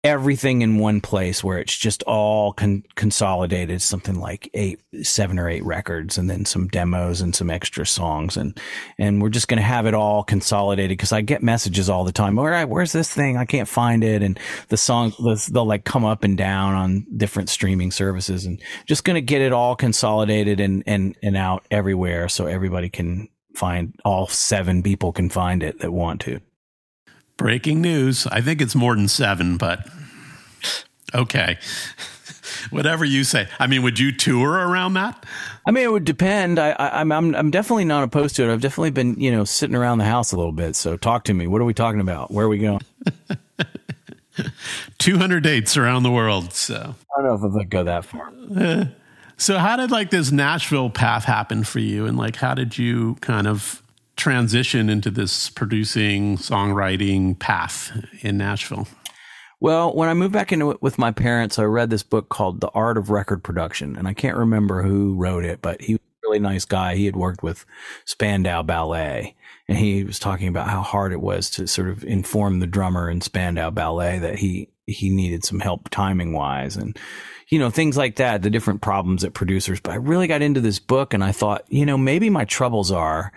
everything 0.04 0.62
in 0.62 0.80
one 0.80 1.00
place 1.00 1.44
where 1.44 1.60
it's 1.60 1.78
just 1.78 2.02
all 2.04 2.54
con- 2.54 2.84
consolidated, 2.96 3.82
something 3.82 4.20
like 4.20 4.50
eight, 4.54 4.82
seven 5.04 5.38
or 5.38 5.48
eight 5.48 5.64
records, 5.64 6.18
and 6.18 6.30
then 6.30 6.46
some 6.46 6.68
demos 6.68 7.22
and 7.22 7.36
some 7.36 7.50
extra 7.50 7.86
songs, 7.86 8.36
and 8.38 8.60
and 8.98 9.22
we're 9.22 9.30
just 9.30 9.48
going 9.48 9.60
to 9.60 9.64
have 9.64 9.86
it 9.86 9.94
all 9.94 10.24
consolidated 10.24 10.98
because 10.98 11.12
I 11.12 11.22
get 11.22 11.44
messages 11.44 11.90
all 11.90 12.04
the 12.04 12.12
time. 12.12 12.40
All 12.40 12.48
right, 12.48 12.66
where's 12.66 12.92
this 12.92 13.14
thing? 13.14 13.38
I 13.38 13.46
can't 13.46 13.68
find 13.68 14.04
it, 14.04 14.24
and 14.24 14.40
the 14.70 14.78
songs 14.78 15.16
they'll 15.48 15.66
like 15.66 15.84
come 15.84 16.06
up 16.06 16.24
and 16.24 16.38
down 16.38 16.74
on 16.74 17.06
different 17.16 17.50
streaming 17.50 17.92
services, 17.92 18.46
and 18.46 18.62
just 18.88 19.04
going 19.04 19.16
to 19.16 19.22
get 19.22 19.42
it 19.42 19.54
all 19.54 19.76
consolidated 19.76 20.60
and 20.60 20.84
and 20.88 21.16
and 21.22 21.38
out 21.38 21.66
everywhere 21.70 22.28
so 22.28 22.48
everybody 22.48 22.90
can 22.90 23.30
find 23.56 23.94
all 24.06 24.28
seven 24.28 24.82
people 24.82 25.12
can 25.12 25.30
find 25.30 25.62
it 25.62 25.80
that 25.80 25.92
want 25.92 26.22
to. 26.22 26.40
Breaking 27.42 27.82
news. 27.82 28.28
I 28.28 28.42
think 28.42 28.62
it's 28.62 28.76
more 28.76 28.96
than 28.96 29.08
seven, 29.08 29.58
but 29.58 29.88
okay. 31.14 31.58
Whatever 32.70 33.04
you 33.04 33.24
say. 33.24 33.48
I 33.60 33.68
mean, 33.68 33.82
would 33.82 33.98
you 33.98 34.12
tour 34.12 34.52
around 34.52 34.94
that? 34.94 35.26
I 35.66 35.72
mean, 35.72 35.84
it 35.84 35.92
would 35.92 36.06
depend. 36.06 36.60
I, 36.60 36.72
I, 36.72 37.02
am 37.02 37.12
I'm, 37.12 37.36
I'm 37.36 37.52
definitely 37.52 37.86
not 37.86 38.04
opposed 38.04 38.36
to 38.36 38.44
it. 38.44 38.54
I've 38.54 38.62
definitely 38.62 38.92
been, 38.92 39.20
you 39.20 39.32
know, 39.32 39.44
sitting 39.44 39.76
around 39.76 39.98
the 39.98 40.06
house 40.06 40.32
a 40.32 40.38
little 40.38 40.52
bit. 40.52 40.76
So 40.76 40.98
talk 40.98 41.24
to 41.26 41.34
me. 41.34 41.48
What 41.48 41.62
are 41.62 41.66
we 41.66 41.74
talking 41.74 42.00
about? 42.00 42.30
Where 42.30 42.46
are 42.46 42.50
we 42.50 42.60
going? 42.60 42.82
200 45.00 45.42
dates 45.42 45.76
around 45.78 46.04
the 46.04 46.12
world. 46.12 46.54
So 46.54 46.96
I 47.18 47.22
don't 47.22 47.42
know 47.42 47.48
if 47.48 47.56
I'd 47.56 47.70
go 47.70 47.84
that 47.84 48.06
far. 48.06 48.32
So 49.42 49.58
how 49.58 49.76
did 49.76 49.90
like 49.90 50.12
this 50.12 50.32
Nashville 50.32 50.92
path 50.92 51.24
happen 51.24 51.64
for 51.64 51.80
you 51.80 52.06
and 52.06 52.16
like 52.16 52.36
how 52.36 52.54
did 52.54 52.78
you 52.78 53.16
kind 53.22 53.48
of 53.48 53.82
transition 54.22 54.88
into 54.88 55.10
this 55.10 55.50
producing 55.50 56.38
songwriting 56.38 57.38
path 57.40 57.92
in 58.22 58.38
Nashville? 58.38 58.88
Well, 59.60 59.96
when 59.96 60.10
I 60.10 60.14
moved 60.14 60.32
back 60.32 60.52
into 60.52 60.70
it 60.70 60.80
with 60.80 61.00
my 61.00 61.10
parents, 61.10 61.58
I 61.58 61.64
read 61.64 61.90
this 61.90 62.04
book 62.04 62.30
called 62.30 62.62
The 62.62 62.70
Art 62.70 63.00
of 63.00 63.10
Record 63.10 63.44
Production, 63.44 63.96
and 63.96 64.08
I 64.08 64.14
can't 64.14 64.38
remember 64.38 64.84
who 64.84 65.16
wrote 65.16 65.44
it, 65.44 65.64
but 65.64 65.82
he 65.82 65.94
was 65.94 66.02
a 66.02 66.28
really 66.28 66.40
nice 66.40 66.66
guy. 66.66 66.96
He 66.96 67.06
had 67.06 67.16
worked 67.16 67.42
with 67.42 67.66
Spandau 68.06 68.62
Ballet, 68.62 69.36
and 69.68 69.80
he 69.80 70.04
was 70.04 70.20
talking 70.20 70.48
about 70.48 70.70
how 70.70 70.82
hard 70.82 71.14
it 71.14 71.22
was 71.22 71.50
to 71.52 71.66
sort 71.66 71.90
of 71.90 72.04
inform 72.04 72.60
the 72.60 72.68
drummer 72.68 73.10
in 73.10 73.22
Spandau 73.22 73.72
Ballet 73.72 74.20
that 74.20 74.38
he 74.38 74.70
he 74.86 75.10
needed 75.10 75.44
some 75.44 75.62
help 75.62 75.90
timing 75.90 76.34
wise 76.34 76.76
and 76.76 77.00
you 77.48 77.58
know 77.58 77.70
things 77.70 77.96
like 77.96 78.18
that 78.18 78.42
the 78.42 78.50
different 78.50 78.82
problems 78.82 79.22
that 79.22 79.34
producers 79.34 79.80
but 79.80 79.92
i 79.92 79.96
really 79.96 80.28
got 80.28 80.42
into 80.42 80.60
this 80.60 80.80
book 80.80 81.14
and 81.14 81.24
i 81.24 81.32
thought 81.32 81.64
you 81.70 81.86
know 81.86 81.98
maybe 81.98 82.30
my 82.30 82.44
troubles 82.44 82.92
are 82.92 83.32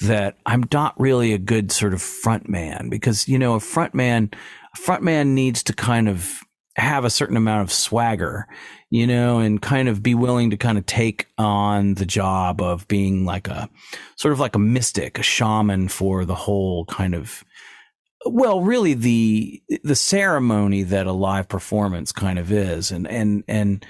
that 0.00 0.36
i'm 0.46 0.64
not 0.72 0.98
really 0.98 1.32
a 1.32 1.38
good 1.38 1.70
sort 1.70 1.94
of 1.94 2.02
front 2.02 2.48
man 2.48 2.88
because 2.88 3.28
you 3.28 3.38
know 3.38 3.54
a 3.54 3.60
front 3.60 3.94
man 3.94 4.30
a 4.74 4.78
front 4.78 5.02
man 5.02 5.34
needs 5.34 5.62
to 5.62 5.72
kind 5.72 6.08
of 6.08 6.40
have 6.76 7.04
a 7.04 7.10
certain 7.10 7.36
amount 7.36 7.62
of 7.62 7.72
swagger 7.72 8.46
you 8.90 9.06
know 9.06 9.38
and 9.38 9.62
kind 9.62 9.88
of 9.88 10.02
be 10.02 10.14
willing 10.14 10.50
to 10.50 10.56
kind 10.56 10.76
of 10.76 10.84
take 10.86 11.26
on 11.38 11.94
the 11.94 12.06
job 12.06 12.60
of 12.60 12.86
being 12.88 13.24
like 13.24 13.46
a 13.46 13.68
sort 14.16 14.32
of 14.32 14.40
like 14.40 14.56
a 14.56 14.58
mystic 14.58 15.18
a 15.18 15.22
shaman 15.22 15.86
for 15.86 16.24
the 16.24 16.34
whole 16.34 16.84
kind 16.86 17.14
of 17.14 17.44
well, 18.26 18.60
really 18.60 18.94
the 18.94 19.62
the 19.82 19.96
ceremony 19.96 20.82
that 20.82 21.06
a 21.06 21.12
live 21.12 21.48
performance 21.48 22.12
kind 22.12 22.38
of 22.38 22.50
is, 22.50 22.90
and 22.90 23.06
and 23.06 23.44
and 23.48 23.84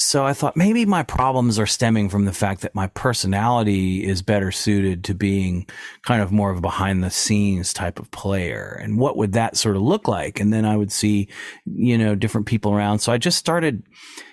so 0.00 0.24
I 0.24 0.32
thought 0.32 0.56
maybe 0.56 0.86
my 0.86 1.02
problems 1.02 1.58
are 1.58 1.66
stemming 1.66 2.08
from 2.08 2.24
the 2.24 2.32
fact 2.32 2.62
that 2.62 2.74
my 2.74 2.86
personality 2.86 4.02
is 4.02 4.22
better 4.22 4.50
suited 4.50 5.04
to 5.04 5.14
being 5.14 5.66
kind 6.06 6.22
of 6.22 6.32
more 6.32 6.50
of 6.50 6.56
a 6.56 6.62
behind 6.62 7.04
the 7.04 7.10
scenes 7.10 7.74
type 7.74 7.98
of 7.98 8.10
player, 8.10 8.80
and 8.82 8.98
what 8.98 9.18
would 9.18 9.32
that 9.34 9.58
sort 9.58 9.76
of 9.76 9.82
look 9.82 10.08
like? 10.08 10.40
And 10.40 10.54
then 10.54 10.64
I 10.64 10.76
would 10.76 10.90
see, 10.90 11.28
you 11.66 11.98
know, 11.98 12.14
different 12.14 12.46
people 12.46 12.72
around. 12.72 13.00
So 13.00 13.12
I 13.12 13.18
just 13.18 13.38
started 13.38 13.82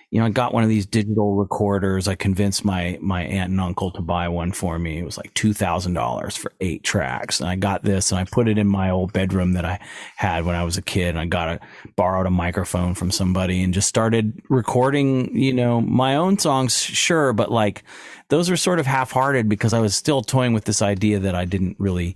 you 0.09 0.21
know, 0.21 0.25
I 0.25 0.29
got 0.29 0.53
one 0.53 0.63
of 0.63 0.69
these 0.69 0.85
digital 0.85 1.35
recorders. 1.35 2.07
I 2.07 2.15
convinced 2.15 2.63
my 2.63 2.97
my 3.01 3.23
aunt 3.23 3.51
and 3.51 3.59
uncle 3.59 3.91
to 3.91 4.01
buy 4.01 4.29
one 4.29 4.53
for 4.53 4.79
me. 4.79 4.99
It 4.99 5.03
was 5.03 5.17
like 5.17 5.33
two 5.33 5.51
thousand 5.51 5.95
dollars 5.95 6.37
for 6.37 6.53
eight 6.61 6.83
tracks, 6.83 7.41
and 7.41 7.49
I 7.49 7.57
got 7.57 7.83
this 7.83 8.11
and 8.11 8.19
I 8.19 8.23
put 8.23 8.47
it 8.47 8.57
in 8.57 8.67
my 8.67 8.89
old 8.89 9.11
bedroom 9.11 9.53
that 9.53 9.65
I 9.65 9.79
had 10.15 10.45
when 10.45 10.55
I 10.55 10.63
was 10.63 10.77
a 10.77 10.81
kid. 10.81 11.09
And 11.09 11.19
I 11.19 11.25
got 11.25 11.49
a 11.49 11.59
borrowed 11.97 12.25
a 12.25 12.29
microphone 12.29 12.93
from 12.93 13.11
somebody 13.11 13.61
and 13.61 13.73
just 13.73 13.89
started 13.89 14.41
recording. 14.47 15.35
You 15.35 15.53
know, 15.53 15.81
my 15.81 16.15
own 16.15 16.37
songs, 16.39 16.79
sure, 16.79 17.33
but 17.33 17.51
like 17.51 17.83
those 18.29 18.49
were 18.49 18.57
sort 18.57 18.79
of 18.79 18.85
half 18.85 19.11
hearted 19.11 19.49
because 19.49 19.73
I 19.73 19.79
was 19.79 19.93
still 19.93 20.21
toying 20.21 20.53
with 20.53 20.63
this 20.63 20.81
idea 20.81 21.19
that 21.19 21.35
I 21.35 21.43
didn't 21.43 21.75
really 21.79 22.15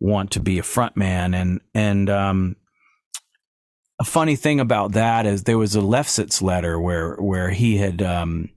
want 0.00 0.30
to 0.30 0.40
be 0.40 0.58
a 0.58 0.62
front 0.62 0.96
man 0.96 1.34
and 1.34 1.60
and 1.74 2.08
um 2.08 2.56
a 3.98 4.04
funny 4.04 4.36
thing 4.36 4.60
about 4.60 4.92
that 4.92 5.26
is 5.26 5.42
there 5.42 5.58
was 5.58 5.74
a 5.74 5.80
Lefsetz 5.80 6.42
letter 6.42 6.78
where 6.78 7.14
where 7.16 7.50
he 7.50 7.78
had 7.78 8.02
um, 8.02 8.50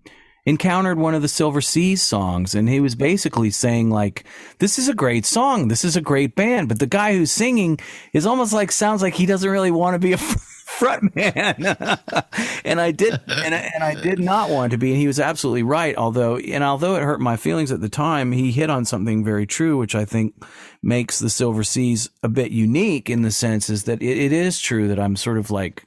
encountered 0.45 0.97
one 0.97 1.15
of 1.15 1.21
the 1.21 1.27
Silver 1.27 1.61
Seas 1.61 2.01
songs, 2.01 2.55
and 2.55 2.67
he 2.67 2.79
was 2.79 2.95
basically 2.95 3.49
saying 3.49 3.89
like, 3.89 4.25
"This 4.59 4.77
is 4.77 4.89
a 4.89 4.93
great 4.93 5.25
song, 5.25 5.69
this 5.69 5.85
is 5.85 5.95
a 5.95 6.01
great 6.01 6.35
band," 6.35 6.67
but 6.67 6.79
the 6.79 6.87
guy 6.87 7.13
who's 7.13 7.31
singing 7.31 7.79
is 8.13 8.25
almost 8.25 8.53
like 8.53 8.71
sounds 8.71 9.01
like 9.01 9.15
he 9.15 9.25
doesn't 9.25 9.49
really 9.49 9.71
want 9.71 9.95
to 9.95 9.99
be 9.99 10.13
a 10.13 10.17
front 10.69 11.15
man. 11.15 11.55
and 12.65 12.79
I 12.79 12.91
did, 12.91 13.19
and, 13.27 13.53
and 13.53 13.83
I 13.83 13.95
did 13.95 14.19
not 14.19 14.49
want 14.49 14.71
to 14.71 14.77
be, 14.77 14.91
and 14.91 14.99
he 14.99 15.07
was 15.07 15.19
absolutely 15.19 15.63
right. 15.63 15.95
Although, 15.97 16.37
and 16.37 16.63
although 16.63 16.95
it 16.95 17.03
hurt 17.03 17.19
my 17.19 17.37
feelings 17.37 17.71
at 17.71 17.81
the 17.81 17.89
time, 17.89 18.31
he 18.31 18.51
hit 18.51 18.69
on 18.69 18.85
something 18.85 19.23
very 19.23 19.45
true, 19.45 19.77
which 19.77 19.95
I 19.95 20.05
think 20.05 20.35
makes 20.81 21.19
the 21.19 21.29
Silver 21.29 21.63
Seas 21.63 22.09
a 22.23 22.29
bit 22.29 22.51
unique 22.51 23.09
in 23.09 23.23
the 23.23 23.31
sense 23.31 23.69
is 23.69 23.83
that 23.85 24.01
it, 24.01 24.17
it 24.17 24.31
is 24.31 24.59
true 24.59 24.87
that 24.87 24.99
I'm 24.99 25.15
sort 25.15 25.37
of 25.37 25.51
like 25.51 25.83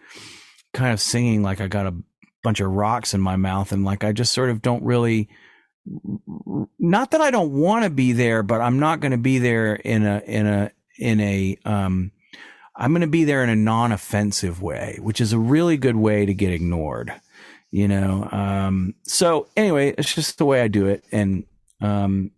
kind 0.75 0.93
of 0.93 1.01
singing 1.01 1.43
like 1.43 1.61
I 1.61 1.69
got 1.69 1.87
a 1.87 1.95
bunch 2.43 2.61
of 2.61 2.71
rocks 2.71 3.15
in 3.15 3.21
my 3.21 3.37
mouth 3.37 3.73
and 3.73 3.85
like 3.85 4.05
I 4.05 4.13
just 4.13 4.33
sort 4.33 4.51
of 4.51 4.63
don't 4.63 4.83
really 4.83 5.29
not 6.79 7.11
that 7.11 7.21
I 7.21 7.31
don't 7.31 7.53
want 7.53 7.85
to 7.85 7.91
be 7.91 8.13
there, 8.13 8.43
but 8.43 8.61
I'm 8.61 8.79
not 8.79 9.01
going 9.01 9.11
to 9.11 9.19
be 9.19 9.39
there 9.39 9.75
in 9.75 10.05
a 10.05 10.23
in 10.27 10.47
a 10.47 10.71
in 10.99 11.21
a 11.21 11.59
um 11.65 12.13
I'm 12.83 12.91
going 12.91 13.03
to 13.03 13.07
be 13.07 13.23
there 13.23 13.45
in 13.45 13.49
a 13.49 13.55
non-offensive 13.55 14.61
way, 14.61 14.99
which 15.01 15.21
is 15.21 15.33
a 15.33 15.39
really 15.39 15.77
good 15.77 15.95
way 15.95 16.27
to 16.27 16.35
get 16.35 16.53
ignored, 16.53 17.13
you 17.71 17.87
know. 17.87 18.29
Um 18.33 18.95
so 19.05 19.47
anyway, 19.57 19.95
it's 19.97 20.13
just 20.13 20.39
the 20.39 20.45
way 20.45 20.61
I 20.61 20.69
do 20.69 20.87
it 20.87 21.05
and 21.13 21.45
um 21.81 22.33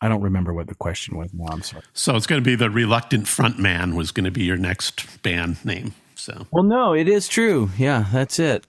I 0.00 0.08
don't 0.08 0.22
remember 0.22 0.52
what 0.52 0.66
the 0.66 0.74
question 0.74 1.16
was 1.16 1.32
now. 1.32 1.46
I'm 1.50 1.62
sorry. 1.62 1.82
So 1.92 2.16
it's 2.16 2.26
going 2.26 2.42
to 2.42 2.44
be 2.44 2.56
the 2.56 2.68
reluctant 2.68 3.26
front 3.26 3.58
man 3.58 3.94
was 3.94 4.10
going 4.10 4.24
to 4.24 4.30
be 4.30 4.44
your 4.44 4.58
next 4.58 5.22
band 5.22 5.64
name. 5.64 5.94
So 6.14 6.46
well, 6.50 6.64
no, 6.64 6.94
it 6.94 7.08
is 7.08 7.28
true. 7.28 7.70
Yeah, 7.78 8.06
that's 8.12 8.38
it. 8.38 8.66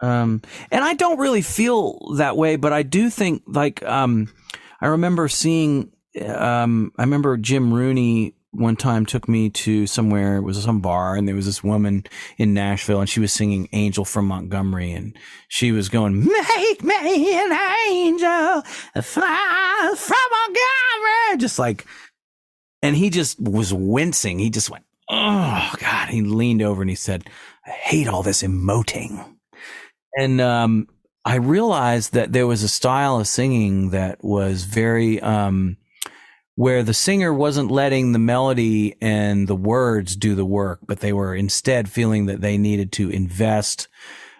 Um, 0.00 0.42
and 0.70 0.84
I 0.84 0.94
don't 0.94 1.18
really 1.18 1.42
feel 1.42 2.14
that 2.16 2.36
way, 2.36 2.56
but 2.56 2.72
I 2.72 2.82
do 2.82 3.10
think 3.10 3.42
like 3.46 3.82
um, 3.82 4.32
I 4.80 4.88
remember 4.88 5.28
seeing. 5.28 5.92
Um, 6.24 6.90
I 6.98 7.02
remember 7.02 7.36
Jim 7.36 7.72
Rooney 7.72 8.34
one 8.58 8.76
time 8.76 9.06
took 9.06 9.28
me 9.28 9.50
to 9.50 9.86
somewhere, 9.86 10.36
it 10.36 10.42
was 10.42 10.62
some 10.62 10.80
bar, 10.80 11.16
and 11.16 11.26
there 11.26 11.34
was 11.34 11.46
this 11.46 11.62
woman 11.62 12.04
in 12.36 12.54
Nashville, 12.54 13.00
and 13.00 13.08
she 13.08 13.20
was 13.20 13.32
singing 13.32 13.68
Angel 13.72 14.04
from 14.04 14.26
Montgomery, 14.26 14.92
and 14.92 15.16
she 15.48 15.72
was 15.72 15.88
going, 15.88 16.24
Make 16.24 16.82
me 16.82 17.38
an 17.38 17.58
angel, 17.88 18.62
fly 19.02 19.94
from 19.96 20.16
Montgomery. 20.30 21.38
Just 21.38 21.58
like, 21.58 21.86
and 22.82 22.96
he 22.96 23.10
just 23.10 23.40
was 23.40 23.72
wincing. 23.72 24.38
He 24.38 24.50
just 24.50 24.70
went, 24.70 24.84
Oh, 25.10 25.72
God. 25.78 26.08
He 26.08 26.22
leaned 26.22 26.62
over 26.62 26.82
and 26.82 26.90
he 26.90 26.96
said, 26.96 27.28
I 27.66 27.70
hate 27.70 28.08
all 28.08 28.22
this 28.22 28.42
emoting. 28.42 29.34
And, 30.16 30.40
um, 30.40 30.88
I 31.24 31.36
realized 31.36 32.14
that 32.14 32.32
there 32.32 32.46
was 32.46 32.62
a 32.62 32.68
style 32.68 33.18
of 33.20 33.26
singing 33.26 33.90
that 33.90 34.22
was 34.24 34.64
very, 34.64 35.20
um, 35.20 35.76
where 36.58 36.82
the 36.82 36.92
singer 36.92 37.32
wasn't 37.32 37.70
letting 37.70 38.10
the 38.10 38.18
melody 38.18 38.96
and 39.00 39.46
the 39.46 39.54
words 39.54 40.16
do 40.16 40.34
the 40.34 40.44
work, 40.44 40.80
but 40.88 40.98
they 40.98 41.12
were 41.12 41.32
instead 41.32 41.88
feeling 41.88 42.26
that 42.26 42.40
they 42.40 42.58
needed 42.58 42.90
to 42.90 43.08
invest 43.10 43.86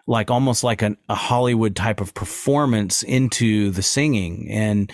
like 0.04 0.28
almost 0.28 0.64
like 0.64 0.83
an, 0.83 0.96
a 1.09 1.14
Hollywood 1.14 1.76
type 1.76 2.00
of 2.00 2.14
performance 2.14 3.04
into 3.04 3.70
the 3.70 3.83
singing. 3.83 4.48
And 4.50 4.92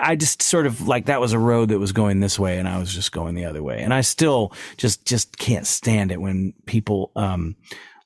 I 0.00 0.14
just 0.14 0.42
sort 0.42 0.66
of 0.66 0.86
like 0.86 1.06
that 1.06 1.20
was 1.20 1.32
a 1.32 1.40
road 1.40 1.70
that 1.70 1.80
was 1.80 1.90
going 1.90 2.20
this 2.20 2.38
way 2.38 2.58
and 2.58 2.68
I 2.68 2.78
was 2.78 2.94
just 2.94 3.10
going 3.10 3.34
the 3.34 3.46
other 3.46 3.64
way. 3.64 3.80
And 3.80 3.92
I 3.92 4.02
still 4.02 4.52
just, 4.76 5.04
just 5.04 5.36
can't 5.38 5.66
stand 5.66 6.12
it 6.12 6.20
when 6.20 6.54
people, 6.66 7.10
um, 7.16 7.56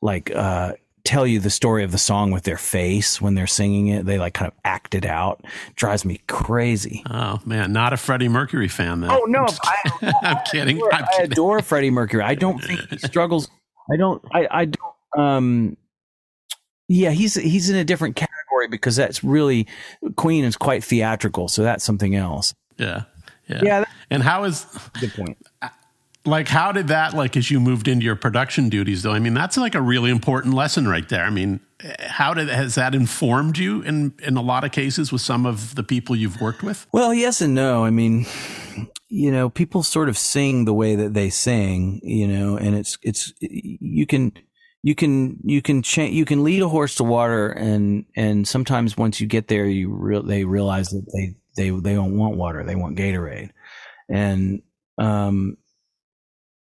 like, 0.00 0.34
uh, 0.34 0.72
tell 1.04 1.26
you 1.26 1.40
the 1.40 1.50
story 1.50 1.84
of 1.84 1.92
the 1.92 1.98
song 1.98 2.30
with 2.30 2.44
their 2.44 2.56
face 2.56 3.20
when 3.20 3.34
they're 3.34 3.46
singing 3.46 3.88
it. 3.88 4.06
They 4.06 4.18
like 4.18 4.34
kind 4.34 4.50
of 4.50 4.58
act 4.64 4.94
it 4.94 5.04
out. 5.04 5.44
Drives 5.74 6.04
me 6.04 6.20
crazy. 6.26 7.02
Oh 7.08 7.40
man, 7.44 7.72
not 7.72 7.92
a 7.92 7.96
Freddie 7.96 8.28
Mercury 8.28 8.68
fan 8.68 9.00
then. 9.00 9.10
Oh 9.10 9.24
no, 9.26 9.46
I, 9.62 10.14
am 10.22 10.38
kidding. 10.50 10.76
Adore, 10.78 10.94
I'm 10.94 11.06
kidding. 11.12 11.30
I 11.30 11.32
adore 11.32 11.62
Freddie 11.62 11.90
Mercury. 11.90 12.22
I 12.22 12.34
don't 12.34 12.62
think 12.62 12.80
he 12.88 12.98
struggles. 12.98 13.48
I 13.92 13.96
don't. 13.96 14.22
I. 14.32 14.48
I 14.50 14.64
don't. 14.66 14.94
Um. 15.18 15.76
Yeah, 16.88 17.10
he's 17.10 17.34
he's 17.34 17.70
in 17.70 17.76
a 17.76 17.84
different 17.84 18.16
category 18.16 18.68
because 18.68 18.96
that's 18.96 19.22
really 19.22 19.66
Queen 20.16 20.44
is 20.44 20.56
quite 20.56 20.82
theatrical, 20.82 21.48
so 21.48 21.62
that's 21.62 21.84
something 21.84 22.16
else. 22.16 22.52
Yeah. 22.78 23.04
Yeah. 23.48 23.60
Yeah. 23.62 23.84
And 24.10 24.22
how 24.22 24.44
is 24.44 24.64
Good 25.00 25.12
point. 25.14 25.36
Like 26.26 26.48
how 26.48 26.72
did 26.72 26.88
that 26.88 27.14
like 27.14 27.36
as 27.36 27.50
you 27.50 27.58
moved 27.60 27.88
into 27.88 28.04
your 28.04 28.16
production 28.16 28.68
duties 28.68 29.02
though 29.02 29.12
i 29.12 29.18
mean 29.18 29.34
that's 29.34 29.56
like 29.56 29.74
a 29.74 29.80
really 29.80 30.10
important 30.10 30.54
lesson 30.54 30.86
right 30.86 31.08
there 31.08 31.24
i 31.24 31.30
mean 31.30 31.60
how 32.00 32.34
did 32.34 32.48
has 32.48 32.74
that 32.74 32.94
informed 32.94 33.58
you 33.58 33.82
in 33.82 34.12
in 34.22 34.36
a 34.36 34.42
lot 34.42 34.64
of 34.64 34.72
cases 34.72 35.12
with 35.12 35.22
some 35.22 35.46
of 35.46 35.74
the 35.74 35.82
people 35.82 36.14
you've 36.14 36.40
worked 36.40 36.62
with 36.62 36.86
Well, 36.92 37.14
yes 37.14 37.40
and 37.40 37.54
no. 37.54 37.84
I 37.84 37.90
mean, 37.90 38.26
you 39.08 39.30
know, 39.30 39.48
people 39.48 39.82
sort 39.82 40.08
of 40.08 40.18
sing 40.18 40.64
the 40.64 40.74
way 40.74 40.94
that 40.94 41.14
they 41.14 41.30
sing, 41.30 42.00
you 42.02 42.28
know, 42.28 42.56
and 42.56 42.76
it's 42.76 42.98
it's 43.02 43.32
you 43.40 44.06
can 44.06 44.32
you 44.82 44.94
can 44.94 45.38
you 45.42 45.62
can 45.62 45.82
change 45.82 46.14
you 46.14 46.24
can 46.24 46.44
lead 46.44 46.62
a 46.62 46.68
horse 46.68 46.96
to 46.96 47.04
water 47.04 47.50
and 47.50 48.04
and 48.16 48.46
sometimes 48.46 48.96
once 48.96 49.20
you 49.20 49.26
get 49.26 49.48
there 49.48 49.66
you 49.66 49.90
real 49.90 50.22
they 50.22 50.44
realize 50.44 50.88
that 50.90 51.06
they 51.14 51.34
they 51.56 51.70
they 51.70 51.94
don't 51.94 52.16
want 52.16 52.36
water, 52.36 52.62
they 52.64 52.76
want 52.76 52.98
Gatorade. 52.98 53.50
And 54.08 54.62
um 54.98 55.56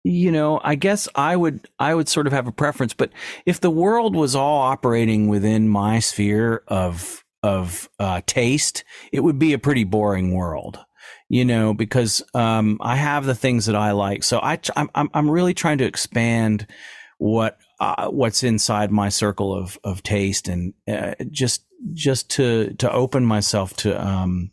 you 0.05 0.31
know, 0.31 0.61
I 0.63 0.75
guess 0.75 1.09
I 1.15 1.35
would 1.35 1.67
I 1.79 1.95
would 1.95 2.09
sort 2.09 2.27
of 2.27 2.35
have 2.35 2.47
a 2.47 2.53
preference, 2.53 2.93
but 2.93 3.11
if 3.47 3.59
the 3.61 3.71
world 3.71 4.15
was 4.15 4.37
all 4.37 4.61
operating 4.61 5.29
within 5.29 5.69
my 5.69 5.99
sphere 5.99 6.63
of 6.69 7.25
of 7.43 7.89
uh, 7.99 8.21
taste, 8.27 8.85
it 9.13 9.21
would 9.21 9.39
be 9.39 9.55
a 9.55 9.59
pretty 9.59 9.85
boring 9.85 10.35
world, 10.35 10.79
you 11.31 11.45
know, 11.45 11.73
because 11.73 12.23
um, 12.35 12.79
I 12.83 12.97
have 12.97 13.25
the 13.25 13.35
things 13.35 13.67
that 13.67 13.77
I 13.77 13.93
like. 13.93 14.23
So 14.23 14.41
I 14.41 14.59
I'm 14.77 15.09
I'm 15.15 15.31
really 15.31 15.55
trying 15.55 15.79
to 15.79 15.85
expand 15.87 16.67
what 17.17 17.57
uh, 17.81 18.09
what's 18.09 18.43
inside 18.43 18.91
my 18.91 19.09
circle 19.09 19.55
of 19.55 19.79
of 19.85 20.03
taste 20.03 20.49
and 20.49 20.75
uh, 20.87 21.15
just 21.31 21.65
just 21.95 22.29
to 22.31 22.75
to 22.75 22.93
open 22.93 23.25
myself 23.25 23.75
to 23.77 24.07
um 24.07 24.51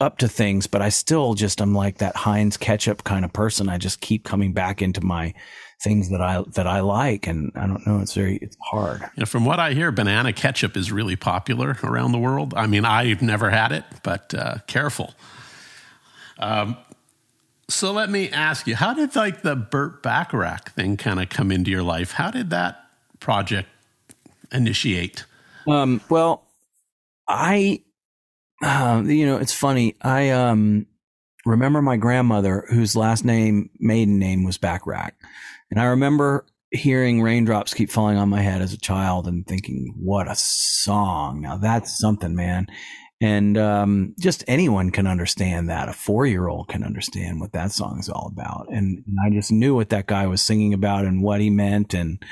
up 0.00 0.18
to 0.18 0.28
things, 0.28 0.66
but 0.66 0.82
I 0.82 0.88
still 0.88 1.34
just 1.34 1.60
I'm 1.60 1.74
like 1.74 1.98
that 1.98 2.16
Heinz 2.16 2.56
ketchup 2.56 3.04
kind 3.04 3.24
of 3.24 3.32
person. 3.32 3.68
I 3.68 3.78
just 3.78 4.00
keep 4.00 4.24
coming 4.24 4.52
back 4.52 4.82
into 4.82 5.00
my 5.00 5.34
things 5.82 6.10
that 6.10 6.20
I 6.20 6.42
that 6.54 6.66
I 6.66 6.80
like, 6.80 7.26
and 7.26 7.52
I 7.54 7.66
don't 7.66 7.86
know. 7.86 8.00
It's 8.00 8.14
very 8.14 8.36
it's 8.36 8.56
hard. 8.60 9.02
From 9.26 9.44
what 9.44 9.60
I 9.60 9.72
hear, 9.72 9.92
banana 9.92 10.32
ketchup 10.32 10.76
is 10.76 10.90
really 10.90 11.16
popular 11.16 11.76
around 11.84 12.12
the 12.12 12.18
world. 12.18 12.54
I 12.56 12.66
mean, 12.66 12.84
I've 12.84 13.22
never 13.22 13.50
had 13.50 13.72
it, 13.72 13.84
but 14.02 14.34
uh, 14.34 14.56
careful. 14.66 15.14
Um, 16.38 16.76
so 17.68 17.92
let 17.92 18.10
me 18.10 18.30
ask 18.30 18.66
you, 18.66 18.76
how 18.76 18.94
did 18.94 19.16
like 19.16 19.42
the 19.42 19.56
Burt 19.56 20.02
Bacharach 20.02 20.72
thing 20.72 20.96
kind 20.96 21.20
of 21.20 21.28
come 21.28 21.50
into 21.50 21.70
your 21.70 21.82
life? 21.82 22.12
How 22.12 22.30
did 22.30 22.50
that 22.50 22.84
project 23.20 23.68
initiate? 24.52 25.24
Um, 25.66 26.00
well, 26.10 26.44
I, 27.26 27.80
uh, 28.62 29.02
you 29.04 29.26
know, 29.26 29.36
it's 29.36 29.52
funny. 29.52 29.96
I 30.00 30.30
um, 30.30 30.86
remember 31.44 31.82
my 31.82 31.96
grandmother, 31.96 32.66
whose 32.70 32.96
last 32.96 33.24
name, 33.24 33.70
maiden 33.78 34.18
name, 34.18 34.44
was 34.44 34.58
Bacharach, 34.58 35.14
and 35.70 35.80
I 35.80 35.84
remember 35.84 36.46
hearing 36.70 37.22
raindrops 37.22 37.72
keep 37.72 37.90
falling 37.90 38.16
on 38.16 38.28
my 38.28 38.40
head 38.40 38.60
as 38.60 38.72
a 38.72 38.78
child 38.78 39.26
and 39.26 39.46
thinking, 39.46 39.94
"What 39.98 40.30
a 40.30 40.36
song! 40.36 41.40
Now 41.40 41.56
that's 41.56 41.98
something, 41.98 42.34
man." 42.34 42.66
And 43.20 43.56
um, 43.56 44.14
just 44.20 44.44
anyone 44.48 44.90
can 44.90 45.06
understand 45.06 45.70
that. 45.70 45.88
A 45.88 45.92
four 45.92 46.26
year 46.26 46.48
old 46.48 46.68
can 46.68 46.84
understand 46.84 47.40
what 47.40 47.52
that 47.52 47.72
song 47.72 47.98
is 48.00 48.08
all 48.08 48.30
about. 48.30 48.66
And, 48.68 49.02
and, 49.06 49.16
I 49.24 49.30
just 49.30 49.52
knew 49.52 49.74
what 49.74 49.88
that 49.90 50.06
guy 50.06 50.26
was 50.26 50.42
singing 50.42 50.74
about 50.74 51.04
and 51.04 51.22
what 51.22 51.40
he 51.40 51.48
meant 51.48 51.94
and 51.94 52.22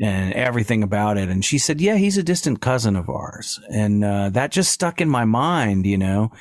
and 0.00 0.32
everything 0.32 0.82
about 0.82 1.16
it. 1.16 1.28
And 1.28 1.44
she 1.44 1.58
said, 1.58 1.80
"Yeah, 1.80 1.96
he's 1.96 2.18
a 2.18 2.22
distant 2.22 2.60
cousin 2.60 2.96
of 2.96 3.08
ours," 3.08 3.60
and 3.70 4.04
uh, 4.04 4.30
that 4.30 4.50
just 4.52 4.72
stuck 4.72 5.00
in 5.00 5.08
my 5.08 5.24
mind, 5.24 5.86
you 5.86 5.98
know. 5.98 6.32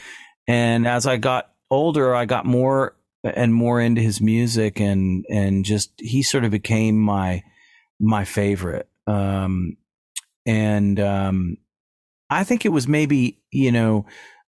And 0.47 0.87
as 0.87 1.05
I 1.05 1.17
got 1.17 1.51
older, 1.69 2.15
I 2.15 2.25
got 2.25 2.45
more 2.45 2.95
and 3.23 3.53
more 3.53 3.79
into 3.79 4.01
his 4.01 4.21
music, 4.21 4.79
and 4.79 5.25
and 5.29 5.65
just 5.65 5.91
he 5.97 6.23
sort 6.23 6.43
of 6.43 6.51
became 6.51 6.99
my 6.99 7.43
my 7.99 8.25
favorite. 8.25 8.89
Um, 9.07 9.77
and 10.45 10.99
um, 10.99 11.57
I 12.29 12.43
think 12.43 12.65
it 12.65 12.69
was 12.69 12.87
maybe, 12.87 13.39
you 13.51 13.71
know, 13.71 14.05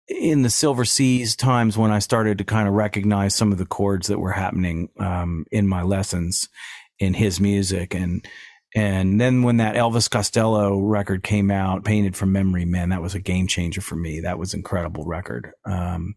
in 0.07 0.41
the 0.41 0.49
Silver 0.49 0.85
Seas 0.85 1.35
times 1.35 1.77
when 1.77 1.91
I 1.91 1.99
started 1.99 2.37
to 2.39 2.43
kind 2.43 2.67
of 2.67 2.73
recognize 2.73 3.35
some 3.35 3.51
of 3.51 3.57
the 3.57 3.65
chords 3.65 4.07
that 4.07 4.19
were 4.19 4.31
happening 4.31 4.89
um, 4.99 5.45
in 5.51 5.67
my 5.67 5.83
lessons 5.83 6.49
in 6.99 7.13
his 7.13 7.39
music. 7.39 7.93
And, 7.93 8.27
and 8.75 9.21
then 9.21 9.41
when 9.41 9.57
that 9.57 9.75
Elvis 9.75 10.09
Costello 10.09 10.77
record 10.77 11.23
came 11.23 11.49
out, 11.49 11.85
Painted 11.85 12.17
from 12.17 12.33
Memory, 12.33 12.65
man, 12.65 12.89
that 12.89 13.01
was 13.01 13.15
a 13.15 13.19
game 13.21 13.47
changer 13.47 13.79
for 13.79 13.95
me. 13.95 14.19
That 14.19 14.37
was 14.37 14.53
incredible 14.53 15.05
record. 15.05 15.51
Um, 15.65 16.15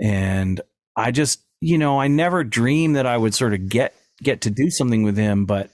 and 0.00 0.60
I 0.94 1.10
just, 1.10 1.44
you 1.60 1.76
know, 1.76 2.00
I 2.00 2.06
never 2.06 2.44
dreamed 2.44 2.94
that 2.94 3.06
I 3.06 3.16
would 3.16 3.34
sort 3.34 3.52
of 3.52 3.68
get, 3.68 3.96
get 4.22 4.42
to 4.42 4.50
do 4.50 4.70
something 4.70 5.02
with 5.02 5.16
him, 5.16 5.44
but 5.44 5.70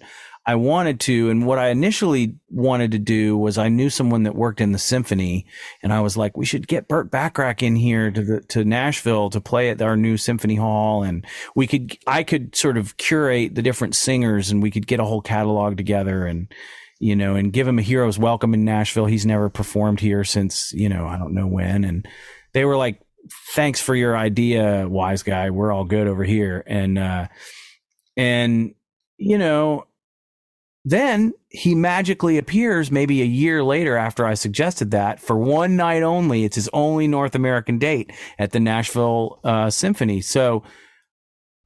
I 0.46 0.56
wanted 0.56 1.00
to. 1.00 1.30
And 1.30 1.46
what 1.46 1.58
I 1.58 1.68
initially 1.68 2.36
wanted 2.50 2.92
to 2.92 2.98
do 2.98 3.36
was 3.36 3.56
I 3.56 3.68
knew 3.68 3.88
someone 3.88 4.24
that 4.24 4.34
worked 4.34 4.60
in 4.60 4.72
the 4.72 4.78
symphony 4.78 5.46
and 5.82 5.92
I 5.92 6.00
was 6.00 6.16
like, 6.16 6.36
we 6.36 6.44
should 6.44 6.68
get 6.68 6.86
Burt 6.86 7.10
Bacharach 7.10 7.62
in 7.62 7.76
here 7.76 8.10
to 8.10 8.22
the, 8.22 8.40
to 8.42 8.64
Nashville 8.64 9.30
to 9.30 9.40
play 9.40 9.70
at 9.70 9.80
our 9.80 9.96
new 9.96 10.16
symphony 10.16 10.56
hall. 10.56 11.02
And 11.02 11.26
we 11.54 11.66
could, 11.66 11.96
I 12.06 12.24
could 12.24 12.54
sort 12.54 12.76
of 12.76 12.96
curate 12.98 13.54
the 13.54 13.62
different 13.62 13.94
singers 13.94 14.50
and 14.50 14.62
we 14.62 14.70
could 14.70 14.86
get 14.86 15.00
a 15.00 15.04
whole 15.04 15.22
catalog 15.22 15.78
together 15.78 16.26
and, 16.26 16.52
you 17.00 17.16
know, 17.16 17.36
and 17.36 17.52
give 17.52 17.66
him 17.66 17.78
a 17.78 17.82
hero's 17.82 18.18
welcome 18.18 18.52
in 18.52 18.64
Nashville. 18.64 19.06
He's 19.06 19.26
never 19.26 19.48
performed 19.48 20.00
here 20.00 20.24
since, 20.24 20.72
you 20.74 20.90
know, 20.90 21.06
I 21.06 21.16
don't 21.16 21.34
know 21.34 21.46
when. 21.46 21.84
And 21.84 22.06
they 22.52 22.66
were 22.66 22.76
like, 22.76 23.00
thanks 23.54 23.80
for 23.80 23.94
your 23.94 24.14
idea, 24.14 24.86
wise 24.86 25.22
guy. 25.22 25.48
We're 25.48 25.72
all 25.72 25.84
good 25.84 26.06
over 26.06 26.22
here. 26.22 26.62
And, 26.66 26.98
uh, 26.98 27.28
and, 28.16 28.74
you 29.16 29.38
know, 29.38 29.86
then 30.84 31.32
he 31.48 31.74
magically 31.74 32.36
appears 32.36 32.90
maybe 32.90 33.22
a 33.22 33.26
year 33.26 33.64
later 33.64 33.96
after 33.96 34.26
I 34.26 34.34
suggested 34.34 34.90
that 34.90 35.18
for 35.18 35.38
one 35.38 35.76
night 35.76 36.02
only. 36.02 36.44
It's 36.44 36.56
his 36.56 36.68
only 36.72 37.08
North 37.08 37.34
American 37.34 37.78
date 37.78 38.12
at 38.38 38.52
the 38.52 38.60
Nashville 38.60 39.40
uh, 39.44 39.70
Symphony. 39.70 40.20
So 40.20 40.62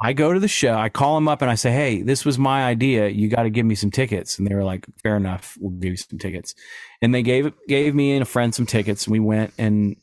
I 0.00 0.12
go 0.12 0.32
to 0.32 0.38
the 0.38 0.46
show, 0.46 0.74
I 0.74 0.88
call 0.88 1.16
him 1.16 1.26
up 1.26 1.42
and 1.42 1.50
I 1.50 1.56
say, 1.56 1.72
Hey, 1.72 2.02
this 2.02 2.24
was 2.24 2.38
my 2.38 2.64
idea. 2.64 3.08
You 3.08 3.28
got 3.28 3.42
to 3.42 3.50
give 3.50 3.66
me 3.66 3.74
some 3.74 3.90
tickets. 3.90 4.38
And 4.38 4.46
they 4.46 4.54
were 4.54 4.62
like, 4.62 4.86
fair 5.02 5.16
enough. 5.16 5.58
We'll 5.60 5.72
give 5.72 5.90
you 5.90 5.96
some 5.96 6.20
tickets. 6.20 6.54
And 7.02 7.12
they 7.12 7.22
gave, 7.22 7.52
gave 7.66 7.96
me 7.96 8.12
and 8.12 8.22
a 8.22 8.26
friend 8.26 8.54
some 8.54 8.66
tickets 8.66 9.06
and 9.06 9.12
we 9.12 9.20
went 9.20 9.52
and 9.58 9.96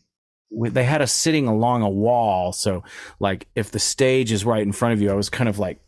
we, 0.52 0.68
they 0.70 0.84
had 0.84 1.02
us 1.02 1.14
sitting 1.14 1.48
along 1.48 1.84
a 1.84 1.90
wall. 1.90 2.52
So 2.52 2.84
like 3.22 3.48
if 3.56 3.72
the 3.72 3.80
stage 3.80 4.34
is 4.34 4.44
right 4.44 4.64
in 4.64 4.74
front 4.74 4.94
of 4.94 5.02
you, 5.02 5.10
I 5.10 5.16
was 5.16 5.30
kind 5.30 5.48
of 5.48 5.58
like 5.58 5.80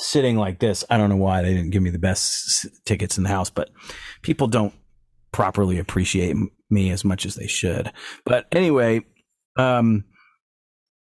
sitting 0.00 0.36
like 0.36 0.58
this. 0.58 0.84
I 0.90 0.96
don't 0.96 1.10
know 1.10 1.16
why 1.16 1.42
they 1.42 1.54
didn't 1.54 1.70
give 1.70 1.82
me 1.82 1.90
the 1.90 1.98
best 1.98 2.66
tickets 2.84 3.16
in 3.16 3.24
the 3.24 3.28
house, 3.28 3.50
but 3.50 3.70
people 4.22 4.46
don't 4.46 4.74
properly 5.32 5.78
appreciate 5.78 6.36
me 6.70 6.90
as 6.90 7.04
much 7.04 7.26
as 7.26 7.34
they 7.34 7.46
should. 7.46 7.92
But 8.24 8.46
anyway, 8.52 9.02
um, 9.56 10.04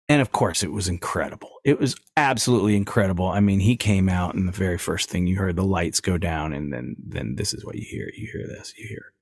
and 0.09 0.23
of 0.23 0.33
course, 0.33 0.63
it 0.63 0.73
was 0.73 0.89
incredible. 0.89 1.51
It 1.65 1.79
was 1.79 1.95
absolutely 2.17 2.77
incredible. 2.77 3.29
I 3.29 3.41
mean, 3.41 3.61
he 3.61 3.77
came 3.77 4.09
out, 4.09 4.35
and 4.35 4.49
the 4.49 4.53
very 4.53 4.79
first 4.79 5.11
thing 5.11 5.27
you 5.27 5.37
heard, 5.37 5.57
the 5.57 5.65
lights 5.65 6.01
go 6.01 6.17
down, 6.17 6.53
and 6.53 6.73
then 6.73 6.97
then 6.99 7.35
this 7.37 7.53
is 7.53 7.65
what 7.65 7.77
you 7.77 7.87
hear. 7.87 8.11
You 8.17 8.29
hear 8.33 8.47
this. 8.47 8.73
You 8.79 8.89
hear. 8.89 9.13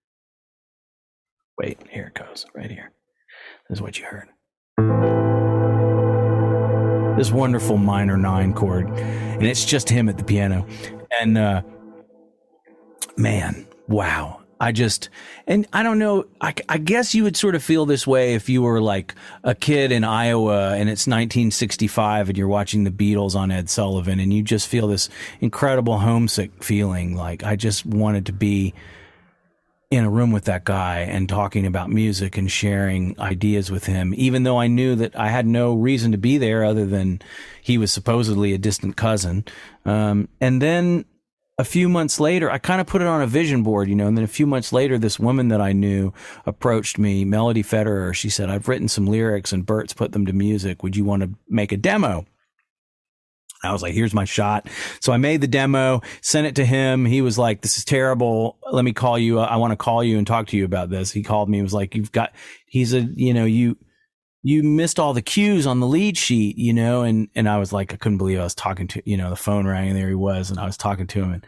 Wait, 1.58 1.80
here 1.90 2.12
it 2.14 2.18
goes. 2.18 2.46
Right 2.54 2.70
here. 2.70 2.92
This 3.68 3.78
is 3.78 3.82
what 3.82 3.98
you 3.98 4.04
heard 4.04 4.28
this 7.16 7.32
wonderful 7.32 7.78
minor 7.78 8.18
nine 8.18 8.52
chord, 8.52 8.88
and 9.36 9.46
it's 9.46 9.64
just 9.64 9.88
him 9.88 10.08
at 10.08 10.18
the 10.18 10.24
piano. 10.24 10.66
And 11.20 11.38
uh, 11.38 11.62
man, 13.16 13.66
wow. 13.86 14.42
I 14.58 14.72
just, 14.72 15.10
and 15.46 15.66
I 15.74 15.82
don't 15.82 15.98
know, 15.98 16.24
I, 16.40 16.54
I, 16.66 16.78
guess 16.78 17.14
you 17.14 17.24
would 17.24 17.36
sort 17.36 17.54
of 17.54 17.62
feel 17.62 17.84
this 17.84 18.06
way 18.06 18.32
if 18.32 18.48
you 18.48 18.62
were 18.62 18.80
like 18.80 19.14
a 19.44 19.54
kid 19.54 19.92
in 19.92 20.02
Iowa 20.02 20.70
and 20.70 20.88
it's 20.88 21.06
1965 21.06 22.30
and 22.30 22.38
you're 22.38 22.48
watching 22.48 22.84
the 22.84 22.90
Beatles 22.90 23.34
on 23.34 23.50
Ed 23.50 23.68
Sullivan 23.68 24.18
and 24.18 24.32
you 24.32 24.42
just 24.42 24.66
feel 24.66 24.88
this 24.88 25.10
incredible 25.42 25.98
homesick 25.98 26.64
feeling. 26.64 27.14
Like 27.14 27.44
I 27.44 27.54
just 27.54 27.84
wanted 27.84 28.24
to 28.26 28.32
be 28.32 28.72
in 29.90 30.04
a 30.04 30.10
room 30.10 30.32
with 30.32 30.44
that 30.44 30.64
guy 30.64 31.00
and 31.00 31.28
talking 31.28 31.64
about 31.64 31.90
music 31.90 32.36
and 32.36 32.50
sharing 32.50 33.18
ideas 33.20 33.70
with 33.70 33.86
him, 33.86 34.12
even 34.16 34.42
though 34.42 34.58
I 34.58 34.66
knew 34.66 34.96
that 34.96 35.16
I 35.18 35.28
had 35.28 35.46
no 35.46 35.74
reason 35.74 36.10
to 36.12 36.18
be 36.18 36.38
there 36.38 36.64
other 36.64 36.86
than 36.86 37.20
he 37.62 37.78
was 37.78 37.92
supposedly 37.92 38.52
a 38.52 38.58
distant 38.58 38.96
cousin. 38.96 39.44
Um, 39.84 40.28
and 40.40 40.60
then 40.60 41.04
a 41.58 41.64
few 41.64 41.88
months 41.88 42.18
later, 42.18 42.50
I 42.50 42.58
kind 42.58 42.80
of 42.80 42.88
put 42.88 43.00
it 43.00 43.06
on 43.06 43.22
a 43.22 43.26
vision 43.28 43.62
board, 43.62 43.88
you 43.88 43.94
know, 43.94 44.08
and 44.08 44.16
then 44.16 44.24
a 44.24 44.28
few 44.28 44.46
months 44.46 44.72
later, 44.72 44.98
this 44.98 45.20
woman 45.20 45.48
that 45.48 45.60
I 45.60 45.72
knew 45.72 46.12
approached 46.44 46.98
me, 46.98 47.24
Melody 47.24 47.62
Federer. 47.62 48.12
She 48.12 48.28
said, 48.28 48.50
I've 48.50 48.68
written 48.68 48.88
some 48.88 49.06
lyrics 49.06 49.52
and 49.52 49.64
Burt's 49.64 49.94
put 49.94 50.12
them 50.12 50.26
to 50.26 50.32
music. 50.32 50.82
Would 50.82 50.96
you 50.96 51.04
want 51.04 51.22
to 51.22 51.30
make 51.48 51.70
a 51.70 51.76
demo? 51.76 52.26
I 53.66 53.72
was 53.72 53.82
like, 53.82 53.94
here's 53.94 54.14
my 54.14 54.24
shot. 54.24 54.68
So 55.00 55.12
I 55.12 55.16
made 55.16 55.40
the 55.40 55.46
demo, 55.46 56.00
sent 56.20 56.46
it 56.46 56.54
to 56.56 56.64
him. 56.64 57.04
He 57.04 57.22
was 57.22 57.38
like, 57.38 57.62
this 57.62 57.76
is 57.78 57.84
terrible. 57.84 58.58
Let 58.70 58.84
me 58.84 58.92
call 58.92 59.18
you. 59.18 59.38
I 59.38 59.56
want 59.56 59.72
to 59.72 59.76
call 59.76 60.02
you 60.02 60.18
and 60.18 60.26
talk 60.26 60.46
to 60.48 60.56
you 60.56 60.64
about 60.64 60.90
this. 60.90 61.12
He 61.12 61.22
called 61.22 61.48
me 61.48 61.58
and 61.58 61.64
was 61.64 61.74
like, 61.74 61.94
you've 61.94 62.12
got, 62.12 62.32
he's 62.66 62.94
a, 62.94 63.00
you 63.00 63.34
know, 63.34 63.44
you, 63.44 63.76
you 64.42 64.62
missed 64.62 65.00
all 65.00 65.12
the 65.12 65.22
cues 65.22 65.66
on 65.66 65.80
the 65.80 65.86
lead 65.86 66.16
sheet, 66.16 66.56
you 66.56 66.72
know, 66.72 67.02
and, 67.02 67.28
and 67.34 67.48
I 67.48 67.58
was 67.58 67.72
like, 67.72 67.92
I 67.92 67.96
couldn't 67.96 68.18
believe 68.18 68.38
I 68.38 68.44
was 68.44 68.54
talking 68.54 68.86
to, 68.88 69.02
you 69.04 69.16
know, 69.16 69.30
the 69.30 69.36
phone 69.36 69.66
rang 69.66 69.88
and 69.88 69.96
there 69.96 70.08
he 70.08 70.14
was 70.14 70.50
and 70.50 70.60
I 70.60 70.66
was 70.66 70.76
talking 70.76 71.06
to 71.08 71.22
him 71.22 71.32
and 71.32 71.46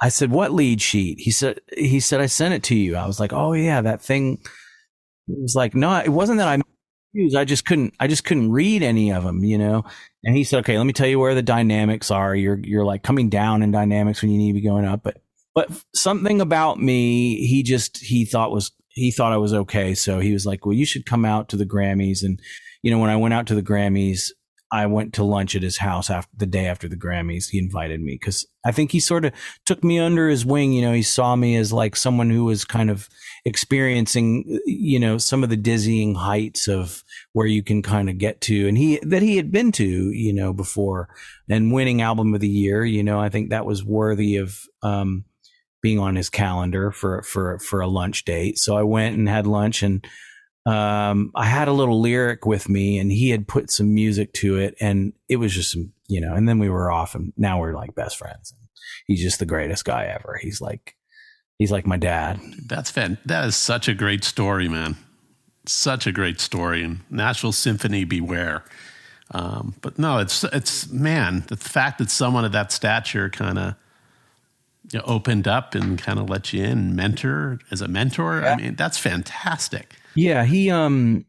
I 0.00 0.08
said, 0.08 0.30
what 0.30 0.52
lead 0.52 0.80
sheet? 0.80 1.20
He 1.20 1.30
said, 1.30 1.60
he 1.76 2.00
said, 2.00 2.20
I 2.20 2.26
sent 2.26 2.54
it 2.54 2.62
to 2.64 2.74
you. 2.74 2.96
I 2.96 3.06
was 3.06 3.20
like, 3.20 3.34
oh 3.34 3.52
yeah, 3.52 3.82
that 3.82 4.00
thing. 4.00 4.38
It 5.28 5.38
was 5.42 5.54
like, 5.54 5.74
no, 5.74 5.98
it 5.98 6.08
wasn't 6.08 6.38
that 6.38 6.48
I 6.48 6.62
I 7.36 7.44
just 7.44 7.66
couldn't 7.66 7.94
I 7.98 8.06
just 8.06 8.24
couldn't 8.24 8.52
read 8.52 8.82
any 8.82 9.12
of 9.12 9.24
them, 9.24 9.44
you 9.44 9.58
know. 9.58 9.84
And 10.24 10.36
he 10.36 10.44
said, 10.44 10.60
"Okay, 10.60 10.76
let 10.76 10.84
me 10.84 10.92
tell 10.92 11.06
you 11.06 11.18
where 11.18 11.34
the 11.34 11.42
dynamics 11.42 12.10
are. 12.10 12.34
You're 12.34 12.58
you're 12.62 12.84
like 12.84 13.02
coming 13.02 13.28
down 13.30 13.62
in 13.62 13.70
dynamics 13.70 14.20
when 14.20 14.30
you 14.30 14.38
need 14.38 14.50
to 14.50 14.60
be 14.60 14.66
going 14.66 14.84
up, 14.84 15.02
but 15.02 15.22
but 15.54 15.70
something 15.94 16.40
about 16.40 16.80
me, 16.80 17.46
he 17.46 17.62
just 17.62 17.98
he 17.98 18.24
thought 18.24 18.52
was 18.52 18.72
he 18.88 19.10
thought 19.10 19.32
I 19.32 19.38
was 19.38 19.54
okay, 19.54 19.94
so 19.94 20.20
he 20.20 20.32
was 20.32 20.44
like, 20.44 20.66
"Well, 20.66 20.76
you 20.76 20.84
should 20.84 21.06
come 21.06 21.24
out 21.24 21.48
to 21.50 21.56
the 21.56 21.66
Grammys." 21.66 22.22
And 22.22 22.40
you 22.82 22.90
know, 22.90 22.98
when 22.98 23.10
I 23.10 23.16
went 23.16 23.34
out 23.34 23.46
to 23.48 23.54
the 23.54 23.62
Grammys, 23.62 24.30
I 24.72 24.86
went 24.86 25.14
to 25.14 25.24
lunch 25.24 25.56
at 25.56 25.62
his 25.62 25.78
house 25.78 26.10
after 26.10 26.30
the 26.36 26.46
day 26.46 26.66
after 26.66 26.88
the 26.88 26.96
Grammys. 26.96 27.50
He 27.50 27.58
invited 27.58 28.00
me 28.00 28.14
because 28.14 28.46
I 28.64 28.72
think 28.72 28.92
he 28.92 29.00
sort 29.00 29.24
of 29.24 29.32
took 29.66 29.82
me 29.82 29.98
under 29.98 30.28
his 30.28 30.46
wing. 30.46 30.72
You 30.72 30.82
know, 30.82 30.92
he 30.92 31.02
saw 31.02 31.34
me 31.34 31.56
as 31.56 31.72
like 31.72 31.96
someone 31.96 32.30
who 32.30 32.44
was 32.44 32.64
kind 32.64 32.90
of 32.90 33.08
experiencing, 33.44 34.60
you 34.66 35.00
know, 35.00 35.18
some 35.18 35.42
of 35.42 35.50
the 35.50 35.56
dizzying 35.56 36.14
heights 36.14 36.68
of 36.68 37.02
where 37.32 37.46
you 37.46 37.62
can 37.62 37.82
kind 37.82 38.08
of 38.08 38.18
get 38.18 38.40
to 38.42 38.68
and 38.68 38.78
he, 38.78 39.00
that 39.02 39.22
he 39.22 39.36
had 39.36 39.50
been 39.50 39.72
to, 39.72 39.84
you 39.84 40.32
know, 40.32 40.52
before 40.52 41.08
and 41.48 41.72
winning 41.72 42.00
album 42.02 42.32
of 42.34 42.40
the 42.40 42.48
year. 42.48 42.84
You 42.84 43.02
know, 43.02 43.18
I 43.18 43.28
think 43.28 43.50
that 43.50 43.66
was 43.66 43.84
worthy 43.84 44.36
of, 44.36 44.60
um, 44.82 45.24
being 45.82 45.98
on 45.98 46.14
his 46.14 46.28
calendar 46.28 46.92
for, 46.92 47.22
for, 47.22 47.58
for 47.58 47.80
a 47.80 47.88
lunch 47.88 48.24
date. 48.24 48.58
So 48.58 48.76
I 48.76 48.82
went 48.82 49.16
and 49.16 49.28
had 49.28 49.46
lunch 49.46 49.82
and, 49.82 50.06
um, 50.66 51.32
I 51.34 51.46
had 51.46 51.68
a 51.68 51.72
little 51.72 52.00
lyric 52.00 52.44
with 52.44 52.68
me 52.68 52.98
and 52.98 53.10
he 53.10 53.30
had 53.30 53.48
put 53.48 53.70
some 53.70 53.94
music 53.94 54.32
to 54.34 54.58
it 54.58 54.74
and 54.80 55.12
it 55.28 55.36
was 55.36 55.54
just 55.54 55.72
some, 55.72 55.92
you 56.08 56.20
know, 56.20 56.34
and 56.34 56.48
then 56.48 56.58
we 56.58 56.68
were 56.68 56.90
off 56.90 57.14
and 57.14 57.32
now 57.36 57.60
we're 57.60 57.74
like 57.74 57.94
best 57.94 58.18
friends. 58.18 58.54
He's 59.06 59.22
just 59.22 59.38
the 59.38 59.46
greatest 59.46 59.84
guy 59.84 60.04
ever. 60.04 60.38
He's 60.40 60.60
like, 60.60 60.96
he's 61.58 61.72
like 61.72 61.86
my 61.86 61.96
dad. 61.96 62.40
That's 62.66 62.90
fan. 62.90 63.18
That 63.24 63.46
is 63.46 63.56
such 63.56 63.88
a 63.88 63.94
great 63.94 64.22
story, 64.22 64.68
man. 64.68 64.96
Such 65.66 66.06
a 66.06 66.12
great 66.12 66.40
story. 66.40 66.82
And 66.82 67.00
Nashville 67.10 67.52
Symphony, 67.52 68.04
beware. 68.04 68.64
Um, 69.32 69.76
but 69.80 69.98
no, 69.98 70.18
it's 70.18 70.42
it's 70.44 70.90
man, 70.90 71.44
the 71.48 71.56
fact 71.56 71.98
that 71.98 72.10
someone 72.10 72.44
of 72.44 72.52
that 72.52 72.72
stature 72.72 73.30
kind 73.30 73.58
of 73.58 73.74
you 74.90 74.98
know, 74.98 75.04
opened 75.06 75.46
up 75.46 75.74
and 75.74 75.98
kind 75.98 76.18
of 76.18 76.28
let 76.28 76.52
you 76.52 76.64
in, 76.64 76.96
mentor 76.96 77.60
as 77.70 77.80
a 77.80 77.88
mentor. 77.88 78.40
Yeah. 78.40 78.52
I 78.52 78.56
mean, 78.56 78.74
that's 78.74 78.98
fantastic. 78.98 79.94
Yeah, 80.14 80.44
he 80.44 80.70
um 80.70 81.24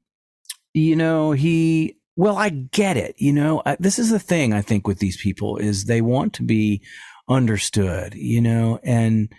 you 0.74 0.96
know, 0.96 1.32
he 1.32 1.98
well, 2.16 2.38
I 2.38 2.50
get 2.50 2.98
it, 2.98 3.16
you 3.18 3.34
know. 3.34 3.62
I, 3.66 3.78
this 3.80 3.98
is 3.98 4.10
the 4.10 4.20
thing 4.20 4.54
I 4.54 4.62
think 4.62 4.88
with 4.88 5.00
these 5.00 5.18
people 5.18 5.58
is 5.58 5.86
they 5.86 6.02
want 6.02 6.34
to 6.34 6.44
be 6.44 6.82
understood, 7.30 8.14
you 8.16 8.42
know, 8.42 8.80
and 8.84 9.34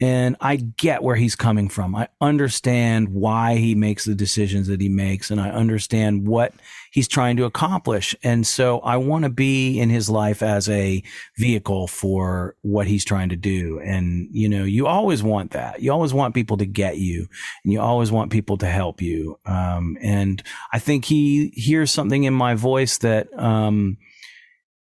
and 0.00 0.36
I 0.40 0.56
get 0.56 1.02
where 1.02 1.16
he's 1.16 1.34
coming 1.34 1.68
from. 1.68 1.96
I 1.96 2.08
understand 2.20 3.08
why 3.08 3.56
he 3.56 3.74
makes 3.74 4.04
the 4.04 4.14
decisions 4.14 4.68
that 4.68 4.80
he 4.80 4.88
makes 4.88 5.30
and 5.30 5.40
I 5.40 5.50
understand 5.50 6.26
what 6.26 6.52
he's 6.92 7.08
trying 7.08 7.36
to 7.38 7.44
accomplish. 7.44 8.14
And 8.22 8.46
so 8.46 8.78
I 8.80 8.96
want 8.96 9.24
to 9.24 9.28
be 9.28 9.80
in 9.80 9.90
his 9.90 10.08
life 10.08 10.40
as 10.40 10.68
a 10.68 11.02
vehicle 11.36 11.88
for 11.88 12.54
what 12.62 12.86
he's 12.86 13.04
trying 13.04 13.30
to 13.30 13.36
do. 13.36 13.80
And, 13.80 14.28
you 14.30 14.48
know, 14.48 14.62
you 14.62 14.86
always 14.86 15.22
want 15.22 15.50
that. 15.50 15.82
You 15.82 15.92
always 15.92 16.14
want 16.14 16.34
people 16.34 16.58
to 16.58 16.66
get 16.66 16.98
you 16.98 17.26
and 17.64 17.72
you 17.72 17.80
always 17.80 18.12
want 18.12 18.30
people 18.30 18.56
to 18.58 18.66
help 18.66 19.02
you. 19.02 19.38
Um, 19.46 19.98
and 20.00 20.42
I 20.72 20.78
think 20.78 21.06
he 21.06 21.48
hears 21.54 21.90
something 21.90 22.22
in 22.22 22.34
my 22.34 22.54
voice 22.54 22.98
that, 22.98 23.36
um, 23.36 23.98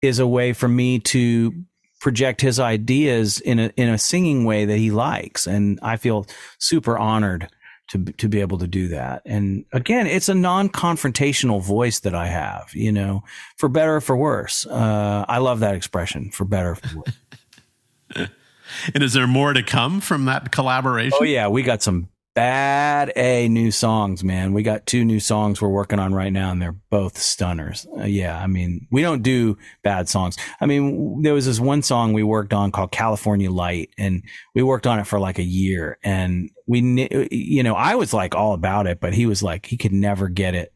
is 0.02 0.18
a 0.18 0.26
way 0.26 0.52
for 0.52 0.68
me 0.68 0.98
to 0.98 1.64
project 2.00 2.40
his 2.40 2.60
ideas 2.60 3.40
in 3.40 3.58
a 3.58 3.72
in 3.76 3.88
a 3.88 3.98
singing 3.98 4.44
way 4.44 4.64
that 4.64 4.76
he 4.76 4.90
likes 4.90 5.46
and 5.46 5.78
I 5.82 5.96
feel 5.96 6.26
super 6.58 6.98
honored 6.98 7.48
to 7.88 8.04
to 8.04 8.28
be 8.28 8.40
able 8.40 8.58
to 8.58 8.66
do 8.66 8.88
that. 8.88 9.22
And 9.24 9.64
again, 9.72 10.06
it's 10.06 10.28
a 10.28 10.34
non-confrontational 10.34 11.62
voice 11.62 12.00
that 12.00 12.14
I 12.14 12.26
have, 12.26 12.70
you 12.74 12.92
know, 12.92 13.22
for 13.56 13.68
better 13.68 13.96
or 13.96 14.00
for 14.00 14.16
worse. 14.16 14.66
Uh, 14.66 15.24
I 15.28 15.38
love 15.38 15.60
that 15.60 15.74
expression, 15.74 16.30
for 16.30 16.44
better 16.44 16.72
or 16.72 16.74
for 16.74 16.96
worse. 16.98 18.28
and 18.94 19.02
is 19.02 19.12
there 19.12 19.26
more 19.26 19.52
to 19.52 19.62
come 19.62 20.00
from 20.00 20.24
that 20.24 20.50
collaboration? 20.50 21.18
Oh 21.20 21.24
yeah, 21.24 21.48
we 21.48 21.62
got 21.62 21.82
some 21.82 22.08
bad 22.36 23.12
A 23.16 23.48
new 23.48 23.70
songs, 23.70 24.22
man. 24.22 24.52
We 24.52 24.62
got 24.62 24.84
two 24.84 25.06
new 25.06 25.20
songs 25.20 25.60
we're 25.60 25.68
working 25.70 25.98
on 25.98 26.12
right 26.12 26.32
now, 26.32 26.52
and 26.52 26.60
they're 26.60 26.76
both 26.90 27.16
stunners. 27.16 27.86
Uh, 27.98 28.04
yeah, 28.04 28.38
I 28.38 28.46
mean, 28.46 28.86
we 28.92 29.00
don't 29.00 29.22
do 29.22 29.56
bad 29.82 30.06
songs. 30.06 30.36
I 30.60 30.66
mean, 30.66 31.22
there 31.22 31.32
was 31.32 31.46
this 31.46 31.58
one 31.58 31.82
song 31.82 32.12
we 32.12 32.22
worked 32.22 32.52
on 32.52 32.72
called 32.72 32.92
California 32.92 33.50
Light, 33.50 33.88
and 33.96 34.22
we 34.54 34.62
worked 34.62 34.86
on 34.86 34.98
it 34.98 35.06
for 35.06 35.18
like 35.18 35.38
a 35.38 35.42
year. 35.42 35.98
And 36.04 36.50
we, 36.66 37.08
you 37.30 37.62
know, 37.62 37.74
I 37.74 37.94
was 37.94 38.12
like 38.12 38.34
all 38.34 38.52
about 38.52 38.86
it, 38.86 39.00
but 39.00 39.14
he 39.14 39.24
was 39.24 39.42
like, 39.42 39.64
he 39.64 39.78
could 39.78 39.94
never 39.94 40.28
get 40.28 40.54
it. 40.54 40.74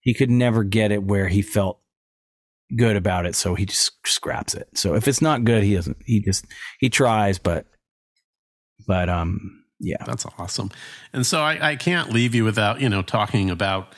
He 0.00 0.14
could 0.14 0.30
never 0.30 0.64
get 0.64 0.90
it 0.90 1.02
where 1.02 1.28
he 1.28 1.42
felt 1.42 1.80
good 2.74 2.96
about 2.96 3.26
it. 3.26 3.34
So 3.34 3.54
he 3.54 3.66
just 3.66 3.92
scraps 4.06 4.54
it. 4.54 4.68
So 4.74 4.94
if 4.94 5.06
it's 5.06 5.20
not 5.20 5.44
good, 5.44 5.64
he 5.64 5.74
doesn't, 5.74 5.98
he 6.06 6.20
just, 6.20 6.46
he 6.80 6.88
tries, 6.88 7.38
but, 7.38 7.66
but, 8.86 9.10
um, 9.10 9.63
yeah. 9.84 10.02
That's 10.06 10.26
awesome. 10.38 10.70
And 11.12 11.26
so 11.26 11.40
I, 11.40 11.70
I, 11.70 11.76
can't 11.76 12.10
leave 12.10 12.34
you 12.34 12.44
without, 12.44 12.80
you 12.80 12.88
know, 12.88 13.02
talking 13.02 13.50
about 13.50 13.92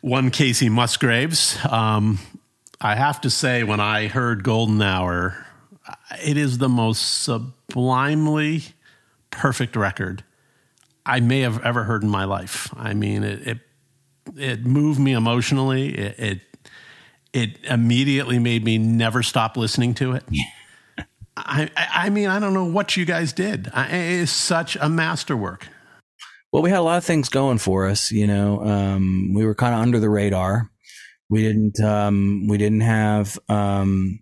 one 0.00 0.30
Kacey 0.30 0.70
Musgraves. 0.70 1.58
Um, 1.64 2.18
I 2.80 2.94
have 2.94 3.20
to 3.22 3.30
say, 3.30 3.62
when 3.64 3.80
I 3.80 4.08
heard 4.08 4.44
Golden 4.44 4.82
Hour, 4.82 5.46
it 6.22 6.36
is 6.36 6.58
the 6.58 6.68
most 6.68 7.22
sublimely 7.22 8.64
perfect 9.30 9.76
record 9.76 10.24
I 11.06 11.20
may 11.20 11.40
have 11.40 11.62
ever 11.64 11.84
heard 11.84 12.02
in 12.02 12.08
my 12.08 12.24
life. 12.24 12.72
I 12.76 12.94
mean, 12.94 13.24
it 13.24 13.46
it, 13.46 13.58
it 14.36 14.66
moved 14.66 15.00
me 15.00 15.12
emotionally. 15.12 15.96
It, 15.96 16.18
it, 16.18 16.40
it 17.32 17.64
immediately 17.64 18.38
made 18.38 18.62
me 18.62 18.78
never 18.78 19.22
stop 19.22 19.56
listening 19.56 19.94
to 19.94 20.12
it. 20.12 20.24
I, 21.36 21.70
I 21.76 22.10
mean, 22.10 22.28
I 22.28 22.38
don't 22.38 22.54
know 22.54 22.64
what 22.64 22.96
you 22.96 23.04
guys 23.04 23.32
did. 23.32 23.70
It 23.74 23.92
is 23.92 24.30
such 24.30 24.76
a 24.76 24.88
masterwork. 24.88 25.68
Well, 26.52 26.62
we 26.62 26.70
had 26.70 26.80
a 26.80 26.82
lot 26.82 26.98
of 26.98 27.04
things 27.04 27.28
going 27.28 27.58
for 27.58 27.86
us. 27.86 28.12
You 28.12 28.26
know, 28.26 28.62
um, 28.62 29.32
we 29.34 29.46
were 29.46 29.54
kind 29.54 29.74
of 29.74 29.80
under 29.80 29.98
the 29.98 30.10
radar. 30.10 30.70
We 31.30 31.42
didn't, 31.42 31.80
um, 31.80 32.46
we 32.46 32.58
didn't 32.58 32.82
have, 32.82 33.38
um, 33.48 34.20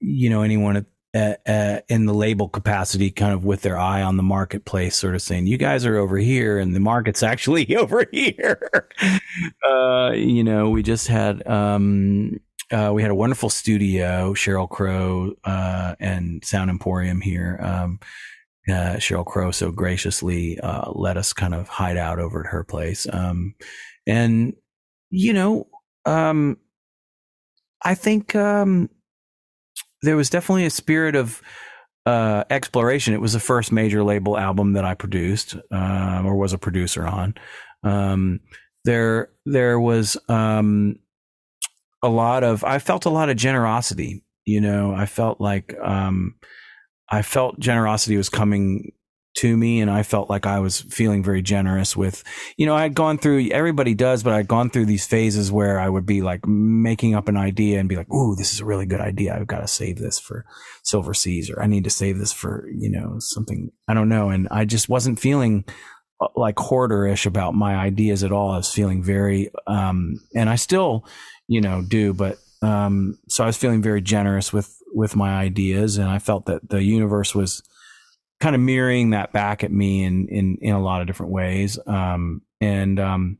you 0.00 0.30
know, 0.30 0.42
anyone 0.42 0.84
at, 1.14 1.84
in 1.88 2.06
the 2.06 2.14
label 2.14 2.48
capacity, 2.48 3.10
kind 3.10 3.32
of 3.32 3.44
with 3.44 3.62
their 3.62 3.78
eye 3.78 4.02
on 4.02 4.16
the 4.16 4.22
marketplace, 4.22 4.96
sort 4.96 5.14
of 5.14 5.22
saying, 5.22 5.46
"You 5.46 5.58
guys 5.58 5.84
are 5.84 5.96
over 5.96 6.16
here, 6.16 6.58
and 6.58 6.74
the 6.74 6.80
market's 6.80 7.22
actually 7.22 7.76
over 7.76 8.04
here." 8.12 8.88
uh, 9.68 10.12
you 10.14 10.42
know, 10.42 10.70
we 10.70 10.82
just 10.82 11.06
had 11.06 11.46
um, 11.46 12.40
uh, 12.72 12.92
we 12.92 13.02
had 13.02 13.10
a 13.10 13.16
wonderful 13.16 13.50
studio, 13.50 14.32
Sheryl 14.34 14.68
Crow 14.68 15.34
uh, 15.44 15.94
and 15.98 16.44
Sound 16.44 16.70
Emporium 16.70 17.20
here. 17.20 17.58
Um, 17.62 18.00
uh, 18.68 18.96
Sheryl 18.96 19.26
Crow 19.26 19.50
so 19.50 19.72
graciously 19.72 20.58
uh, 20.60 20.90
let 20.92 21.16
us 21.16 21.32
kind 21.32 21.54
of 21.54 21.68
hide 21.68 21.96
out 21.96 22.18
over 22.18 22.40
at 22.40 22.50
her 22.50 22.62
place. 22.62 23.06
Um, 23.12 23.54
and, 24.06 24.54
you 25.10 25.32
know, 25.32 25.66
um, 26.04 26.58
I 27.82 27.94
think 27.94 28.36
um, 28.36 28.90
there 30.02 30.16
was 30.16 30.30
definitely 30.30 30.66
a 30.66 30.70
spirit 30.70 31.16
of 31.16 31.42
uh, 32.06 32.44
exploration. 32.50 33.14
It 33.14 33.20
was 33.20 33.32
the 33.32 33.40
first 33.40 33.72
major 33.72 34.04
label 34.04 34.38
album 34.38 34.74
that 34.74 34.84
I 34.84 34.94
produced 34.94 35.56
uh, 35.72 36.22
or 36.24 36.36
was 36.36 36.52
a 36.52 36.58
producer 36.58 37.06
on. 37.06 37.34
Um, 37.82 38.40
there, 38.84 39.30
there 39.44 39.80
was 39.80 40.16
um, 40.28 40.96
a 42.02 42.08
lot 42.08 42.44
of 42.44 42.64
I 42.64 42.78
felt 42.78 43.04
a 43.04 43.10
lot 43.10 43.30
of 43.30 43.36
generosity. 43.36 44.24
You 44.44 44.60
know, 44.60 44.94
I 44.94 45.06
felt 45.06 45.40
like 45.40 45.76
um, 45.80 46.36
I 47.08 47.22
felt 47.22 47.60
generosity 47.60 48.16
was 48.16 48.28
coming 48.28 48.92
to 49.36 49.56
me 49.56 49.80
and 49.80 49.90
I 49.90 50.02
felt 50.02 50.28
like 50.28 50.44
I 50.44 50.58
was 50.58 50.80
feeling 50.80 51.22
very 51.22 51.40
generous 51.40 51.96
with, 51.96 52.24
you 52.56 52.66
know, 52.66 52.74
I 52.74 52.82
had 52.82 52.94
gone 52.94 53.16
through, 53.16 53.48
everybody 53.50 53.94
does, 53.94 54.22
but 54.22 54.32
I'd 54.32 54.48
gone 54.48 54.70
through 54.70 54.86
these 54.86 55.06
phases 55.06 55.52
where 55.52 55.78
I 55.78 55.88
would 55.88 56.04
be 56.04 56.20
like 56.20 56.46
making 56.46 57.14
up 57.14 57.28
an 57.28 57.36
idea 57.36 57.78
and 57.78 57.88
be 57.88 57.96
like, 57.96 58.10
Ooh, 58.12 58.34
this 58.34 58.52
is 58.52 58.60
a 58.60 58.64
really 58.64 58.86
good 58.86 59.00
idea. 59.00 59.36
I've 59.36 59.46
got 59.46 59.60
to 59.60 59.68
save 59.68 59.98
this 59.98 60.18
for 60.18 60.44
Silver 60.82 61.14
Seas 61.14 61.48
or 61.48 61.62
I 61.62 61.66
need 61.66 61.84
to 61.84 61.90
save 61.90 62.18
this 62.18 62.32
for, 62.32 62.68
you 62.76 62.90
know, 62.90 63.16
something, 63.18 63.70
I 63.86 63.94
don't 63.94 64.08
know. 64.08 64.30
And 64.30 64.48
I 64.50 64.64
just 64.64 64.88
wasn't 64.88 65.20
feeling 65.20 65.64
uh, 66.20 66.26
like 66.34 66.56
hoarderish 66.56 67.24
about 67.24 67.54
my 67.54 67.76
ideas 67.76 68.24
at 68.24 68.32
all. 68.32 68.50
I 68.50 68.56
was 68.56 68.72
feeling 68.72 69.02
very, 69.02 69.50
um, 69.68 70.14
and 70.34 70.50
I 70.50 70.56
still, 70.56 71.06
you 71.50 71.60
know, 71.60 71.82
do. 71.82 72.14
But 72.14 72.38
um, 72.62 73.18
so 73.28 73.42
I 73.42 73.48
was 73.48 73.56
feeling 73.56 73.82
very 73.82 74.00
generous 74.00 74.52
with 74.52 74.74
with 74.94 75.16
my 75.16 75.34
ideas, 75.34 75.98
and 75.98 76.08
I 76.08 76.20
felt 76.20 76.46
that 76.46 76.70
the 76.70 76.82
universe 76.82 77.34
was 77.34 77.62
kind 78.40 78.54
of 78.54 78.62
mirroring 78.62 79.10
that 79.10 79.32
back 79.32 79.64
at 79.64 79.72
me 79.72 80.04
in 80.04 80.28
in 80.28 80.58
in 80.62 80.74
a 80.74 80.80
lot 80.80 81.00
of 81.00 81.08
different 81.08 81.32
ways. 81.32 81.76
Um, 81.86 82.42
and 82.60 83.00
um, 83.00 83.38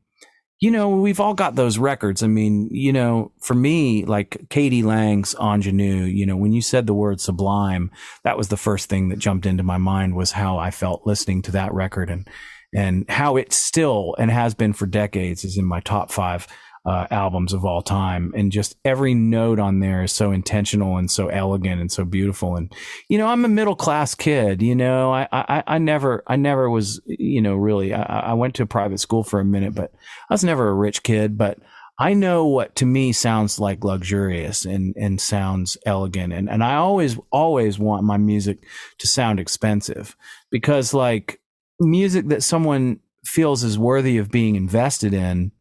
you 0.58 0.72
know, 0.72 0.88
we've 0.88 1.20
all 1.20 1.34
got 1.34 1.54
those 1.54 1.78
records. 1.78 2.24
I 2.24 2.26
mean, 2.26 2.68
you 2.72 2.92
know, 2.92 3.30
for 3.38 3.54
me, 3.54 4.04
like 4.04 4.48
k.d. 4.50 4.82
lang's 4.82 5.36
Ingenue, 5.40 6.02
you 6.02 6.26
know, 6.26 6.36
when 6.36 6.52
you 6.52 6.60
said 6.60 6.88
the 6.88 6.94
word 6.94 7.20
sublime, 7.20 7.92
that 8.24 8.36
was 8.36 8.48
the 8.48 8.56
first 8.56 8.88
thing 8.88 9.08
that 9.10 9.20
jumped 9.20 9.46
into 9.46 9.62
my 9.62 9.78
mind 9.78 10.16
was 10.16 10.32
how 10.32 10.58
I 10.58 10.72
felt 10.72 11.06
listening 11.06 11.42
to 11.42 11.52
that 11.52 11.72
record 11.72 12.10
and 12.10 12.28
and 12.74 13.08
how 13.08 13.36
it 13.36 13.52
still 13.52 14.16
and 14.18 14.32
has 14.32 14.54
been 14.54 14.72
for 14.72 14.86
decades 14.86 15.44
is 15.44 15.56
in 15.56 15.64
my 15.64 15.80
top 15.80 16.10
five 16.10 16.48
uh, 16.86 17.06
albums 17.10 17.52
of 17.52 17.64
all 17.64 17.82
time. 17.82 18.32
And 18.34 18.50
just 18.50 18.76
every 18.84 19.14
note 19.14 19.58
on 19.58 19.80
there 19.80 20.02
is 20.02 20.12
so 20.12 20.32
intentional 20.32 20.96
and 20.96 21.10
so 21.10 21.28
elegant 21.28 21.80
and 21.80 21.92
so 21.92 22.04
beautiful. 22.04 22.56
And, 22.56 22.72
you 23.08 23.18
know, 23.18 23.26
I'm 23.26 23.44
a 23.44 23.48
middle 23.48 23.76
class 23.76 24.14
kid, 24.14 24.62
you 24.62 24.74
know, 24.74 25.12
I, 25.12 25.28
I, 25.30 25.62
I 25.66 25.78
never, 25.78 26.22
I 26.26 26.36
never 26.36 26.70
was, 26.70 27.00
you 27.06 27.42
know, 27.42 27.56
really, 27.56 27.92
I, 27.92 28.30
I 28.30 28.32
went 28.34 28.54
to 28.56 28.62
a 28.62 28.66
private 28.66 28.98
school 28.98 29.22
for 29.22 29.40
a 29.40 29.44
minute, 29.44 29.74
but 29.74 29.92
I 30.30 30.34
was 30.34 30.44
never 30.44 30.68
a 30.68 30.74
rich 30.74 31.02
kid, 31.02 31.36
but 31.36 31.58
I 31.98 32.14
know 32.14 32.46
what 32.46 32.76
to 32.76 32.86
me 32.86 33.12
sounds 33.12 33.58
like 33.58 33.84
luxurious 33.84 34.64
and, 34.64 34.96
and 34.96 35.20
sounds 35.20 35.76
elegant. 35.84 36.32
And, 36.32 36.48
and 36.48 36.64
I 36.64 36.76
always, 36.76 37.18
always 37.30 37.78
want 37.78 38.04
my 38.04 38.16
music 38.16 38.64
to 39.00 39.06
sound 39.06 39.38
expensive 39.38 40.16
because 40.50 40.94
like 40.94 41.42
music 41.78 42.28
that 42.28 42.42
someone 42.42 43.00
feels 43.26 43.62
is 43.62 43.78
worthy 43.78 44.16
of 44.16 44.30
being 44.30 44.56
invested 44.56 45.12
in 45.12 45.52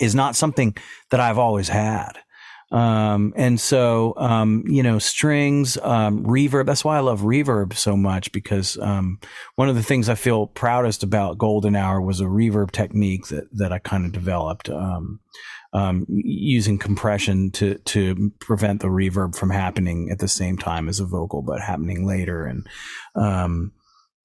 is 0.00 0.14
not 0.14 0.36
something 0.36 0.76
that 1.10 1.20
I've 1.20 1.38
always 1.38 1.68
had. 1.68 2.18
Um, 2.72 3.32
and 3.36 3.60
so, 3.60 4.14
um, 4.16 4.64
you 4.66 4.82
know, 4.82 4.98
strings, 4.98 5.78
um, 5.78 6.24
reverb. 6.24 6.66
That's 6.66 6.84
why 6.84 6.96
I 6.96 7.00
love 7.00 7.20
reverb 7.20 7.74
so 7.74 7.96
much 7.96 8.32
because, 8.32 8.76
um, 8.78 9.20
one 9.54 9.68
of 9.68 9.76
the 9.76 9.82
things 9.82 10.08
I 10.08 10.16
feel 10.16 10.48
proudest 10.48 11.04
about 11.04 11.38
Golden 11.38 11.76
Hour 11.76 12.00
was 12.00 12.20
a 12.20 12.24
reverb 12.24 12.72
technique 12.72 13.28
that, 13.28 13.44
that 13.52 13.72
I 13.72 13.78
kind 13.78 14.04
of 14.04 14.12
developed, 14.12 14.70
um, 14.70 15.20
um, 15.72 16.06
using 16.08 16.78
compression 16.78 17.50
to, 17.52 17.78
to 17.78 18.32
prevent 18.40 18.80
the 18.80 18.88
reverb 18.88 19.36
from 19.36 19.50
happening 19.50 20.08
at 20.10 20.18
the 20.18 20.28
same 20.28 20.56
time 20.56 20.88
as 20.88 20.98
a 20.98 21.04
vocal, 21.04 21.42
but 21.42 21.60
happening 21.60 22.06
later. 22.06 22.44
And, 22.44 22.66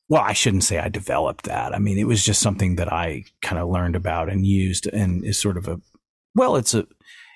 well, 0.10 0.24
I 0.24 0.34
shouldn't 0.34 0.64
say 0.64 0.80
I 0.80 0.89
developed 0.89 1.45
that. 1.45 1.74
I 1.74 1.78
mean, 1.78 1.99
it 1.99 2.07
was 2.07 2.26
just 2.26 2.41
something 2.41 2.78
that 2.78 2.91
I 2.91 3.26
kind 3.43 3.62
of 3.62 3.70
learned 3.70 3.95
about 3.95 4.30
and 4.30 4.45
used 4.45 4.88
and 4.88 5.24
is 5.24 5.39
sort 5.39 5.55
of 5.55 5.68
a, 5.68 5.80
well, 6.36 6.55
it's 6.55 6.74
a, 6.74 6.88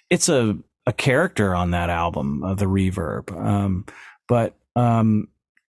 it's 0.10 0.28
a, 0.28 0.58
a 0.88 0.92
character 0.92 1.54
on 1.54 1.72
that 1.72 1.92
album, 1.92 2.44
uh, 2.44 2.56
the 2.56 2.66
reverb. 2.66 3.32
Um, 3.32 3.86
but, 4.28 4.56
um, 4.76 5.28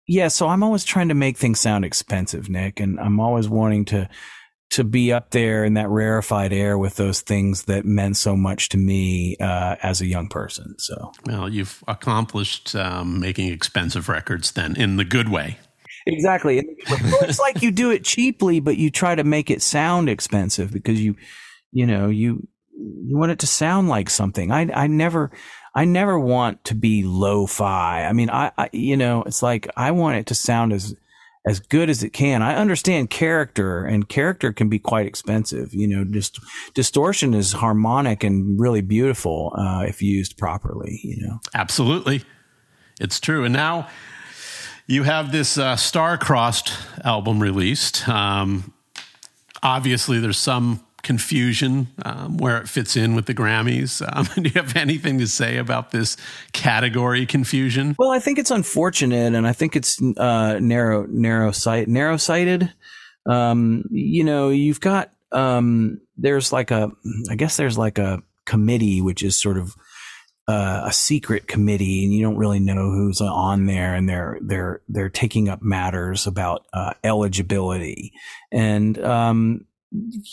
yeah, 0.08 0.28
so 0.28 0.47
I'm 0.47 0.64
always 0.64 0.84
trying 0.84 1.10
to 1.10 1.16
make 1.16 1.38
things 1.38 1.60
sound 1.60 1.86
expensive, 1.86 2.49
Nick, 2.49 2.80
and 2.80 2.99
I'm 2.99 3.20
always 3.20 3.49
wanting 3.49 3.86
to, 3.86 4.08
to 4.72 4.84
be 4.84 5.12
up 5.12 5.32
there 5.32 5.66
in 5.66 5.74
that 5.74 5.89
rarefied 5.89 6.54
air 6.54 6.78
with 6.78 6.95
those 6.95 7.22
things 7.22 7.64
that 7.64 7.84
meant 7.84 8.16
so 8.16 8.38
much 8.38 8.70
to 8.70 8.78
me 8.78 9.38
uh, 9.39 9.76
as 9.82 10.02
a 10.02 10.06
young 10.06 10.30
person. 10.30 10.76
So, 10.78 11.12
well, 11.26 11.49
you've 11.49 11.84
accomplished 11.88 12.76
um, 12.76 13.20
making 13.20 13.52
expensive 13.52 14.08
records 14.08 14.52
then 14.52 14.76
in 14.76 14.97
the 14.97 15.06
good 15.06 15.30
way. 15.30 15.58
Exactly. 16.08 16.64
well, 16.89 17.24
it's 17.24 17.39
like 17.39 17.62
you 17.62 17.72
do 17.72 17.91
it 17.91 18.04
cheaply, 18.04 18.60
but 18.60 18.78
you 18.78 18.89
try 18.89 19.16
to 19.16 19.24
make 19.24 19.49
it 19.49 19.62
sound 19.62 20.10
expensive 20.10 20.72
because 20.72 21.02
you, 21.02 21.16
you 21.72 21.86
know, 21.86 22.10
you 22.10 22.47
you 22.74 23.18
want 23.18 23.32
it 23.32 23.39
to 23.39 23.47
sound 23.47 23.89
like 23.89 24.10
something. 24.10 24.52
I 24.52 24.70
I 24.74 24.88
never 24.88 25.32
I 25.74 25.86
never 25.86 26.20
want 26.20 26.64
to 26.66 26.76
be 26.76 27.04
lo-fi. 27.04 28.06
I 28.06 28.14
mean, 28.14 28.30
I, 28.30 28.52
I 28.58 28.70
you 28.74 28.97
know, 28.97 29.24
it's 29.24 29.43
like 29.43 29.70
I 29.78 29.91
want 29.91 30.18
it 30.18 30.26
to 30.28 30.36
sound 30.36 30.74
as 30.74 30.95
as 31.45 31.60
good 31.60 31.89
as 31.89 32.04
it 32.04 32.12
can. 32.12 32.41
I 32.41 32.56
understand 32.56 33.10
character 33.10 33.84
and 33.84 34.08
character 34.08 34.54
can 34.54 34.70
be 34.70 34.78
quite 34.80 35.08
expensive. 35.08 35.74
You 35.74 35.88
know, 35.88 36.04
just 36.04 36.39
distortion 36.74 37.34
is 37.34 37.54
harmonic 37.54 38.24
and 38.24 38.60
really 38.60 38.82
beautiful 38.82 39.54
uh, 39.58 39.86
if 39.88 40.02
used 40.02 40.38
properly. 40.38 40.99
You 41.04 41.28
know, 41.28 41.39
absolutely, 41.54 42.24
it's 42.99 43.20
true. 43.20 43.43
And 43.43 43.54
now 43.54 43.88
you 44.92 45.04
have 45.04 45.32
this 45.32 45.58
uh, 45.58 45.78
star-crossed 45.78 46.74
album 47.06 47.42
released. 47.42 48.08
Um, 48.10 48.74
obviously, 49.64 50.20
there's 50.20 50.38
some 50.38 50.86
confusion 51.02 51.88
um, 52.04 52.38
where 52.38 52.58
it 52.58 52.68
fits 52.68 52.98
in 52.98 53.16
with 53.16 53.26
the 53.26 53.34
Grammys. 53.34 54.02
Um, 54.14 54.26
do 54.44 54.50
you 54.50 54.62
have 54.62 54.76
anything 54.76 55.18
to 55.20 55.28
say 55.28 55.56
about 55.56 55.92
this 55.92 56.18
category 56.52 57.26
confusion? 57.26 57.96
Well, 57.98 58.12
I 58.12 58.20
think 58.20 58.38
it's 58.38 58.52
unfortunate, 58.52 59.34
and 59.34 59.48
I 59.48 59.54
think 59.54 59.78
it's 59.78 60.02
uh, 60.18 60.60
narrow, 60.60 61.06
narrow 61.08 61.52
sight, 61.52 61.88
narrow 61.88 62.18
sighted. 62.18 62.74
Um, 63.26 63.86
you 63.92 64.26
know, 64.26 64.50
you've 64.50 64.82
got 64.82 65.14
um, 65.32 66.02
there's 66.18 66.52
like 66.52 66.70
a, 66.70 66.92
I 67.30 67.36
guess 67.36 67.56
there's 67.56 67.78
like 67.78 67.98
a 67.98 68.22
committee 68.44 69.00
which 69.02 69.24
is 69.24 69.39
sort 69.39 69.58
of 69.58 69.74
uh, 70.52 70.84
a 70.86 70.91
secret 70.91 71.47
committee, 71.47 72.04
and 72.04 72.14
you 72.14 72.22
don't 72.22 72.36
really 72.36 72.60
know 72.60 72.91
who's 72.91 73.22
on 73.22 73.68
there, 73.68 73.95
and 73.95 74.10
they're 74.10 74.38
they're 74.41 74.82
they're 74.89 75.10
taking 75.10 75.47
up 75.47 75.62
matters 75.62 76.28
about 76.28 76.66
uh, 76.74 76.93
eligibility, 77.06 78.12
and 78.52 79.02
um, 79.02 79.66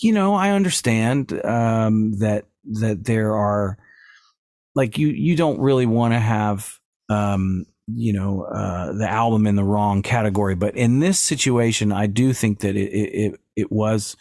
you 0.01 0.12
know, 0.12 0.35
I 0.35 0.51
understand 0.51 1.33
um, 1.45 2.19
that 2.19 2.47
that 2.81 3.05
there 3.05 3.37
are 3.37 3.79
like 4.75 4.99
you 4.99 5.07
you 5.07 5.37
don't 5.37 5.61
really 5.61 5.87
want 5.87 6.14
to 6.14 6.19
have 6.19 6.81
um, 7.09 7.64
you 7.87 8.12
know 8.12 8.43
uh, 8.43 8.93
the 8.95 9.09
album 9.09 9.47
in 9.47 9.55
the 9.55 9.62
wrong 9.62 10.03
category, 10.03 10.57
but 10.57 10.77
in 10.77 10.99
this 10.99 11.21
situation, 11.21 11.93
I 11.93 12.09
do 12.09 12.33
think 12.33 12.59
that 12.61 12.75
it 12.75 12.91
it 12.91 13.41
it 13.55 13.71
was 13.71 14.16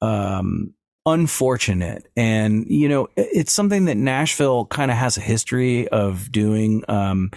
um, 0.00 0.74
unfortunate, 1.06 2.06
and 2.16 2.66
you 2.68 2.88
know 2.88 3.08
it's 3.16 3.52
something 3.52 3.86
that 3.86 3.96
Nashville 3.96 4.66
kind 4.66 4.90
of 4.90 4.96
has 4.96 5.16
a 5.16 5.22
history 5.22 5.88
of 5.88 6.30
doing. 6.30 6.84
Um, 6.88 7.30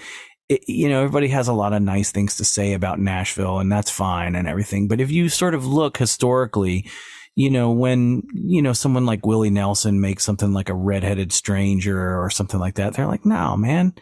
it, 0.50 0.64
you 0.68 0.88
know, 0.88 1.00
everybody 1.04 1.28
has 1.28 1.48
a 1.48 1.54
lot 1.54 1.74
of 1.74 1.82
nice 1.82 2.12
things 2.12 2.38
to 2.38 2.46
say 2.46 2.74
about 2.74 3.00
Nashville, 3.00 3.60
and 3.60 3.72
that's 3.72 3.92
fine 3.92 4.36
and 4.36 4.48
everything. 4.48 4.88
But 4.88 5.02
if 5.02 5.12
you 5.12 5.28
sort 5.28 5.54
of 5.54 5.66
look 5.66 5.98
historically, 5.98 6.90
you 7.38 7.52
know, 7.52 7.72
when, 7.72 8.24
you 8.34 8.64
know, 8.64 8.74
someone 8.74 9.06
like 9.06 9.26
Willie 9.26 9.52
Nelson 9.52 10.02
makes 10.02 10.24
something 10.24 10.54
like 10.54 10.70
a 10.70 10.74
redheaded 10.74 11.32
stranger 11.32 12.20
or 12.20 12.32
something 12.32 12.60
like 12.60 12.76
that, 12.76 12.94
they're 12.94 13.06
like, 13.06 13.26
no, 13.26 13.56
man, 13.56 13.94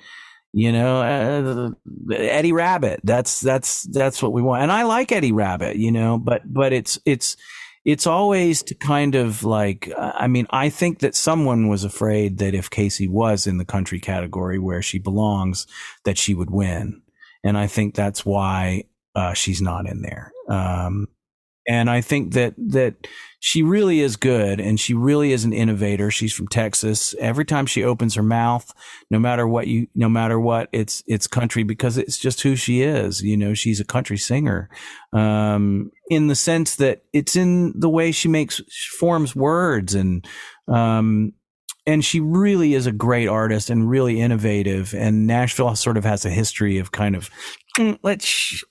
you 0.53 0.71
know, 0.71 1.01
uh, 1.01 2.13
Eddie 2.13 2.53
Rabbitt, 2.53 3.01
that's, 3.03 3.41
that's, 3.41 3.83
that's 3.91 4.23
what 4.23 4.31
we 4.31 4.41
want. 4.41 4.63
And 4.63 4.71
I 4.71 4.83
like 4.83 5.11
Eddie 5.11 5.33
Rabbitt, 5.33 5.75
you 5.75 5.91
know, 5.91 6.17
but, 6.17 6.43
but 6.45 6.71
it's, 6.71 6.97
it's, 7.05 7.35
it's 7.85 8.07
always 8.07 8.63
to 8.63 8.73
kind 8.73 9.13
of 9.13 9.43
like, 9.43 9.91
I 9.95 10.27
mean, 10.27 10.47
I 10.49 10.69
think 10.69 10.99
that 10.99 11.15
someone 11.15 11.67
was 11.67 11.83
afraid 11.83 12.39
that 12.39 12.55
if 12.55 12.71
Kacey 12.71 13.07
was 13.07 13.45
in 13.45 13.59
the 13.59 13.65
country 13.65 13.99
category 13.99 14.57
where 14.57 14.81
she 14.81 14.97
belongs, 14.97 15.67
that 16.03 16.17
she 16.17 16.33
would 16.33 16.49
win. 16.49 17.03
And 17.43 17.57
I 17.57 17.67
think 17.67 17.93
that's 17.93 18.25
why, 18.25 18.85
uh, 19.13 19.33
she's 19.33 19.61
not 19.61 19.87
in 19.87 20.01
there. 20.01 20.33
Um, 20.49 21.07
and 21.67 21.89
I 21.89 22.01
think 22.01 22.33
that 22.33 22.53
that 22.57 23.07
she 23.39 23.61
really 23.61 24.01
is 24.01 24.15
good 24.15 24.59
and 24.59 24.79
she 24.79 24.93
really 24.93 25.31
is 25.31 25.45
an 25.45 25.53
innovator. 25.53 26.09
She's 26.09 26.33
from 26.33 26.47
Texas. 26.47 27.13
Every 27.19 27.45
time 27.45 27.67
she 27.67 27.83
opens 27.83 28.15
her 28.15 28.23
mouth, 28.23 28.73
no 29.11 29.19
matter 29.19 29.47
what 29.47 29.67
you 29.67 29.87
no 29.93 30.09
matter 30.09 30.39
what, 30.39 30.69
it's 30.71 31.03
it's 31.05 31.27
country 31.27 31.63
because 31.63 31.97
it's 31.97 32.17
just 32.17 32.41
who 32.41 32.55
she 32.55 32.81
is. 32.81 33.21
You 33.21 33.37
know, 33.37 33.53
she's 33.53 33.79
a 33.79 33.85
country 33.85 34.17
singer. 34.17 34.69
Um, 35.13 35.91
in 36.09 36.27
the 36.27 36.35
sense 36.35 36.75
that 36.77 37.03
it's 37.13 37.35
in 37.35 37.79
the 37.79 37.89
way 37.89 38.11
she 38.11 38.27
makes 38.27 38.61
she 38.67 38.97
forms 38.97 39.35
words 39.35 39.93
and 39.95 40.25
um 40.67 41.33
and 41.87 42.03
she 42.03 42.19
really 42.19 42.73
is 42.73 42.87
a 42.87 42.91
great 42.91 43.27
artist 43.27 43.69
and 43.69 43.87
really 43.87 44.19
innovative. 44.19 44.95
And 44.95 45.27
Nashville 45.27 45.75
sort 45.75 45.97
of 45.97 46.03
has 46.03 46.25
a 46.25 46.31
history 46.31 46.79
of 46.79 46.91
kind 46.91 47.15
of 47.15 47.29
mm, 47.77 47.99
let's 48.01 48.63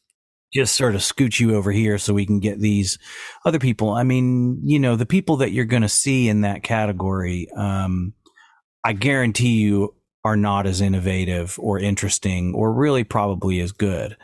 just 0.54 0.74
sort 0.74 0.94
of 0.94 1.02
scoot 1.02 1.40
you 1.40 1.54
over 1.54 1.72
here 1.72 1.98
so 1.98 2.14
we 2.14 2.26
can 2.26 2.40
get 2.40 2.60
these 2.60 2.98
other 3.44 3.58
people. 3.58 3.90
I 3.90 4.04
mean, 4.04 4.60
you 4.64 4.78
know, 4.78 4.96
the 4.96 5.06
people 5.06 5.38
that 5.38 5.52
you're 5.52 5.64
going 5.64 5.82
to 5.82 5.88
see 5.88 6.28
in 6.28 6.42
that 6.42 6.62
category, 6.62 7.48
um, 7.56 8.14
I 8.84 8.92
guarantee 8.92 9.60
you 9.60 9.94
are 10.24 10.36
not 10.36 10.66
as 10.66 10.80
innovative 10.80 11.58
or 11.58 11.78
interesting 11.78 12.54
or 12.54 12.72
really 12.72 13.04
probably 13.04 13.60
as 13.60 13.72
good. 13.72 14.16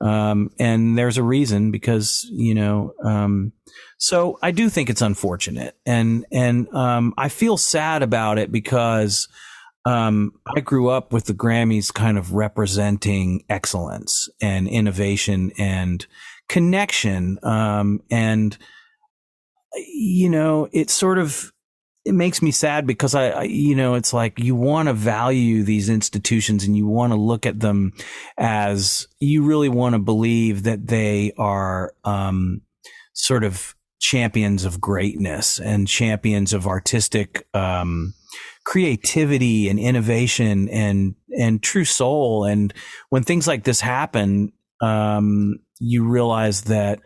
Um, 0.00 0.50
and 0.60 0.96
there's 0.96 1.18
a 1.18 1.22
reason 1.24 1.72
because, 1.72 2.28
you 2.30 2.54
know, 2.54 2.94
um, 3.02 3.52
so 3.98 4.38
I 4.40 4.52
do 4.52 4.68
think 4.68 4.90
it's 4.90 5.02
unfortunate 5.02 5.76
and, 5.84 6.24
and, 6.30 6.72
um, 6.72 7.14
I 7.18 7.28
feel 7.28 7.56
sad 7.56 8.04
about 8.04 8.38
it 8.38 8.52
because, 8.52 9.26
um, 9.88 10.34
I 10.54 10.60
grew 10.60 10.90
up 10.90 11.14
with 11.14 11.24
the 11.24 11.32
Grammys 11.32 11.92
kind 11.94 12.18
of 12.18 12.34
representing 12.34 13.44
excellence 13.48 14.28
and 14.38 14.68
innovation 14.68 15.50
and 15.56 16.06
connection. 16.46 17.38
Um, 17.42 18.02
and, 18.10 18.54
you 19.74 20.28
know, 20.28 20.68
it 20.72 20.90
sort 20.90 21.18
of, 21.18 21.50
it 22.04 22.12
makes 22.12 22.42
me 22.42 22.50
sad 22.50 22.86
because 22.86 23.14
I, 23.14 23.30
I 23.30 23.42
you 23.44 23.74
know, 23.74 23.94
it's 23.94 24.12
like 24.12 24.38
you 24.38 24.54
want 24.54 24.88
to 24.88 24.92
value 24.92 25.62
these 25.62 25.88
institutions 25.88 26.64
and 26.64 26.76
you 26.76 26.86
want 26.86 27.14
to 27.14 27.18
look 27.18 27.46
at 27.46 27.60
them 27.60 27.94
as 28.36 29.08
you 29.20 29.42
really 29.42 29.70
want 29.70 29.94
to 29.94 29.98
believe 29.98 30.64
that 30.64 30.86
they 30.86 31.32
are, 31.38 31.94
um, 32.04 32.60
sort 33.14 33.42
of 33.42 33.74
champions 34.00 34.66
of 34.66 34.82
greatness 34.82 35.58
and 35.58 35.88
champions 35.88 36.52
of 36.52 36.66
artistic, 36.66 37.48
um, 37.54 38.12
creativity 38.64 39.68
and 39.68 39.78
innovation 39.78 40.68
and 40.68 41.14
and 41.38 41.62
true 41.62 41.84
soul. 41.84 42.44
And 42.44 42.72
when 43.08 43.22
things 43.22 43.46
like 43.46 43.64
this 43.64 43.80
happen, 43.80 44.52
um, 44.80 45.60
you 45.80 46.08
realize 46.08 46.62
that 46.62 47.00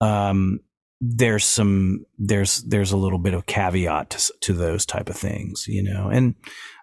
um, 0.00 0.60
there's 1.00 1.44
some 1.44 2.04
there's 2.18 2.62
there's 2.62 2.92
a 2.92 2.96
little 2.96 3.18
bit 3.18 3.34
of 3.34 3.46
caveat 3.46 4.10
to, 4.10 4.32
to 4.40 4.52
those 4.52 4.86
type 4.86 5.08
of 5.08 5.16
things, 5.16 5.66
you 5.68 5.82
know. 5.82 6.08
And 6.08 6.34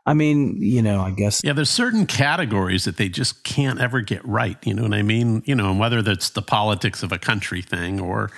I 0.05 0.13
mean, 0.13 0.61
you 0.61 0.81
know, 0.81 1.01
I 1.01 1.11
guess 1.11 1.41
yeah, 1.43 1.53
there's 1.53 1.69
certain 1.69 2.05
categories 2.05 2.85
that 2.85 2.97
they 2.97 3.09
just 3.09 3.43
can't 3.43 3.79
ever 3.79 4.01
get 4.01 4.23
right. 4.25 4.57
You 4.63 4.73
know 4.73 4.83
what 4.83 4.93
I 4.93 5.01
mean? 5.01 5.41
You 5.45 5.55
know, 5.55 5.71
and 5.71 5.79
whether 5.79 6.01
that's 6.01 6.31
the 6.31 6.41
politics 6.41 7.03
of 7.03 7.11
a 7.11 7.17
country 7.17 7.61
thing 7.61 7.99
or 7.99 8.29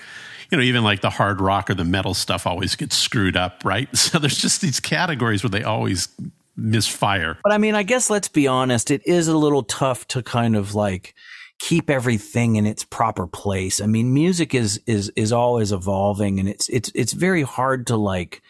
you 0.52 0.58
know, 0.58 0.64
even 0.64 0.84
like 0.84 1.02
the 1.02 1.10
hard 1.10 1.41
rock 1.41 1.70
or 1.70 1.74
the 1.74 1.84
metal 1.84 2.14
stuff 2.14 2.48
always 2.48 2.76
gets 2.76 2.96
screwed 2.96 3.38
up, 3.38 3.64
right? 3.64 3.89
So 4.06 4.20
there's 4.20 4.38
just 4.38 4.62
these 4.62 4.80
categories 4.80 5.43
where 5.43 5.50
they 5.50 5.64
always 5.64 6.08
misfire. 6.56 7.38
But 7.43 7.52
I 7.54 7.58
mean, 7.58 7.76
I 7.76 7.84
guess 7.84 8.10
let's 8.10 8.28
be 8.28 8.48
honest, 8.48 8.91
it 8.91 9.02
is 9.06 9.28
a 9.28 9.36
little 9.36 9.64
tough 9.64 10.08
to 10.10 10.22
kind 10.22 10.56
of 10.56 10.76
like 10.76 11.16
keep 11.60 11.89
everything 11.89 12.56
in 12.56 12.66
its 12.66 12.84
proper 12.84 13.26
place. 13.26 13.82
I 13.82 13.88
mean, 13.88 14.14
music 14.14 14.54
is 14.54 14.80
is 14.86 15.12
is 15.16 15.32
always 15.32 15.72
evolving 15.72 16.39
and 16.39 16.48
it's 16.48 16.70
it's 16.70 16.91
it's 16.93 17.14
very 17.14 17.41
hard 17.41 17.88
to 17.88 17.98
like 17.98 18.41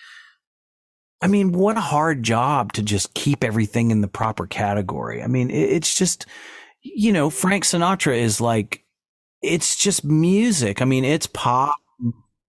I 1.22 1.28
mean, 1.28 1.54
what 1.54 1.78
a 1.78 1.82
hard 1.82 2.24
job 2.24 2.74
to 2.74 2.84
just 2.84 3.14
keep 3.14 3.44
everything 3.44 3.90
in 3.90 4.02
the 4.02 4.08
proper 4.08 4.46
category. 4.46 5.24
I 5.24 5.28
mean, 5.28 5.50
it's 5.50 5.96
just, 5.96 6.26
you 6.82 7.12
know, 7.12 7.30
Frank 7.30 7.64
Sinatra 7.64 8.16
is 8.16 8.42
like, 8.42 8.84
it's 9.42 9.76
just 9.76 10.04
music. 10.04 10.82
I 10.82 10.86
mean, 10.86 11.06
it's 11.06 11.26
pop, 11.26 11.78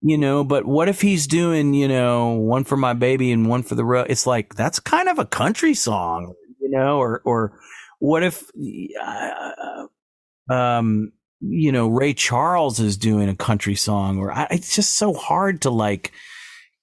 you 0.02 0.18
know, 0.18 0.44
but 0.44 0.66
what 0.66 0.88
if 0.88 1.00
he's 1.00 1.26
doing, 1.26 1.74
you 1.74 1.88
know, 1.88 2.32
one 2.32 2.64
for 2.64 2.76
my 2.76 2.92
baby 2.92 3.32
and 3.32 3.48
one 3.48 3.62
for 3.62 3.74
the 3.74 3.84
road? 3.84 4.06
It's 4.10 4.26
like, 4.26 4.54
that's 4.54 4.78
kind 4.78 5.08
of 5.08 5.18
a 5.18 5.24
country 5.24 5.74
song, 5.74 6.34
you 6.60 6.70
know, 6.70 6.98
or, 6.98 7.22
or 7.24 7.58
what 7.98 8.22
if, 8.22 8.44
uh, 9.02 9.86
um, 10.52 11.12
you 11.40 11.72
know, 11.72 11.88
Ray 11.88 12.14
Charles 12.14 12.78
is 12.78 12.96
doing 12.96 13.28
a 13.28 13.36
country 13.36 13.74
song 13.74 14.18
or 14.18 14.32
I, 14.32 14.48
it's 14.50 14.74
just 14.74 14.94
so 14.94 15.12
hard 15.12 15.62
to 15.62 15.70
like 15.70 16.12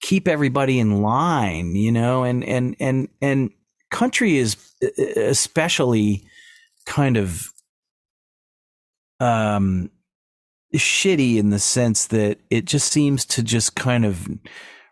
keep 0.00 0.26
everybody 0.28 0.78
in 0.78 1.00
line, 1.02 1.76
you 1.76 1.92
know, 1.92 2.24
and, 2.24 2.44
and, 2.44 2.76
and, 2.80 3.08
and 3.22 3.50
country 3.90 4.36
is 4.36 4.56
especially 5.16 6.24
kind 6.84 7.16
of, 7.16 7.48
um, 9.20 9.90
shitty 10.82 11.36
in 11.36 11.50
the 11.50 11.58
sense 11.58 12.06
that 12.06 12.38
it 12.50 12.64
just 12.64 12.92
seems 12.92 13.24
to 13.26 13.42
just 13.42 13.74
kind 13.74 14.04
of 14.04 14.28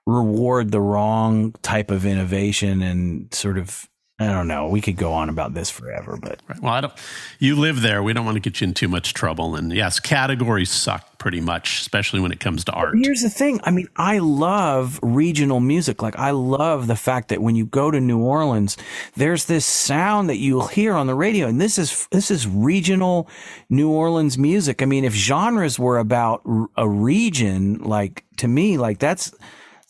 reward 0.06 0.70
the 0.70 0.80
wrong 0.80 1.52
type 1.62 1.90
of 1.90 2.04
innovation 2.04 2.82
and 2.82 3.32
sort 3.32 3.58
of 3.58 3.88
I 4.18 4.26
don't 4.26 4.46
know. 4.46 4.68
We 4.68 4.80
could 4.80 4.96
go 4.96 5.12
on 5.12 5.28
about 5.28 5.54
this 5.54 5.70
forever, 5.70 6.16
but 6.20 6.38
right. 6.48 6.60
well, 6.60 6.72
I 6.72 6.80
don't. 6.82 6.92
You 7.38 7.56
live 7.56 7.80
there. 7.80 8.02
We 8.02 8.12
don't 8.12 8.24
want 8.24 8.36
to 8.36 8.40
get 8.40 8.60
you 8.60 8.68
in 8.68 8.74
too 8.74 8.86
much 8.86 9.14
trouble. 9.14 9.56
And 9.56 9.72
yes, 9.72 9.98
categories 9.98 10.70
suck 10.70 11.18
pretty 11.18 11.40
much, 11.40 11.80
especially 11.80 12.20
when 12.20 12.30
it 12.30 12.38
comes 12.38 12.64
to 12.64 12.72
art. 12.72 12.94
Here's 13.00 13.22
the 13.22 13.30
thing. 13.30 13.60
I 13.64 13.70
mean, 13.70 13.88
I 13.96 14.18
love 14.18 15.00
regional 15.02 15.60
music. 15.60 16.02
Like, 16.02 16.16
I 16.18 16.30
love 16.30 16.86
the 16.86 16.96
fact 16.96 17.30
that 17.30 17.40
when 17.40 17.56
you 17.56 17.64
go 17.66 17.90
to 17.90 18.00
New 18.00 18.20
Orleans, 18.20 18.76
there's 19.16 19.46
this 19.46 19.64
sound 19.64 20.28
that 20.28 20.36
you'll 20.36 20.68
hear 20.68 20.92
on 20.92 21.06
the 21.06 21.14
radio, 21.14 21.48
and 21.48 21.60
this 21.60 21.78
is 21.78 22.06
this 22.12 22.30
is 22.30 22.46
regional 22.46 23.28
New 23.70 23.90
Orleans 23.90 24.36
music. 24.36 24.82
I 24.82 24.84
mean, 24.84 25.04
if 25.04 25.14
genres 25.14 25.78
were 25.78 25.98
about 25.98 26.42
a 26.76 26.88
region, 26.88 27.78
like 27.78 28.24
to 28.36 28.46
me, 28.46 28.78
like 28.78 28.98
that's 28.98 29.34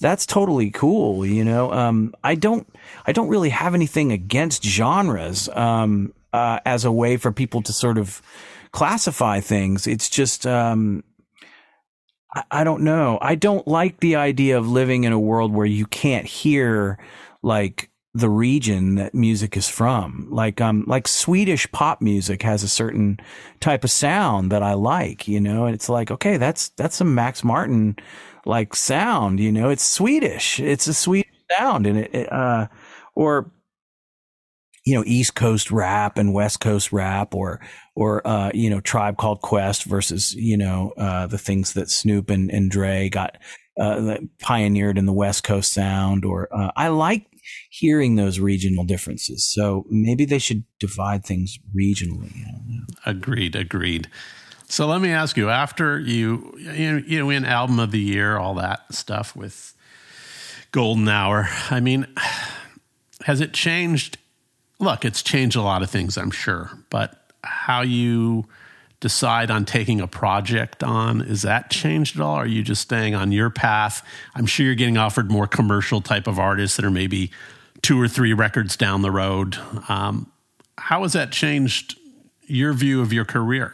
that's 0.02 0.26
totally 0.26 0.70
cool. 0.70 1.24
You 1.24 1.44
know, 1.44 1.72
um, 1.72 2.14
I 2.22 2.34
don't, 2.34 2.66
I 3.06 3.12
don't 3.12 3.28
really 3.28 3.50
have 3.50 3.74
anything 3.74 4.12
against 4.12 4.62
genres, 4.62 5.48
um, 5.48 6.12
uh, 6.32 6.58
as 6.66 6.84
a 6.84 6.92
way 6.92 7.16
for 7.16 7.32
people 7.32 7.62
to 7.62 7.72
sort 7.72 7.96
of 7.96 8.20
classify 8.72 9.40
things. 9.40 9.86
It's 9.86 10.10
just, 10.10 10.46
um, 10.46 11.04
I, 12.34 12.42
I 12.50 12.64
don't 12.64 12.82
know. 12.82 13.18
I 13.22 13.36
don't 13.36 13.66
like 13.66 14.00
the 14.00 14.16
idea 14.16 14.58
of 14.58 14.68
living 14.68 15.04
in 15.04 15.12
a 15.12 15.20
world 15.20 15.52
where 15.54 15.66
you 15.66 15.86
can't 15.86 16.26
hear 16.26 16.98
like 17.42 17.88
the 18.14 18.28
region 18.28 18.96
that 18.96 19.14
music 19.14 19.56
is 19.56 19.68
from. 19.68 20.28
Like, 20.30 20.60
um, 20.60 20.84
like 20.86 21.08
Swedish 21.08 21.70
pop 21.72 22.02
music 22.02 22.42
has 22.42 22.62
a 22.62 22.68
certain 22.68 23.18
type 23.60 23.84
of 23.84 23.90
sound 23.90 24.52
that 24.52 24.62
I 24.62 24.74
like, 24.74 25.28
you 25.28 25.40
know, 25.40 25.66
and 25.66 25.74
it's 25.74 25.88
like, 25.88 26.10
okay, 26.10 26.36
that's, 26.36 26.70
that's 26.70 26.96
some 26.96 27.14
Max 27.14 27.42
Martin, 27.42 27.96
like 28.44 28.74
sound, 28.74 29.40
you 29.40 29.52
know, 29.52 29.70
it's 29.70 29.84
Swedish. 29.84 30.58
It's 30.60 30.86
a 30.86 30.94
Swedish 30.94 31.30
sound 31.50 31.86
and 31.86 31.98
it, 31.98 32.14
it 32.14 32.32
uh, 32.32 32.68
or, 33.14 33.52
you 34.84 34.94
know, 34.94 35.04
East 35.06 35.34
Coast 35.34 35.70
rap 35.70 36.18
and 36.18 36.34
West 36.34 36.60
Coast 36.60 36.92
rap 36.92 37.34
or, 37.34 37.60
or, 37.94 38.26
uh, 38.26 38.50
you 38.52 38.68
know, 38.68 38.80
Tribe 38.80 39.16
Called 39.16 39.40
Quest 39.40 39.84
versus, 39.84 40.34
you 40.34 40.56
know, 40.56 40.92
uh, 40.96 41.26
the 41.26 41.38
things 41.38 41.74
that 41.74 41.90
Snoop 41.90 42.30
and, 42.30 42.50
and 42.50 42.70
Dre 42.70 43.08
got, 43.08 43.38
uh, 43.78 44.16
pioneered 44.40 44.98
in 44.98 45.06
the 45.06 45.12
West 45.12 45.44
Coast 45.44 45.72
sound 45.72 46.24
or, 46.24 46.48
uh, 46.54 46.72
I 46.76 46.88
like 46.88 47.26
hearing 47.70 48.16
those 48.16 48.40
regional 48.40 48.84
differences. 48.84 49.44
So 49.44 49.84
maybe 49.88 50.24
they 50.24 50.38
should 50.38 50.64
divide 50.80 51.24
things 51.24 51.58
regionally. 51.76 52.32
Agreed. 53.06 53.54
Agreed. 53.54 54.08
So 54.72 54.86
let 54.86 55.02
me 55.02 55.10
ask 55.10 55.36
you: 55.36 55.50
After 55.50 56.00
you, 56.00 56.54
you 56.56 57.18
know, 57.18 57.26
win 57.26 57.44
album 57.44 57.78
of 57.78 57.90
the 57.90 58.00
year, 58.00 58.38
all 58.38 58.54
that 58.54 58.94
stuff 58.94 59.36
with 59.36 59.74
Golden 60.70 61.06
Hour. 61.08 61.46
I 61.70 61.78
mean, 61.80 62.06
has 63.24 63.42
it 63.42 63.52
changed? 63.52 64.16
Look, 64.78 65.04
it's 65.04 65.22
changed 65.22 65.56
a 65.56 65.60
lot 65.60 65.82
of 65.82 65.90
things, 65.90 66.16
I'm 66.16 66.30
sure, 66.30 66.70
but 66.88 67.34
how 67.44 67.82
you 67.82 68.46
decide 69.00 69.50
on 69.50 69.66
taking 69.66 70.00
a 70.00 70.06
project 70.06 70.82
on 70.82 71.20
is 71.20 71.42
that 71.42 71.68
changed 71.68 72.16
at 72.16 72.22
all? 72.22 72.36
Are 72.36 72.46
you 72.46 72.62
just 72.62 72.80
staying 72.80 73.14
on 73.14 73.30
your 73.30 73.50
path? 73.50 74.02
I'm 74.34 74.46
sure 74.46 74.64
you're 74.64 74.74
getting 74.74 74.96
offered 74.96 75.30
more 75.30 75.46
commercial 75.46 76.00
type 76.00 76.26
of 76.26 76.38
artists 76.38 76.78
that 76.78 76.86
are 76.86 76.90
maybe 76.90 77.30
two 77.82 78.00
or 78.00 78.08
three 78.08 78.32
records 78.32 78.78
down 78.78 79.02
the 79.02 79.10
road. 79.10 79.58
Um, 79.90 80.32
how 80.78 81.02
has 81.02 81.12
that 81.12 81.30
changed 81.30 81.98
your 82.46 82.72
view 82.72 83.02
of 83.02 83.12
your 83.12 83.26
career? 83.26 83.72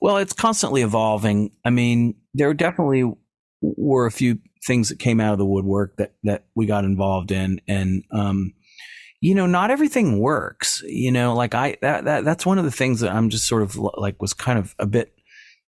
Well, 0.00 0.18
it's 0.18 0.32
constantly 0.32 0.82
evolving. 0.82 1.52
I 1.64 1.70
mean, 1.70 2.14
there 2.34 2.52
definitely 2.54 3.12
were 3.60 4.06
a 4.06 4.12
few 4.12 4.38
things 4.66 4.88
that 4.88 4.98
came 4.98 5.20
out 5.20 5.32
of 5.32 5.38
the 5.38 5.46
woodwork 5.46 5.96
that 5.96 6.14
that 6.24 6.44
we 6.54 6.66
got 6.66 6.84
involved 6.84 7.30
in, 7.30 7.60
and 7.66 8.04
um, 8.12 8.54
you 9.20 9.34
know, 9.34 9.46
not 9.46 9.70
everything 9.70 10.20
works. 10.20 10.82
You 10.86 11.12
know, 11.12 11.34
like 11.34 11.54
I 11.54 11.76
that, 11.82 12.04
that 12.04 12.24
that's 12.24 12.46
one 12.46 12.58
of 12.58 12.64
the 12.64 12.70
things 12.70 13.00
that 13.00 13.12
I'm 13.12 13.30
just 13.30 13.46
sort 13.46 13.62
of 13.62 13.76
like 13.76 14.20
was 14.20 14.32
kind 14.32 14.58
of 14.58 14.74
a 14.78 14.86
bit 14.86 15.12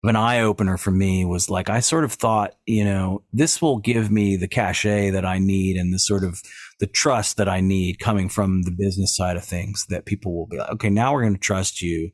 of 0.04 0.10
an 0.10 0.16
eye 0.16 0.40
opener 0.40 0.76
for 0.76 0.90
me 0.90 1.24
was 1.24 1.50
like 1.50 1.68
I 1.68 1.80
sort 1.80 2.04
of 2.04 2.12
thought, 2.12 2.54
you 2.66 2.84
know, 2.84 3.22
this 3.32 3.60
will 3.60 3.78
give 3.78 4.10
me 4.10 4.36
the 4.36 4.48
cachet 4.48 5.10
that 5.10 5.24
I 5.24 5.38
need 5.38 5.76
and 5.76 5.92
the 5.92 5.98
sort 5.98 6.22
of 6.22 6.42
the 6.78 6.86
trust 6.86 7.36
that 7.38 7.48
I 7.48 7.60
need 7.60 7.98
coming 7.98 8.28
from 8.28 8.62
the 8.62 8.70
business 8.70 9.16
side 9.16 9.36
of 9.36 9.44
things 9.44 9.86
that 9.88 10.06
people 10.06 10.36
will 10.36 10.46
be 10.46 10.58
like, 10.58 10.70
okay, 10.70 10.90
now 10.90 11.12
we're 11.12 11.22
going 11.22 11.34
to 11.34 11.40
trust 11.40 11.82
you 11.82 12.10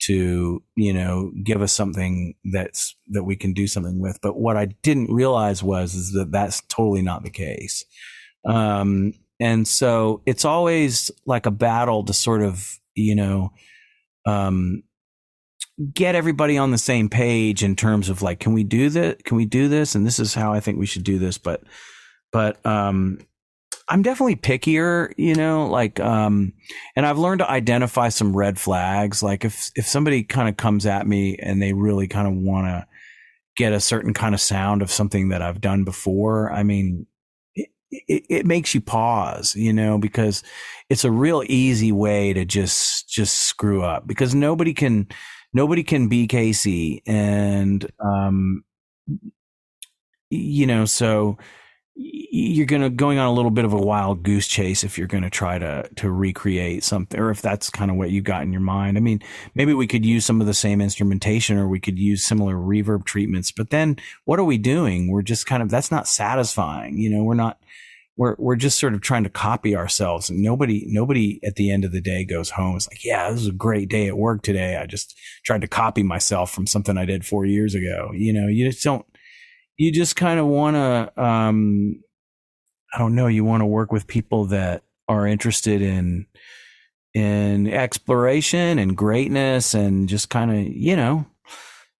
to 0.00 0.62
you 0.76 0.92
know 0.92 1.32
give 1.42 1.62
us 1.62 1.72
something 1.72 2.34
that's 2.52 2.94
that 3.08 3.24
we 3.24 3.36
can 3.36 3.52
do 3.52 3.66
something 3.66 3.98
with. 3.98 4.18
But 4.22 4.36
what 4.36 4.56
i 4.56 4.66
didn't 4.82 5.12
realize 5.12 5.62
was 5.62 5.94
is 5.94 6.12
that 6.12 6.32
that's 6.32 6.62
totally 6.68 7.02
not 7.02 7.24
the 7.24 7.30
case. 7.30 7.84
Um 8.44 9.14
and 9.40 9.66
so 9.66 10.22
it's 10.26 10.44
always 10.44 11.10
like 11.26 11.46
a 11.46 11.50
battle 11.50 12.04
to 12.04 12.12
sort 12.12 12.42
of 12.42 12.78
you 12.94 13.14
know 13.14 13.52
um 14.26 14.82
get 15.94 16.14
everybody 16.14 16.58
on 16.58 16.72
the 16.72 16.78
same 16.78 17.08
page 17.08 17.62
in 17.62 17.76
terms 17.76 18.08
of 18.08 18.22
like 18.22 18.40
can 18.40 18.52
we 18.52 18.64
do 18.64 18.88
that 18.90 19.24
can 19.24 19.36
we 19.36 19.46
do 19.46 19.68
this? 19.68 19.94
And 19.94 20.06
this 20.06 20.18
is 20.18 20.34
how 20.34 20.52
i 20.52 20.60
think 20.60 20.78
we 20.78 20.86
should 20.86 21.04
do 21.04 21.18
this 21.18 21.38
but 21.38 21.62
but 22.32 22.64
um 22.66 23.18
I'm 23.90 24.02
definitely 24.02 24.36
pickier, 24.36 25.12
you 25.16 25.34
know, 25.34 25.66
like, 25.66 25.98
um, 25.98 26.52
and 26.94 27.06
I've 27.06 27.18
learned 27.18 27.38
to 27.38 27.50
identify 27.50 28.10
some 28.10 28.36
red 28.36 28.60
flags. 28.60 29.22
Like 29.22 29.44
if, 29.44 29.70
if 29.76 29.86
somebody 29.86 30.22
kind 30.22 30.48
of 30.48 30.58
comes 30.58 30.84
at 30.84 31.06
me 31.06 31.36
and 31.36 31.62
they 31.62 31.72
really 31.72 32.06
kind 32.06 32.28
of 32.28 32.34
want 32.34 32.66
to 32.66 32.86
get 33.56 33.72
a 33.72 33.80
certain 33.80 34.12
kind 34.12 34.34
of 34.34 34.40
sound 34.42 34.82
of 34.82 34.90
something 34.90 35.30
that 35.30 35.40
I've 35.40 35.62
done 35.62 35.84
before, 35.84 36.52
I 36.52 36.64
mean, 36.64 37.06
it, 37.54 37.70
it, 37.90 38.24
it 38.28 38.46
makes 38.46 38.74
you 38.74 38.82
pause, 38.82 39.56
you 39.56 39.72
know, 39.72 39.96
because 39.96 40.42
it's 40.90 41.04
a 41.04 41.10
real 41.10 41.42
easy 41.46 41.90
way 41.90 42.34
to 42.34 42.44
just, 42.44 43.08
just 43.08 43.38
screw 43.38 43.82
up 43.82 44.06
because 44.06 44.34
nobody 44.34 44.74
can, 44.74 45.08
nobody 45.54 45.82
can 45.82 46.08
be 46.08 46.28
Kacey. 46.28 47.00
And, 47.06 47.90
um, 48.04 48.64
you 50.28 50.66
know, 50.66 50.84
so, 50.84 51.38
you're 52.00 52.66
going 52.66 52.82
to 52.82 52.90
going 52.90 53.18
on 53.18 53.26
a 53.26 53.32
little 53.32 53.50
bit 53.50 53.64
of 53.64 53.72
a 53.72 53.78
wild 53.78 54.22
goose 54.22 54.46
chase 54.46 54.84
if 54.84 54.96
you're 54.96 55.08
going 55.08 55.24
to 55.24 55.30
try 55.30 55.58
to 55.58 55.88
to 55.96 56.10
recreate 56.10 56.84
something 56.84 57.18
or 57.18 57.30
if 57.30 57.42
that's 57.42 57.70
kind 57.70 57.90
of 57.90 57.96
what 57.96 58.10
you 58.10 58.22
got 58.22 58.42
in 58.42 58.52
your 58.52 58.60
mind. 58.60 58.96
I 58.96 59.00
mean, 59.00 59.20
maybe 59.56 59.74
we 59.74 59.88
could 59.88 60.06
use 60.06 60.24
some 60.24 60.40
of 60.40 60.46
the 60.46 60.54
same 60.54 60.80
instrumentation 60.80 61.58
or 61.58 61.66
we 61.66 61.80
could 61.80 61.98
use 61.98 62.24
similar 62.24 62.54
reverb 62.54 63.04
treatments, 63.04 63.50
but 63.50 63.70
then 63.70 63.96
what 64.26 64.38
are 64.38 64.44
we 64.44 64.58
doing? 64.58 65.10
We're 65.10 65.22
just 65.22 65.46
kind 65.46 65.62
of 65.62 65.70
that's 65.70 65.90
not 65.90 66.06
satisfying. 66.06 66.98
You 66.98 67.10
know, 67.10 67.24
we're 67.24 67.34
not 67.34 67.58
we're 68.16 68.36
we're 68.38 68.56
just 68.56 68.78
sort 68.78 68.94
of 68.94 69.00
trying 69.00 69.24
to 69.24 69.30
copy 69.30 69.74
ourselves 69.74 70.30
and 70.30 70.40
nobody 70.40 70.84
nobody 70.86 71.40
at 71.42 71.56
the 71.56 71.70
end 71.70 71.84
of 71.84 71.92
the 71.92 72.00
day 72.00 72.24
goes 72.24 72.50
home 72.50 72.76
it's 72.76 72.88
like 72.88 73.04
yeah 73.04 73.30
this 73.30 73.40
was 73.40 73.48
a 73.48 73.52
great 73.52 73.88
day 73.88 74.08
at 74.08 74.18
work 74.18 74.42
today 74.42 74.76
i 74.76 74.84
just 74.86 75.16
tried 75.44 75.60
to 75.60 75.68
copy 75.68 76.02
myself 76.02 76.50
from 76.50 76.66
something 76.66 76.98
i 76.98 77.04
did 77.04 77.24
4 77.24 77.46
years 77.46 77.74
ago 77.74 78.10
you 78.12 78.32
know 78.32 78.48
you 78.48 78.68
just 78.68 78.82
don't 78.82 79.06
you 79.78 79.90
just 79.90 80.16
kind 80.16 80.38
of 80.38 80.46
want 80.46 80.76
to 80.76 81.22
um 81.22 82.02
i 82.92 82.98
don't 82.98 83.14
know 83.14 83.26
you 83.28 83.44
want 83.44 83.62
to 83.62 83.66
work 83.66 83.90
with 83.92 84.06
people 84.06 84.44
that 84.46 84.82
are 85.08 85.26
interested 85.26 85.80
in 85.80 86.26
in 87.14 87.66
exploration 87.66 88.78
and 88.78 88.96
greatness 88.96 89.74
and 89.74 90.08
just 90.08 90.28
kind 90.28 90.50
of 90.50 90.58
you 90.58 90.94
know. 90.94 91.26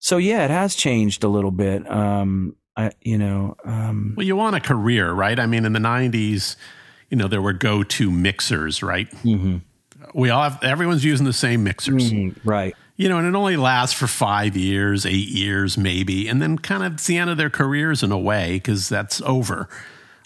So 0.01 0.17
yeah 0.17 0.45
it 0.45 0.51
has 0.51 0.75
changed 0.75 1.25
a 1.25 1.29
little 1.29 1.51
bit 1.51 1.91
um 1.91 2.55
i 2.77 2.93
you 3.01 3.19
know 3.19 3.57
um 3.65 4.15
well 4.17 4.27
you 4.27 4.37
want 4.37 4.55
a 4.55 4.61
career 4.61 5.11
right? 5.13 5.39
I 5.39 5.47
mean 5.47 5.65
in 5.65 5.73
the 5.73 5.81
90s 5.81 6.57
you 7.11 7.17
know 7.17 7.27
there 7.27 7.43
were 7.43 7.53
go-to 7.55 8.11
mixers 8.11 8.83
right? 8.83 9.11
Mm-hmm. 9.23 9.57
we 10.15 10.31
all 10.31 10.43
have 10.43 10.63
everyone's 10.63 11.05
using 11.05 11.27
the 11.27 11.33
same 11.33 11.65
mixers. 11.65 12.13
Mm-hmm. 12.13 12.49
right 12.49 12.77
you 12.99 13.09
know, 13.09 13.17
and 13.17 13.27
it 13.27 13.35
only 13.35 13.57
lasts 13.57 13.95
for 13.97 14.09
five 14.09 14.57
years, 14.57 15.07
eight 15.07 15.29
years, 15.29 15.79
maybe, 15.79 16.29
and 16.29 16.43
then 16.43 16.59
kind 16.59 16.83
of 16.83 16.95
it's 16.95 17.07
the 17.07 17.17
end 17.17 17.31
of 17.31 17.37
their 17.37 17.49
careers 17.49 18.03
in 18.03 18.11
a 18.11 18.19
way 18.19 18.55
because 18.55 18.89
that's 18.89 19.23
over. 19.23 19.69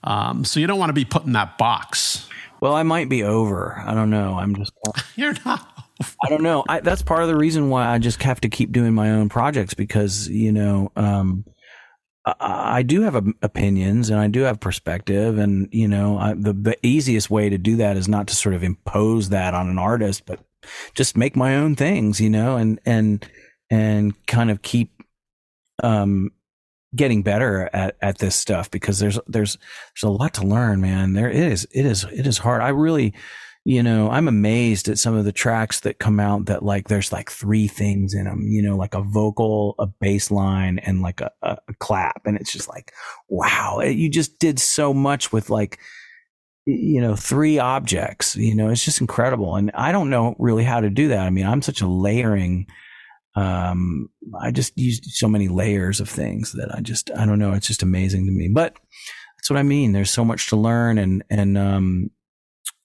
Um, 0.02 0.44
so 0.44 0.58
you 0.58 0.66
don't 0.66 0.78
want 0.78 0.88
to 0.88 0.94
be 0.94 1.04
put 1.04 1.24
in 1.24 1.32
that 1.32 1.58
box. 1.58 2.26
Well, 2.60 2.74
I 2.74 2.82
might 2.82 3.10
be 3.10 3.22
over. 3.22 3.78
I 3.78 3.92
don't 3.92 4.08
know. 4.08 4.38
I'm 4.38 4.56
just. 4.56 4.72
You're 5.16 5.34
not. 5.44 5.68
I 6.24 6.30
don't 6.30 6.42
know. 6.42 6.64
I, 6.66 6.80
that's 6.80 7.02
part 7.02 7.22
of 7.22 7.28
the 7.28 7.36
reason 7.36 7.68
why 7.68 7.86
I 7.86 7.98
just 7.98 8.22
have 8.22 8.40
to 8.40 8.48
keep 8.48 8.72
doing 8.72 8.94
my 8.94 9.10
own 9.10 9.28
projects 9.28 9.74
because 9.74 10.26
you 10.28 10.50
know 10.50 10.90
um, 10.96 11.44
I, 12.24 12.78
I, 12.78 12.82
do 12.82 13.02
have 13.02 13.14
opinions 13.42 14.10
and 14.10 14.18
I 14.18 14.26
do 14.28 14.40
have 14.40 14.58
perspective, 14.58 15.38
and 15.38 15.68
you 15.70 15.86
know 15.86 16.18
I, 16.18 16.32
the 16.32 16.54
the 16.54 16.86
easiest 16.86 17.30
way 17.30 17.50
to 17.50 17.58
do 17.58 17.76
that 17.76 17.98
is 17.98 18.08
not 18.08 18.28
to 18.28 18.34
sort 18.34 18.54
of 18.54 18.64
impose 18.64 19.28
that 19.28 19.54
on 19.54 19.68
an 19.68 19.78
artist, 19.78 20.24
but 20.26 20.40
just 20.94 21.16
make 21.16 21.36
my 21.36 21.56
own 21.56 21.76
things, 21.76 22.20
you 22.20 22.30
know, 22.30 22.56
and 22.56 22.80
and 22.84 23.26
and 23.70 24.26
kind 24.26 24.50
of 24.50 24.62
keep 24.62 24.90
um 25.82 26.30
getting 26.94 27.22
better 27.22 27.70
at, 27.72 27.96
at 28.02 28.18
this 28.18 28.36
stuff 28.36 28.70
because 28.70 28.98
there's 28.98 29.18
there's 29.26 29.56
there's 29.56 30.02
a 30.02 30.08
lot 30.08 30.34
to 30.34 30.46
learn, 30.46 30.80
man. 30.80 31.14
There 31.14 31.30
it 31.30 31.36
is 31.36 31.66
it 31.72 31.86
is 31.86 32.04
it 32.04 32.26
is 32.26 32.38
hard. 32.38 32.62
I 32.62 32.68
really 32.68 33.14
you 33.64 33.82
know, 33.82 34.10
I'm 34.10 34.26
amazed 34.26 34.88
at 34.88 34.98
some 34.98 35.14
of 35.14 35.24
the 35.24 35.32
tracks 35.32 35.80
that 35.80 36.00
come 36.00 36.18
out 36.18 36.46
that 36.46 36.64
like 36.64 36.88
there's 36.88 37.12
like 37.12 37.30
three 37.30 37.68
things 37.68 38.12
in 38.12 38.24
them, 38.24 38.48
you 38.48 38.60
know, 38.60 38.76
like 38.76 38.94
a 38.94 39.02
vocal, 39.02 39.76
a 39.78 39.86
bass 39.86 40.32
line, 40.32 40.80
and 40.80 41.00
like 41.00 41.20
a, 41.20 41.30
a, 41.42 41.58
a 41.68 41.74
clap. 41.74 42.22
And 42.26 42.36
it's 42.36 42.52
just 42.52 42.68
like, 42.68 42.92
wow, 43.28 43.80
you 43.80 44.08
just 44.08 44.40
did 44.40 44.58
so 44.58 44.92
much 44.92 45.32
with 45.32 45.48
like, 45.48 45.78
you 46.66 47.00
know, 47.00 47.16
three 47.16 47.58
objects, 47.58 48.36
you 48.36 48.54
know, 48.54 48.68
it's 48.68 48.84
just 48.84 49.00
incredible. 49.00 49.56
And 49.56 49.70
I 49.74 49.92
don't 49.92 50.10
know 50.10 50.36
really 50.38 50.64
how 50.64 50.80
to 50.80 50.90
do 50.90 51.08
that. 51.08 51.20
I 51.20 51.30
mean, 51.30 51.46
I'm 51.46 51.62
such 51.62 51.80
a 51.80 51.88
layering 51.88 52.66
um, 53.34 54.08
I 54.38 54.50
just 54.50 54.76
used 54.76 55.04
so 55.06 55.28
many 55.28 55.48
layers 55.48 56.00
of 56.00 56.08
things 56.08 56.52
that 56.52 56.74
I 56.74 56.80
just, 56.80 57.10
I 57.16 57.24
don't 57.24 57.38
know. 57.38 57.52
It's 57.52 57.66
just 57.66 57.82
amazing 57.82 58.26
to 58.26 58.32
me, 58.32 58.48
but 58.48 58.76
that's 59.36 59.50
what 59.50 59.58
I 59.58 59.62
mean. 59.62 59.92
There's 59.92 60.10
so 60.10 60.24
much 60.24 60.48
to 60.48 60.56
learn 60.56 60.98
and, 60.98 61.24
and, 61.30 61.56
um, 61.56 62.10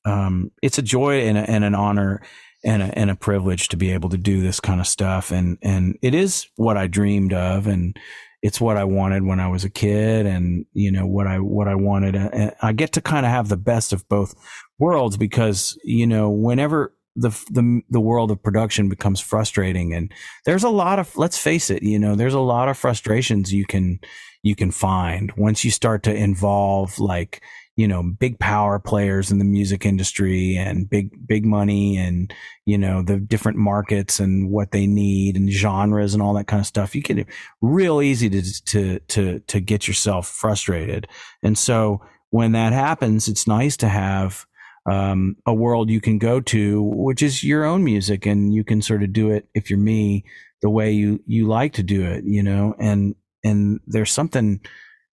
um, 0.06 0.52
it's 0.62 0.78
a 0.78 0.84
joy 0.84 1.28
and, 1.28 1.38
a, 1.38 1.50
and 1.50 1.66
an 1.66 1.76
honor 1.76 2.22
and 2.64 2.82
a, 2.82 2.98
and 2.98 3.12
a 3.12 3.16
privilege 3.16 3.68
to 3.70 3.78
be 3.78 3.92
able 3.92 4.10
to 4.10 4.18
do 4.18 4.42
this 4.42 4.62
kind 4.62 4.80
of 4.80 4.88
stuff. 4.88 5.32
And, 5.32 5.58
and 5.62 5.98
it 6.02 6.16
is 6.16 6.48
what 6.56 6.78
I 6.78 6.88
dreamed 6.88 7.34
of. 7.34 7.68
And 7.68 8.00
it's 8.42 8.62
what 8.62 8.78
I 8.78 8.84
wanted 8.84 9.24
when 9.24 9.40
I 9.40 9.48
was 9.48 9.64
a 9.64 9.70
kid 9.70 10.26
and, 10.26 10.66
you 10.74 10.92
know, 10.92 11.08
what 11.08 11.28
I, 11.28 11.40
what 11.40 11.68
I 11.68 11.76
wanted. 11.76 12.16
And 12.16 12.54
I 12.62 12.74
get 12.74 12.94
to 12.94 13.02
kind 13.02 13.26
of 13.26 13.32
have 13.32 13.50
the 13.50 13.58
best 13.58 13.94
of 13.94 14.08
both 14.08 14.36
worlds 14.78 15.18
because, 15.18 15.78
you 15.84 16.08
know, 16.08 16.30
whenever, 16.30 16.94
the 17.20 17.30
the 17.50 17.82
the 17.90 18.00
world 18.00 18.30
of 18.30 18.42
production 18.44 18.90
becomes 18.90 19.20
frustrating 19.20 19.92
and 19.92 20.14
there's 20.46 20.64
a 20.64 20.70
lot 20.70 21.00
of 21.00 21.18
let's 21.18 21.36
face 21.38 21.72
it 21.72 21.82
you 21.82 21.98
know 21.98 22.14
there's 22.14 22.36
a 22.36 22.40
lot 22.40 22.70
of 22.70 22.78
frustrations 22.78 23.52
you 23.52 23.66
can 23.66 24.00
you 24.44 24.56
can 24.56 24.70
find 24.70 25.32
once 25.36 25.66
you 25.66 25.72
start 25.72 26.04
to 26.04 26.14
involve 26.14 27.00
like 27.00 27.42
you 27.78 27.88
know 27.88 28.04
big 28.04 28.38
power 28.40 28.80
players 28.80 29.32
in 29.32 29.40
the 29.40 29.46
music 29.46 29.86
industry 29.86 30.58
and 30.58 30.90
big 30.90 31.10
big 31.26 31.46
money 31.46 31.98
and 31.98 32.34
you 32.66 32.78
know 32.78 33.02
the 33.02 33.18
different 33.18 33.58
markets 33.58 34.20
and 34.20 34.52
what 34.52 34.72
they 34.72 34.86
need 34.86 35.38
and 35.38 35.50
genres 35.50 36.14
and 36.14 36.22
all 36.22 36.34
that 36.34 36.48
kind 36.48 36.60
of 36.60 36.68
stuff 36.68 36.94
you 36.94 37.02
get 37.02 37.26
real 37.62 38.02
easy 38.02 38.30
to 38.30 38.42
to 38.66 39.00
to 39.08 39.40
to 39.48 39.62
get 39.62 39.88
yourself 39.88 40.28
frustrated 40.28 41.08
and 41.44 41.58
so 41.58 42.02
when 42.32 42.52
that 42.52 42.74
happens 42.74 43.30
it's 43.30 43.48
nice 43.48 43.78
to 43.78 43.88
have 43.88 44.46
um, 44.88 45.36
a 45.46 45.54
world 45.54 45.90
you 45.90 46.00
can 46.00 46.18
go 46.18 46.40
to, 46.40 46.82
which 46.82 47.22
is 47.22 47.44
your 47.44 47.66
own 47.66 47.84
music, 47.84 48.26
and 48.26 48.54
you 48.54 48.64
can 48.64 48.82
sort 48.82 49.04
of 49.04 49.12
do 49.12 49.32
it 49.32 49.48
if 49.54 49.70
you're 49.70 49.78
me 49.78 50.24
the 50.62 50.70
way 50.70 50.92
you 50.92 51.22
you 51.28 51.46
like 51.46 51.74
to 51.74 51.84
do 51.84 52.06
it, 52.06 52.24
you 52.24 52.42
know. 52.42 52.74
And 52.80 53.16
and 53.44 53.82
there's 53.86 54.12
something 54.12 54.62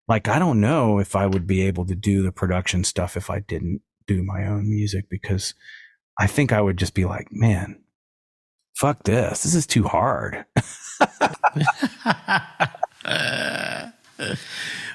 like 0.07 0.27
I 0.27 0.39
don't 0.39 0.61
know 0.61 0.99
if 0.99 1.15
I 1.15 1.25
would 1.25 1.47
be 1.47 1.61
able 1.61 1.85
to 1.85 1.95
do 1.95 2.23
the 2.23 2.31
production 2.31 2.83
stuff 2.83 3.17
if 3.17 3.29
I 3.29 3.39
didn't 3.39 3.81
do 4.07 4.23
my 4.23 4.45
own 4.45 4.69
music 4.69 5.05
because 5.09 5.53
I 6.19 6.27
think 6.27 6.53
I 6.53 6.61
would 6.61 6.77
just 6.77 6.93
be 6.93 7.05
like, 7.05 7.27
man, 7.31 7.81
fuck 8.75 9.03
this. 9.03 9.43
This 9.43 9.55
is 9.55 9.67
too 9.67 9.83
hard. 9.83 10.45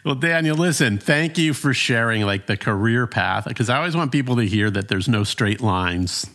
well, 0.04 0.14
Daniel, 0.18 0.56
listen, 0.56 0.98
thank 0.98 1.38
you 1.38 1.54
for 1.54 1.74
sharing 1.74 2.22
like 2.22 2.46
the 2.46 2.56
career 2.56 3.06
path 3.06 3.46
because 3.46 3.68
I 3.68 3.76
always 3.76 3.96
want 3.96 4.12
people 4.12 4.36
to 4.36 4.46
hear 4.46 4.70
that 4.70 4.88
there's 4.88 5.08
no 5.08 5.24
straight 5.24 5.60
lines, 5.60 6.26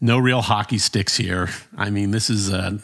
no 0.00 0.18
real 0.18 0.42
hockey 0.42 0.78
sticks 0.78 1.16
here. 1.16 1.48
I 1.76 1.90
mean, 1.90 2.10
this 2.10 2.28
is 2.28 2.52
a 2.52 2.78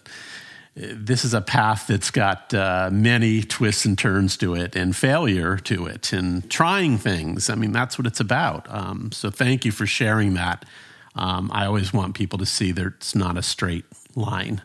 this 0.75 1.25
is 1.25 1.35
a 1.35 1.41
path 1.41 1.87
that's 1.87 2.11
got 2.11 2.55
uh, 2.55 2.89
many 2.91 3.43
twists 3.43 3.85
and 3.85 3.99
turns 3.99 4.37
to 4.39 4.55
it 4.55 4.75
and 4.75 4.97
failure 4.97 5.59
to 5.59 5.87
it 5.87 6.13
and 6.13 6.51
trying 6.51 6.97
things. 6.97 7.51
I 7.51 7.55
mean, 7.55 7.73
that's 7.73 7.99
what 7.99 8.07
it's 8.07 8.21
about. 8.21 8.67
Um, 8.71 9.13
so 9.13 9.31
thank 9.31 9.65
you 9.65 9.73
for 9.73 9.87
sharing 9.87 10.35
that. 10.35 10.65
Um, 11.15 11.51
I 11.53 11.67
always 11.67 11.93
want 11.93 12.15
people 12.15 12.39
to 12.39 12.47
see 12.47 12.73
that 12.73 12.87
it's 12.87 13.15
not 13.15 13.37
a 13.37 13.43
straight 13.43 13.85
line 14.15 14.63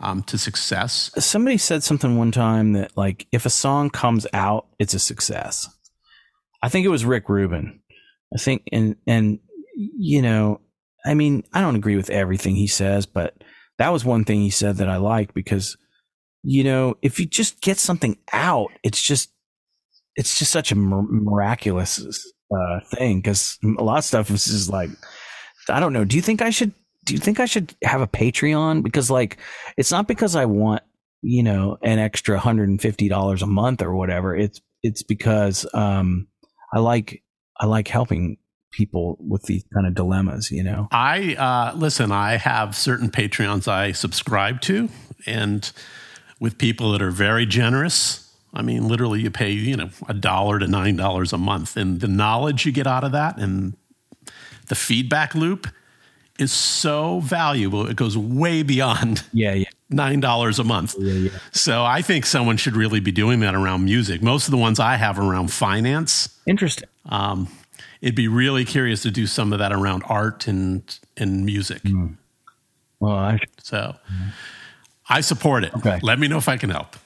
um, 0.00 0.24
to 0.24 0.38
success. 0.38 1.12
Somebody 1.18 1.56
said 1.56 1.84
something 1.84 2.18
one 2.18 2.32
time 2.32 2.72
that 2.72 2.96
like 2.96 3.28
if 3.30 3.46
a 3.46 3.50
song 3.50 3.90
comes 3.90 4.26
out, 4.32 4.66
it's 4.80 4.94
a 4.94 4.98
success. 4.98 5.68
I 6.62 6.68
think 6.68 6.84
it 6.84 6.90
was 6.90 7.04
Rick 7.04 7.28
Rubin. 7.28 7.80
I 8.34 8.38
think 8.38 8.68
and 8.72 8.96
and 9.06 9.38
you 9.76 10.20
know, 10.20 10.60
I 11.06 11.14
mean, 11.14 11.44
I 11.52 11.60
don't 11.60 11.76
agree 11.76 11.96
with 11.96 12.10
everything 12.10 12.56
he 12.56 12.66
says, 12.66 13.06
but 13.06 13.44
that 13.78 13.90
was 13.90 14.04
one 14.04 14.24
thing 14.24 14.40
he 14.40 14.50
said 14.50 14.76
that 14.76 14.88
I 14.88 14.96
liked 14.96 15.34
because 15.34 15.76
you 16.46 16.62
know, 16.62 16.96
if 17.00 17.18
you 17.18 17.24
just 17.24 17.62
get 17.62 17.78
something 17.78 18.18
out, 18.32 18.68
it's 18.82 19.00
just 19.00 19.30
it's 20.16 20.38
just 20.38 20.52
such 20.52 20.70
a 20.70 20.76
miraculous 20.76 21.98
uh, 22.54 22.80
thing 22.94 23.18
because 23.18 23.58
a 23.64 23.82
lot 23.82 23.98
of 23.98 24.04
stuff 24.04 24.30
is 24.30 24.44
just 24.44 24.70
like 24.70 24.90
I 25.68 25.80
don't 25.80 25.92
know. 25.92 26.04
Do 26.04 26.16
you 26.16 26.22
think 26.22 26.42
I 26.42 26.50
should 26.50 26.72
do 27.04 27.12
you 27.14 27.20
think 27.20 27.38
I 27.38 27.44
should 27.44 27.74
have 27.84 28.00
a 28.00 28.06
Patreon? 28.06 28.82
Because 28.82 29.10
like, 29.10 29.38
it's 29.76 29.92
not 29.92 30.08
because 30.08 30.36
I 30.36 30.46
want, 30.46 30.82
you 31.22 31.42
know, 31.42 31.76
an 31.82 31.98
extra 31.98 32.38
$150 32.38 33.42
a 33.42 33.46
month 33.46 33.82
or 33.82 33.94
whatever. 33.94 34.34
It's, 34.34 34.60
it's 34.82 35.02
because, 35.02 35.66
um, 35.74 36.28
I 36.72 36.78
like, 36.80 37.22
I 37.58 37.66
like 37.66 37.88
helping 37.88 38.38
people 38.74 39.16
with 39.20 39.44
these 39.44 39.64
kind 39.72 39.86
of 39.86 39.94
dilemmas, 39.94 40.50
you 40.50 40.62
know? 40.62 40.88
I, 40.90 41.34
uh, 41.34 41.76
listen, 41.76 42.10
I 42.12 42.36
have 42.36 42.76
certain 42.76 43.08
Patreons 43.10 43.68
I 43.68 43.92
subscribe 43.92 44.60
to 44.62 44.88
and 45.26 45.70
with 46.40 46.58
people 46.58 46.92
that 46.92 47.00
are 47.00 47.10
very 47.12 47.46
generous. 47.46 48.32
I 48.52 48.62
mean, 48.62 48.86
literally, 48.88 49.22
you 49.22 49.30
pay, 49.30 49.50
you 49.50 49.76
know, 49.76 49.90
a 50.08 50.14
dollar 50.14 50.58
to 50.58 50.66
nine 50.66 50.96
dollars 50.96 51.32
a 51.32 51.38
month, 51.38 51.76
and 51.76 52.00
the 52.00 52.08
knowledge 52.08 52.66
you 52.66 52.72
get 52.72 52.86
out 52.86 53.02
of 53.02 53.12
that 53.12 53.36
and 53.38 53.74
the 54.68 54.74
feedback 54.74 55.34
loop 55.34 55.66
is 56.38 56.52
so 56.52 57.20
valuable. 57.20 57.86
It 57.86 57.96
goes 57.96 58.16
way 58.16 58.62
beyond 58.62 59.24
yeah, 59.32 59.54
yeah. 59.54 59.68
nine 59.90 60.20
dollars 60.20 60.58
a 60.58 60.64
month. 60.64 60.94
Yeah, 60.98 61.12
yeah. 61.14 61.38
So 61.52 61.84
I 61.84 62.02
think 62.02 62.26
someone 62.26 62.56
should 62.56 62.76
really 62.76 63.00
be 63.00 63.12
doing 63.12 63.40
that 63.40 63.54
around 63.54 63.84
music. 63.84 64.22
Most 64.22 64.46
of 64.46 64.50
the 64.50 64.56
ones 64.58 64.80
I 64.80 64.96
have 64.96 65.18
around 65.18 65.52
finance. 65.52 66.28
Interesting. 66.46 66.88
Um, 67.06 67.48
it'd 68.04 68.14
be 68.14 68.28
really 68.28 68.66
curious 68.66 69.00
to 69.02 69.10
do 69.10 69.26
some 69.26 69.54
of 69.54 69.58
that 69.58 69.72
around 69.72 70.02
art 70.06 70.46
and 70.46 70.82
and 71.16 71.44
music. 71.44 71.82
Mm. 71.82 72.16
Well, 73.00 73.16
I, 73.16 73.38
so 73.62 73.96
mm. 74.12 74.32
I 75.08 75.22
support 75.22 75.64
it. 75.64 75.74
Okay. 75.74 75.98
Let 76.02 76.18
me 76.18 76.28
know 76.28 76.36
if 76.36 76.48
I 76.48 76.58
can 76.58 76.70
help. 76.70 76.96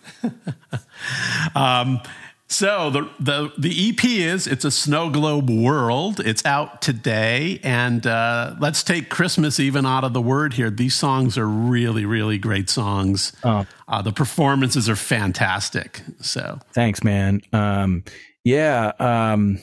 um, 1.55 2.01
so 2.49 2.91
the 2.91 3.09
the 3.21 3.53
the 3.57 3.91
EP 3.91 4.05
is 4.05 4.49
it's 4.49 4.65
a 4.65 4.73
snow 4.73 5.09
globe 5.09 5.49
world. 5.49 6.19
It's 6.19 6.45
out 6.45 6.83
today, 6.83 7.61
and 7.63 8.05
uh, 8.05 8.57
let's 8.59 8.83
take 8.83 9.09
Christmas 9.09 9.61
even 9.61 9.87
out 9.87 10.03
of 10.03 10.15
the 10.15 10.23
word 10.23 10.55
here. 10.55 10.69
These 10.69 10.97
songs 10.97 11.39
are 11.39 11.47
really 11.47 12.07
really 12.07 12.39
great 12.39 12.69
songs. 12.69 13.33
Oh. 13.45 13.67
Uh, 13.87 14.03
the 14.03 14.13
performances 14.13 14.89
are 14.89 14.97
fantastic. 14.97 16.03
So 16.21 16.59
thanks, 16.73 17.05
man. 17.05 17.43
Um, 17.53 18.03
yeah. 18.43 18.93
Um, 18.99 19.61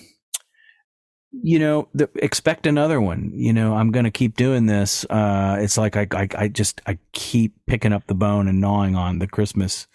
you 1.41 1.59
know, 1.59 1.87
the, 1.93 2.09
expect 2.15 2.65
another 2.65 3.01
one. 3.01 3.31
You 3.33 3.53
know, 3.53 3.75
I'm 3.75 3.91
going 3.91 4.05
to 4.05 4.11
keep 4.11 4.35
doing 4.35 4.65
this. 4.65 5.05
Uh, 5.09 5.57
it's 5.59 5.77
like 5.77 5.95
I, 5.95 6.07
I, 6.11 6.27
I 6.37 6.47
just 6.47 6.81
I 6.85 6.97
keep 7.11 7.53
picking 7.67 7.93
up 7.93 8.07
the 8.07 8.15
bone 8.15 8.47
and 8.47 8.61
gnawing 8.61 8.95
on 8.95 9.19
the 9.19 9.27
Christmas 9.27 9.87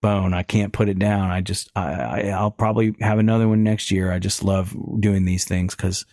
bone. 0.00 0.34
I 0.34 0.42
can't 0.42 0.72
put 0.72 0.88
it 0.88 0.98
down. 0.98 1.30
I 1.30 1.40
just, 1.40 1.70
I, 1.76 2.30
I 2.30 2.42
will 2.42 2.50
probably 2.50 2.94
have 3.00 3.18
another 3.18 3.48
one 3.48 3.62
next 3.62 3.90
year. 3.90 4.12
I 4.12 4.18
just 4.18 4.42
love 4.42 4.74
doing 4.98 5.24
these 5.24 5.44
things 5.44 5.74
because, 5.74 6.06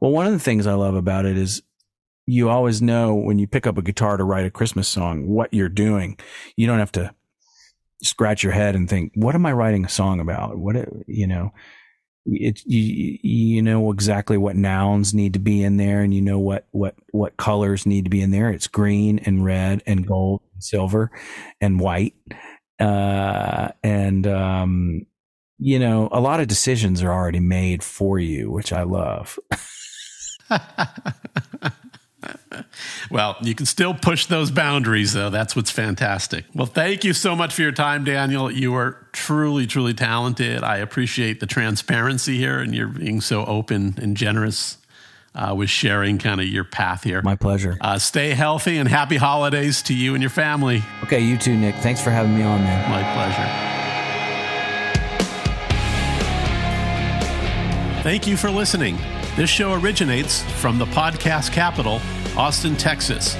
well, 0.00 0.10
one 0.12 0.26
of 0.26 0.32
the 0.32 0.38
things 0.38 0.66
I 0.66 0.74
love 0.74 0.94
about 0.94 1.26
it 1.26 1.36
is 1.36 1.62
you 2.26 2.48
always 2.48 2.80
know 2.80 3.14
when 3.14 3.38
you 3.38 3.46
pick 3.46 3.66
up 3.66 3.76
a 3.76 3.82
guitar 3.82 4.16
to 4.16 4.24
write 4.24 4.46
a 4.46 4.50
Christmas 4.50 4.88
song 4.88 5.28
what 5.28 5.52
you're 5.52 5.68
doing. 5.68 6.18
You 6.56 6.66
don't 6.66 6.78
have 6.78 6.92
to 6.92 7.14
scratch 8.02 8.42
your 8.42 8.52
head 8.52 8.74
and 8.74 8.88
think, 8.88 9.12
what 9.14 9.34
am 9.34 9.46
I 9.46 9.52
writing 9.52 9.84
a 9.84 9.90
song 9.90 10.20
about? 10.20 10.56
What, 10.56 10.76
you 11.06 11.26
know, 11.26 11.52
it, 12.26 12.64
you, 12.64 13.18
you 13.22 13.62
know 13.62 13.90
exactly 13.92 14.36
what 14.36 14.56
nouns 14.56 15.14
need 15.14 15.34
to 15.34 15.38
be 15.38 15.62
in 15.62 15.76
there 15.76 16.00
and 16.00 16.14
you 16.14 16.20
know 16.22 16.38
what, 16.38 16.66
what, 16.70 16.94
what 17.12 17.36
colors 17.36 17.86
need 17.86 18.04
to 18.04 18.10
be 18.10 18.20
in 18.20 18.30
there. 18.30 18.50
It's 18.50 18.66
green 18.66 19.18
and 19.20 19.44
red 19.44 19.82
and 19.86 20.06
gold 20.06 20.42
and 20.54 20.62
silver 20.62 21.10
and 21.60 21.80
white 21.80 22.14
uh, 22.78 23.68
and 23.82 24.26
um, 24.26 25.06
you 25.58 25.78
know, 25.78 26.08
a 26.12 26.20
lot 26.20 26.40
of 26.40 26.48
decisions 26.48 27.02
are 27.02 27.12
already 27.12 27.40
made 27.40 27.82
for 27.82 28.18
you, 28.18 28.50
which 28.50 28.72
I 28.72 28.82
love. 28.82 29.38
well, 33.10 33.36
you 33.42 33.54
can 33.54 33.66
still 33.66 33.94
push 33.94 34.26
those 34.26 34.50
boundaries, 34.50 35.12
though. 35.12 35.30
That's 35.30 35.54
what's 35.56 35.70
fantastic. 35.70 36.44
Well, 36.54 36.66
thank 36.66 37.04
you 37.04 37.12
so 37.12 37.34
much 37.34 37.54
for 37.54 37.62
your 37.62 37.72
time, 37.72 38.04
Daniel. 38.04 38.50
You 38.50 38.74
are 38.74 39.06
truly, 39.12 39.66
truly 39.66 39.94
talented. 39.94 40.62
I 40.62 40.78
appreciate 40.78 41.40
the 41.40 41.46
transparency 41.46 42.36
here 42.36 42.60
and 42.60 42.74
you're 42.74 42.88
being 42.88 43.20
so 43.20 43.44
open 43.44 43.94
and 44.00 44.16
generous 44.16 44.78
uh, 45.34 45.54
with 45.56 45.68
sharing 45.68 46.18
kind 46.18 46.40
of 46.40 46.46
your 46.46 46.64
path 46.64 47.02
here. 47.02 47.20
My 47.22 47.36
pleasure. 47.36 47.76
Uh, 47.80 47.98
stay 47.98 48.30
healthy 48.30 48.78
and 48.78 48.88
happy 48.88 49.16
holidays 49.16 49.82
to 49.82 49.94
you 49.94 50.14
and 50.14 50.22
your 50.22 50.30
family. 50.30 50.82
Okay, 51.04 51.20
you 51.20 51.36
too, 51.36 51.56
Nick. 51.56 51.74
Thanks 51.76 52.00
for 52.00 52.10
having 52.10 52.34
me 52.36 52.42
on, 52.42 52.60
man. 52.62 52.90
My 52.90 53.02
pleasure. 53.14 53.74
Thank 58.02 58.26
you 58.26 58.36
for 58.36 58.50
listening. 58.50 58.98
This 59.36 59.50
show 59.50 59.72
originates 59.74 60.42
from 60.60 60.78
the 60.78 60.86
podcast 60.86 61.50
capital, 61.52 62.00
Austin, 62.36 62.76
Texas. 62.76 63.36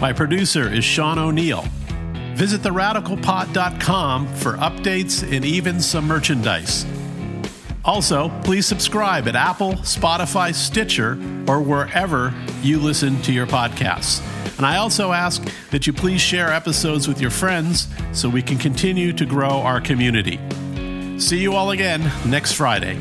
My 0.00 0.12
producer 0.12 0.72
is 0.72 0.84
Sean 0.84 1.20
O'Neill. 1.20 1.64
Visit 2.34 2.62
theradicalpod.com 2.62 4.26
for 4.34 4.54
updates 4.54 5.22
and 5.22 5.44
even 5.44 5.80
some 5.80 6.08
merchandise. 6.08 6.84
Also, 7.84 8.28
please 8.42 8.66
subscribe 8.66 9.28
at 9.28 9.36
Apple, 9.36 9.74
Spotify, 9.74 10.52
Stitcher, 10.52 11.12
or 11.46 11.60
wherever 11.60 12.34
you 12.60 12.80
listen 12.80 13.22
to 13.22 13.32
your 13.32 13.46
podcasts. 13.46 14.20
And 14.56 14.66
I 14.66 14.78
also 14.78 15.12
ask 15.12 15.48
that 15.70 15.86
you 15.86 15.92
please 15.92 16.20
share 16.20 16.52
episodes 16.52 17.06
with 17.06 17.20
your 17.20 17.30
friends 17.30 17.86
so 18.12 18.28
we 18.28 18.42
can 18.42 18.58
continue 18.58 19.12
to 19.12 19.24
grow 19.24 19.60
our 19.60 19.80
community. 19.80 20.40
See 21.20 21.38
you 21.38 21.54
all 21.54 21.70
again 21.70 22.10
next 22.28 22.54
Friday. 22.54 22.98